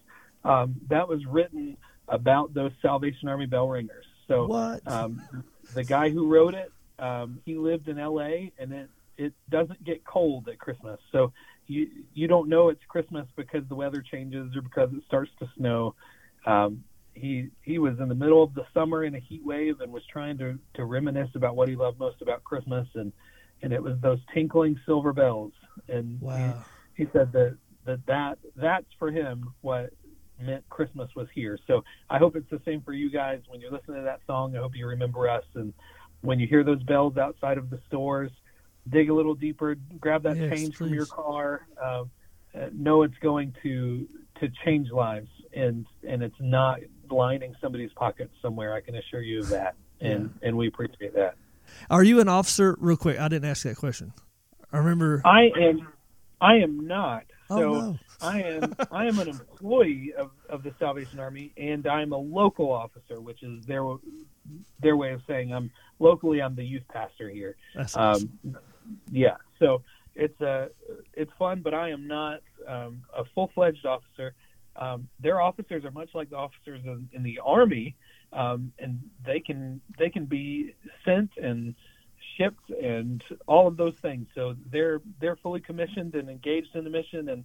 um, 0.44 0.76
that 0.88 1.08
was 1.08 1.24
written 1.26 1.76
about 2.08 2.52
those 2.52 2.72
Salvation 2.82 3.28
Army 3.28 3.46
bell 3.46 3.68
ringers. 3.68 4.04
So? 4.28 4.46
Um, 4.86 5.22
the 5.74 5.84
guy 5.84 6.10
who 6.10 6.26
wrote 6.26 6.54
it, 6.54 6.72
um, 6.98 7.40
he 7.44 7.54
lived 7.54 7.88
in 7.88 7.98
L.A. 7.98 8.52
and 8.58 8.72
it 8.72 8.90
it 9.16 9.34
doesn't 9.50 9.84
get 9.84 10.04
cold 10.04 10.48
at 10.48 10.58
Christmas. 10.58 10.98
So 11.12 11.32
you 11.66 11.88
you 12.14 12.26
don't 12.26 12.48
know 12.48 12.68
it's 12.68 12.84
Christmas 12.88 13.26
because 13.36 13.62
the 13.68 13.74
weather 13.74 14.02
changes 14.02 14.56
or 14.56 14.62
because 14.62 14.90
it 14.92 15.02
starts 15.06 15.30
to 15.38 15.48
snow. 15.56 15.94
Um, 16.46 16.84
he 17.20 17.48
he 17.62 17.78
was 17.78 17.98
in 18.00 18.08
the 18.08 18.14
middle 18.14 18.42
of 18.42 18.54
the 18.54 18.64
summer 18.72 19.04
in 19.04 19.14
a 19.14 19.20
heat 19.20 19.44
wave 19.44 19.80
and 19.80 19.92
was 19.92 20.02
trying 20.10 20.38
to 20.38 20.58
to 20.74 20.84
reminisce 20.84 21.30
about 21.34 21.56
what 21.56 21.68
he 21.68 21.76
loved 21.76 21.98
most 21.98 22.20
about 22.22 22.42
Christmas 22.44 22.86
and 22.94 23.12
and 23.62 23.72
it 23.72 23.82
was 23.82 23.94
those 24.00 24.18
tinkling 24.32 24.78
silver 24.86 25.12
bells 25.12 25.52
and 25.88 26.20
wow. 26.20 26.64
he, 26.94 27.04
he 27.04 27.10
said 27.12 27.32
that 27.32 27.56
that 27.84 28.04
that 28.06 28.38
that's 28.56 28.86
for 28.98 29.10
him 29.10 29.52
what 29.60 29.90
meant 30.40 30.66
Christmas 30.70 31.10
was 31.14 31.28
here. 31.34 31.58
So 31.66 31.84
I 32.08 32.16
hope 32.16 32.34
it's 32.34 32.48
the 32.50 32.60
same 32.64 32.80
for 32.80 32.94
you 32.94 33.10
guys 33.10 33.40
when 33.48 33.60
you're 33.60 33.70
listening 33.70 33.98
to 33.98 34.04
that 34.04 34.20
song. 34.26 34.56
I 34.56 34.60
hope 34.60 34.74
you 34.74 34.86
remember 34.86 35.28
us 35.28 35.44
and 35.54 35.74
when 36.22 36.38
you 36.38 36.46
hear 36.46 36.64
those 36.64 36.82
bells 36.82 37.16
outside 37.16 37.58
of 37.58 37.70
the 37.70 37.80
stores, 37.88 38.30
dig 38.88 39.08
a 39.10 39.14
little 39.14 39.34
deeper, 39.34 39.76
grab 39.98 40.22
that 40.24 40.36
yes, 40.36 40.50
change 40.50 40.76
please. 40.76 40.76
from 40.76 40.94
your 40.94 41.06
car. 41.06 41.66
Uh, 41.82 42.04
know 42.72 43.02
it's 43.02 43.18
going 43.20 43.54
to 43.62 44.08
to 44.40 44.48
change 44.64 44.90
lives 44.90 45.28
and 45.52 45.86
and 46.08 46.22
it's 46.22 46.40
not 46.40 46.80
lining 47.10 47.54
somebody's 47.60 47.92
pockets 47.92 48.32
somewhere. 48.42 48.74
I 48.74 48.80
can 48.80 48.96
assure 48.96 49.22
you 49.22 49.40
of 49.40 49.48
that, 49.50 49.74
and 50.00 50.34
yeah. 50.42 50.48
and 50.48 50.56
we 50.56 50.68
appreciate 50.68 51.14
that. 51.14 51.36
Are 51.88 52.02
you 52.02 52.20
an 52.20 52.28
officer? 52.28 52.76
Real 52.80 52.96
quick, 52.96 53.18
I 53.18 53.28
didn't 53.28 53.48
ask 53.48 53.62
that 53.64 53.76
question. 53.76 54.12
I 54.72 54.78
remember. 54.78 55.22
I 55.24 55.50
am. 55.58 55.88
I 56.40 56.56
am 56.56 56.86
not. 56.86 57.24
Oh, 57.50 57.56
so 57.56 57.72
no. 57.72 57.98
I 58.20 58.42
am. 58.42 58.74
I 58.90 59.06
am 59.06 59.18
an 59.18 59.28
employee 59.28 60.14
of, 60.16 60.30
of 60.48 60.62
the 60.62 60.72
Salvation 60.78 61.18
Army, 61.18 61.52
and 61.56 61.86
I'm 61.86 62.12
a 62.12 62.18
local 62.18 62.70
officer, 62.70 63.20
which 63.20 63.42
is 63.42 63.64
their 63.66 63.82
their 64.80 64.96
way 64.96 65.12
of 65.12 65.22
saying 65.26 65.52
I'm 65.52 65.70
locally. 65.98 66.40
I'm 66.40 66.54
the 66.54 66.64
youth 66.64 66.84
pastor 66.92 67.28
here. 67.28 67.56
That's 67.74 67.96
awesome. 67.96 68.30
Um, 68.44 68.58
yeah. 69.10 69.36
So 69.58 69.82
it's 70.14 70.40
a 70.40 70.48
uh, 70.48 70.68
it's 71.14 71.32
fun, 71.38 71.60
but 71.62 71.74
I 71.74 71.90
am 71.90 72.06
not 72.06 72.40
um, 72.66 73.02
a 73.16 73.24
full 73.34 73.50
fledged 73.54 73.86
officer 73.86 74.34
um, 74.76 75.08
their 75.20 75.40
officers 75.40 75.84
are 75.84 75.90
much 75.90 76.10
like 76.14 76.30
the 76.30 76.36
officers 76.36 76.80
in, 76.84 77.08
in 77.12 77.22
the 77.22 77.40
army, 77.44 77.96
um, 78.32 78.72
and 78.78 79.00
they 79.24 79.40
can 79.40 79.80
they 79.98 80.10
can 80.10 80.26
be 80.26 80.74
sent 81.04 81.30
and 81.36 81.74
shipped 82.36 82.70
and 82.70 83.22
all 83.46 83.66
of 83.66 83.76
those 83.76 83.94
things. 84.00 84.28
So 84.34 84.54
they're 84.70 85.00
they're 85.20 85.36
fully 85.36 85.60
commissioned 85.60 86.14
and 86.14 86.28
engaged 86.30 86.74
in 86.74 86.84
the 86.84 86.90
mission. 86.90 87.28
And 87.28 87.44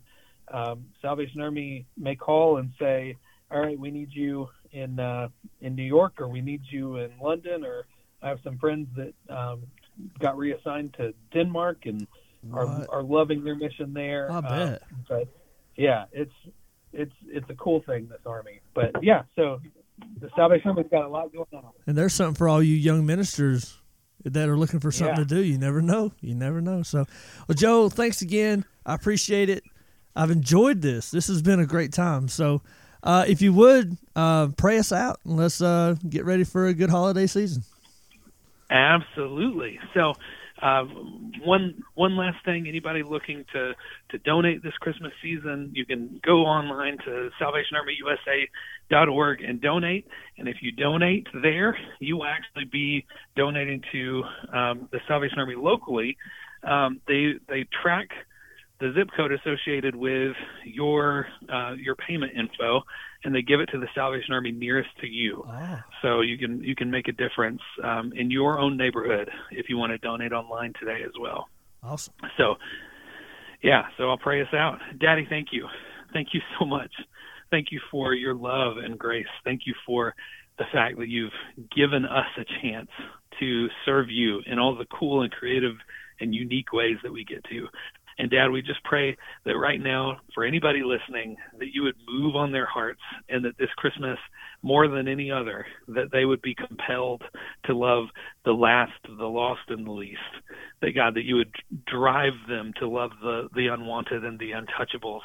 um, 0.52 0.86
Salvation 1.02 1.42
Army 1.42 1.86
may 1.98 2.16
call 2.16 2.58
and 2.58 2.72
say, 2.80 3.18
"All 3.52 3.60
right, 3.60 3.78
we 3.78 3.92
need 3.92 4.10
you 4.12 4.50
in 4.72 5.00
uh, 5.00 5.30
in 5.62 5.76
New 5.76 5.84
York, 5.84 6.22
or 6.22 6.28
we 6.28 6.42
need 6.42 6.62
you 6.70 6.98
in 6.98 7.12
London, 7.22 7.66
or 7.66 7.86
I 8.22 8.30
have 8.30 8.40
some 8.44 8.58
friends 8.60 8.88
that 8.96 9.14
um, 9.36 9.64
got 10.20 10.38
reassigned 10.38 10.94
to 10.96 11.14
Denmark 11.34 11.86
and 11.86 12.08
are, 12.54 12.86
are 12.90 13.04
loving 13.04 13.44
their 13.44 13.56
mission 13.56 13.94
there." 13.94 14.32
I 14.32 14.42
bet. 14.42 14.84
Um, 14.84 15.06
but 15.10 15.28
yeah, 15.76 16.06
it's 16.12 16.34
it's 16.96 17.14
it's 17.28 17.50
a 17.50 17.56
cool 17.56 17.82
thing 17.82 18.08
this 18.08 18.22
army. 18.26 18.62
But 18.74 19.04
yeah, 19.04 19.24
so 19.36 19.62
the 20.20 20.30
Salvation 20.36 20.70
Army's 20.70 20.88
got 20.90 21.06
a 21.06 21.08
lot 21.08 21.32
going 21.34 21.46
on. 21.54 21.72
And 21.88 21.98
there's 21.98 22.14
something 22.14 22.36
for 22.36 22.48
all 22.48 22.62
you 22.62 22.76
young 22.76 23.06
ministers 23.06 23.78
that 24.24 24.50
are 24.50 24.58
looking 24.58 24.80
for 24.80 24.92
something 24.92 25.18
yeah. 25.18 25.24
to 25.24 25.36
do. 25.36 25.44
You 25.44 25.58
never 25.58 25.82
know. 25.82 26.12
You 26.22 26.36
never 26.36 26.62
know. 26.62 26.84
So, 26.84 27.06
well, 27.48 27.56
Joe, 27.56 27.90
thanks 27.90 28.22
again. 28.22 28.66
I 28.86 28.96
appreciate 28.96 29.50
it. 29.50 29.64
I've 30.16 30.32
enjoyed 30.32 30.82
this. 30.82 31.12
This 31.12 31.28
has 31.28 31.42
been 31.42 31.60
a 31.60 31.66
great 31.66 31.92
time. 31.92 32.28
So, 32.28 32.62
uh, 33.04 33.26
if 33.28 33.42
you 33.42 33.54
would 33.54 33.98
uh, 34.16 34.48
pray 34.58 34.80
us 34.80 34.92
out 34.92 35.20
and 35.26 35.38
let's 35.38 35.62
uh, 35.62 35.96
get 36.10 36.26
ready 36.26 36.44
for 36.44 36.66
a 36.66 36.74
good 36.74 36.90
holiday 36.90 37.28
season. 37.28 37.64
Absolutely. 38.70 39.80
So, 39.94 40.14
uh, 40.62 40.84
one 41.44 41.84
one 41.96 42.16
last 42.16 42.38
thing: 42.46 42.66
anybody 42.68 43.04
looking 43.04 43.44
to 43.54 43.74
to 44.12 44.18
donate 44.20 44.64
this 44.64 44.74
Christmas 44.80 45.12
season, 45.22 45.72
you 45.74 45.86
can 45.86 46.22
go 46.26 46.46
online 46.46 46.98
to 47.00 47.30
SalvationArmyUSA.org 47.42 49.42
and 49.42 49.60
donate. 49.62 50.08
And 50.38 50.48
if 50.48 50.58
you 50.62 50.72
donate 50.72 51.28
there, 51.42 51.78
you 52.00 52.18
will 52.18 52.26
actually 52.26 52.66
be 52.72 53.06
donating 53.36 53.82
to 53.92 54.24
um, 54.54 54.88
the 54.92 55.00
Salvation 55.08 55.40
Army 55.40 55.56
locally. 55.56 56.16
Um, 56.64 57.02
they 57.08 57.34
they 57.50 57.66
track 57.82 58.10
the 58.80 58.94
zip 58.94 59.10
code 59.16 59.32
associated 59.32 59.96
with 59.96 60.36
your 60.64 61.28
uh, 61.52 61.74
your 61.74 61.96
payment 61.96 62.34
info, 62.38 62.84
and 63.26 63.34
they 63.34 63.42
give 63.42 63.60
it 63.60 63.66
to 63.72 63.80
the 63.80 63.88
Salvation 63.96 64.34
Army 64.34 64.52
nearest 64.52 64.90
to 65.02 65.08
you. 65.08 65.44
Ah. 65.48 65.84
So 66.02 66.22
you 66.22 66.38
can 66.38 66.64
you 66.64 66.76
can 66.76 66.92
make 66.92 67.08
a 67.08 67.12
difference 67.12 67.62
um, 67.84 68.14
in 68.16 68.30
your 68.32 68.60
own 68.60 68.78
neighborhood 68.78 69.30
if 69.52 69.68
you 69.68 69.78
want 69.78 69.92
to 69.92 69.98
donate 69.98 70.32
online 70.32 70.74
today 70.80 71.02
as 71.04 71.12
well. 71.20 71.50
Awesome. 71.84 72.14
So, 72.38 72.56
yeah. 73.62 73.84
So 73.98 74.10
I'll 74.10 74.18
pray 74.18 74.42
us 74.42 74.54
out, 74.54 74.80
Daddy. 75.00 75.26
Thank 75.28 75.48
you, 75.52 75.68
thank 76.14 76.30
you 76.34 76.42
so 76.60 76.66
much. 76.66 76.92
Thank 77.52 77.68
you 77.72 77.80
for 77.92 78.14
your 78.14 78.36
love 78.36 78.78
and 78.78 78.98
grace. 78.98 79.26
Thank 79.44 79.62
you 79.66 79.74
for 79.86 80.14
the 80.58 80.66
fact 80.72 80.98
that 80.98 81.10
you've 81.10 81.34
given 81.76 82.06
us 82.06 82.28
a 82.38 82.46
chance 82.62 82.90
to 83.40 83.68
serve 83.86 84.10
you 84.10 84.42
in 84.46 84.58
all 84.60 84.76
the 84.76 84.86
cool 84.86 85.22
and 85.24 85.32
creative 85.32 85.76
and 86.20 86.34
unique 86.34 86.72
ways 86.72 86.98
that 87.04 87.12
we 87.12 87.26
get 87.26 87.44
to. 87.46 87.68
And 88.18 88.32
Dad, 88.32 88.50
we 88.50 88.62
just 88.62 88.84
pray 88.84 89.18
that 89.46 89.58
right 89.58 89.82
now, 89.82 90.18
for 90.34 90.46
anybody 90.46 90.84
listening, 90.84 91.36
that 91.60 91.74
you 91.74 91.84
would 91.84 91.96
move 92.08 92.36
on 92.36 92.52
their 92.52 92.66
hearts 92.66 93.02
and 93.28 93.44
that 93.44 93.58
this 93.58 93.70
Christmas, 93.76 94.18
more 94.62 94.88
than 94.88 95.08
any 95.08 95.30
other, 95.30 95.66
that 95.90 96.12
they 96.12 96.24
would 96.24 96.42
be 96.42 96.56
compelled 96.56 97.24
to 97.66 97.76
love 97.76 98.06
the 98.46 98.54
last, 98.54 98.94
the 99.06 99.26
lost, 99.26 99.62
and 99.68 99.86
the 99.86 99.92
least. 99.92 100.20
That 100.82 100.96
God, 100.96 101.16
that 101.16 101.26
you 101.26 101.36
would 101.36 101.54
drive 101.88 102.34
them 102.48 102.72
to 102.80 102.88
love 102.88 103.12
the, 103.22 103.50
the 103.54 103.68
unwanted 103.68 104.24
and 104.24 104.40
the 104.40 104.52
untouchables 104.52 105.22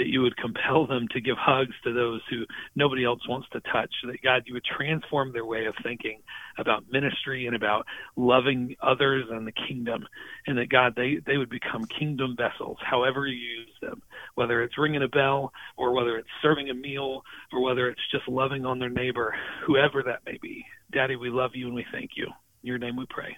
that 0.00 0.08
you 0.08 0.22
would 0.22 0.36
compel 0.38 0.86
them 0.86 1.06
to 1.12 1.20
give 1.20 1.36
hugs 1.38 1.74
to 1.84 1.92
those 1.92 2.22
who 2.30 2.46
nobody 2.74 3.04
else 3.04 3.20
wants 3.28 3.46
to 3.52 3.60
touch, 3.60 3.92
that 4.06 4.22
God, 4.24 4.44
you 4.46 4.54
would 4.54 4.64
transform 4.64 5.30
their 5.30 5.44
way 5.44 5.66
of 5.66 5.74
thinking 5.82 6.22
about 6.56 6.90
ministry 6.90 7.46
and 7.46 7.54
about 7.54 7.84
loving 8.16 8.76
others 8.82 9.26
and 9.30 9.46
the 9.46 9.52
kingdom, 9.52 10.06
and 10.46 10.56
that 10.56 10.70
God, 10.70 10.94
they, 10.96 11.18
they 11.26 11.36
would 11.36 11.50
become 11.50 11.84
kingdom 11.84 12.34
vessels, 12.34 12.78
however 12.80 13.26
you 13.26 13.36
use 13.36 13.74
them, 13.82 14.00
whether 14.36 14.62
it's 14.62 14.78
ringing 14.78 15.02
a 15.02 15.08
bell 15.08 15.52
or 15.76 15.92
whether 15.92 16.16
it's 16.16 16.28
serving 16.40 16.70
a 16.70 16.74
meal 16.74 17.22
or 17.52 17.62
whether 17.62 17.90
it's 17.90 18.00
just 18.10 18.26
loving 18.26 18.64
on 18.64 18.78
their 18.78 18.88
neighbor, 18.88 19.34
whoever 19.66 20.02
that 20.02 20.20
may 20.24 20.38
be. 20.40 20.64
Daddy, 20.90 21.16
we 21.16 21.28
love 21.28 21.50
you 21.52 21.66
and 21.66 21.74
we 21.74 21.84
thank 21.92 22.12
you. 22.16 22.24
In 22.24 22.68
your 22.68 22.78
name 22.78 22.96
we 22.96 23.04
pray. 23.10 23.36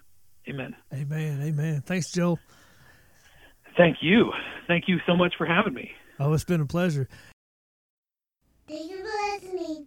Amen. 0.48 0.76
Amen. 0.94 1.42
Amen. 1.42 1.82
Thanks, 1.84 2.12
Joe. 2.12 2.38
Thank 3.76 3.96
you. 4.00 4.30
Thank 4.68 4.84
you 4.86 4.98
so 5.08 5.16
much 5.16 5.34
for 5.36 5.46
having 5.46 5.74
me. 5.74 5.90
Oh, 6.20 6.32
it's 6.32 6.44
been 6.44 6.60
a 6.60 6.66
pleasure. 6.66 7.08
Thank 8.68 8.90
you 8.90 8.98
for 8.98 9.48
listening. 9.48 9.86